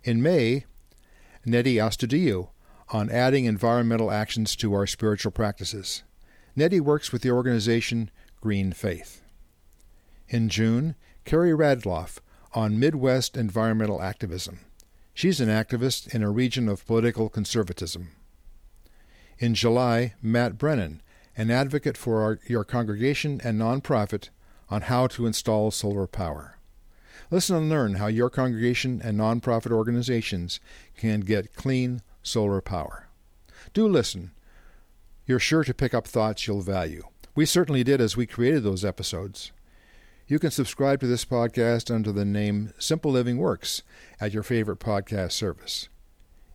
In 0.04 0.22
May, 0.22 0.66
Nettie 1.46 1.78
Astudillo 1.78 2.50
on 2.94 3.10
adding 3.10 3.46
environmental 3.46 4.12
actions 4.12 4.56
to 4.56 4.74
our 4.74 4.86
spiritual 4.86 5.32
practices. 5.32 6.04
Nettie 6.56 6.80
works 6.80 7.12
with 7.12 7.24
the 7.24 7.32
organization 7.32 8.12
Green 8.40 8.72
Faith. 8.72 9.22
In 10.30 10.48
June, 10.48 10.96
Carrie 11.26 11.52
Radloff 11.52 12.20
on 12.54 12.80
Midwest 12.80 13.36
environmental 13.36 14.02
activism. 14.02 14.60
She's 15.16 15.42
an 15.42 15.50
activist 15.50 16.14
in 16.14 16.22
a 16.22 16.30
region 16.30 16.70
of 16.70 16.86
political 16.86 17.30
conservatism. 17.30 18.10
In 19.40 19.56
July, 19.56 20.14
Matt 20.22 20.60
Brennan, 20.60 21.02
an 21.36 21.50
advocate 21.50 21.98
for 21.98 22.22
our, 22.22 22.40
your 22.48 22.64
congregation 22.64 23.42
and 23.44 23.60
nonprofit, 23.60 24.30
on 24.70 24.84
how 24.84 25.08
to 25.08 25.26
install 25.26 25.72
solar 25.72 26.06
power. 26.06 26.58
Listen 27.32 27.56
and 27.56 27.70
learn 27.70 27.96
how 27.96 28.08
your 28.08 28.30
congregation 28.30 29.02
and 29.04 29.20
nonprofit 29.20 29.72
organizations 29.72 30.60
can 30.96 31.22
get 31.22 31.56
clean 31.56 32.02
solar 32.24 32.62
power. 32.62 33.08
Do 33.74 33.88
listen. 33.88 34.32
You're 35.26 35.40
sure 35.40 35.64
to 35.64 35.74
pick 35.74 35.94
up 35.94 36.08
thoughts 36.08 36.48
you'll 36.48 36.62
value. 36.62 37.04
We 37.36 37.46
certainly 37.46 37.84
did 37.84 38.02
as 38.02 38.18
we 38.18 38.26
created 38.26 38.64
those 38.64 38.84
episodes. 38.84 39.52
You 40.28 40.40
can 40.40 40.52
subscribe 40.52 41.00
to 41.02 41.08
this 41.08 41.26
podcast 41.26 41.94
under 41.94 42.12
the 42.12 42.26
name 42.26 42.74
Simple 42.80 43.12
Living 43.12 43.38
Works 43.38 43.84
at 44.20 44.34
your 44.34 44.44
favorite 44.44 44.80
podcast 44.80 45.34
service. 45.34 45.90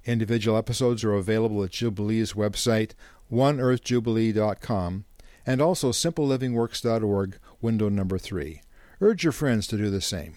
Individual 0.04 0.56
episodes 0.56 1.04
are 1.04 1.12
available 1.12 1.62
at 1.62 1.70
Jubilee's 1.70 2.32
website, 2.32 2.92
oneearthjubilee.com, 3.30 5.04
and 5.46 5.60
also 5.60 5.92
simplelivingworks.org, 5.92 7.38
window 7.60 7.88
number 7.88 8.18
3. 8.18 8.62
Urge 9.00 9.24
your 9.24 9.32
friends 9.32 9.66
to 9.66 9.76
do 9.76 9.90
the 9.90 10.00
same. 10.00 10.34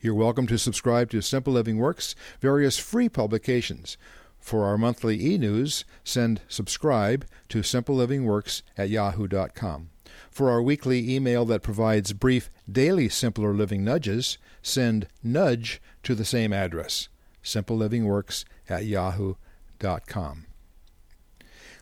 You're 0.00 0.14
welcome 0.14 0.46
to 0.46 0.58
subscribe 0.58 1.10
to 1.10 1.20
Simple 1.20 1.54
Living 1.54 1.76
Works' 1.76 2.14
various 2.40 2.78
free 2.78 3.08
publications. 3.08 3.96
For 4.38 4.64
our 4.64 4.78
monthly 4.78 5.20
e 5.20 5.36
news, 5.38 5.84
send 6.04 6.40
subscribe 6.46 7.26
to 7.48 7.62
simplelivingworks 7.62 8.62
at 8.76 8.90
yahoo.com. 8.90 9.90
For 10.30 10.50
our 10.50 10.62
weekly 10.62 11.12
email 11.12 11.44
that 11.46 11.64
provides 11.64 12.12
brief 12.12 12.48
daily 12.70 13.08
simpler 13.08 13.52
living 13.52 13.82
nudges, 13.82 14.38
send 14.62 15.08
nudge 15.20 15.82
to 16.04 16.14
the 16.14 16.24
same 16.24 16.52
address, 16.52 17.08
simplelivingworks 17.42 18.44
at 18.68 18.84
yahoo.com. 18.84 20.46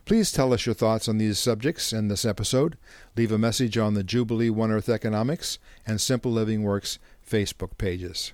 Please 0.07 0.31
tell 0.31 0.55
us 0.55 0.65
your 0.65 0.75
thoughts 0.75 1.09
on 1.09 1.19
these 1.19 1.37
subjects 1.37 1.93
in 1.93 2.07
this 2.09 2.25
episode. 2.25 2.79
Leave 3.17 3.33
a 3.33 3.39
message 3.39 3.77
on 3.77 3.95
the 3.95 4.05
Jubilee 4.05 4.51
One 4.51 4.71
Earth 4.71 4.89
Economics 4.89 5.59
and 5.85 6.01
Simple 6.01 6.31
Living 6.31 6.63
Works 6.63 7.01
Facebook 7.29 7.77
pages. 7.79 8.33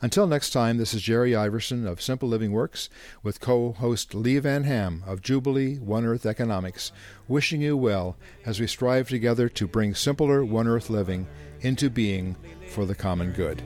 Until 0.00 0.26
next 0.26 0.50
time, 0.50 0.78
this 0.78 0.94
is 0.94 1.02
Jerry 1.02 1.34
Iverson 1.34 1.86
of 1.86 2.02
Simple 2.02 2.28
Living 2.28 2.50
Works 2.50 2.90
with 3.22 3.40
co 3.40 3.70
host 3.70 4.16
Lee 4.16 4.40
Van 4.40 4.64
Ham 4.64 5.04
of 5.06 5.22
Jubilee 5.22 5.76
One 5.78 6.04
Earth 6.04 6.26
Economics, 6.26 6.90
wishing 7.28 7.60
you 7.60 7.76
well 7.76 8.16
as 8.44 8.58
we 8.58 8.66
strive 8.66 9.08
together 9.08 9.48
to 9.50 9.68
bring 9.68 9.94
simpler 9.94 10.44
One 10.44 10.66
Earth 10.66 10.90
living 10.90 11.28
into 11.60 11.88
being 11.88 12.34
for 12.68 12.84
the 12.84 12.96
common 12.96 13.30
good. 13.30 13.62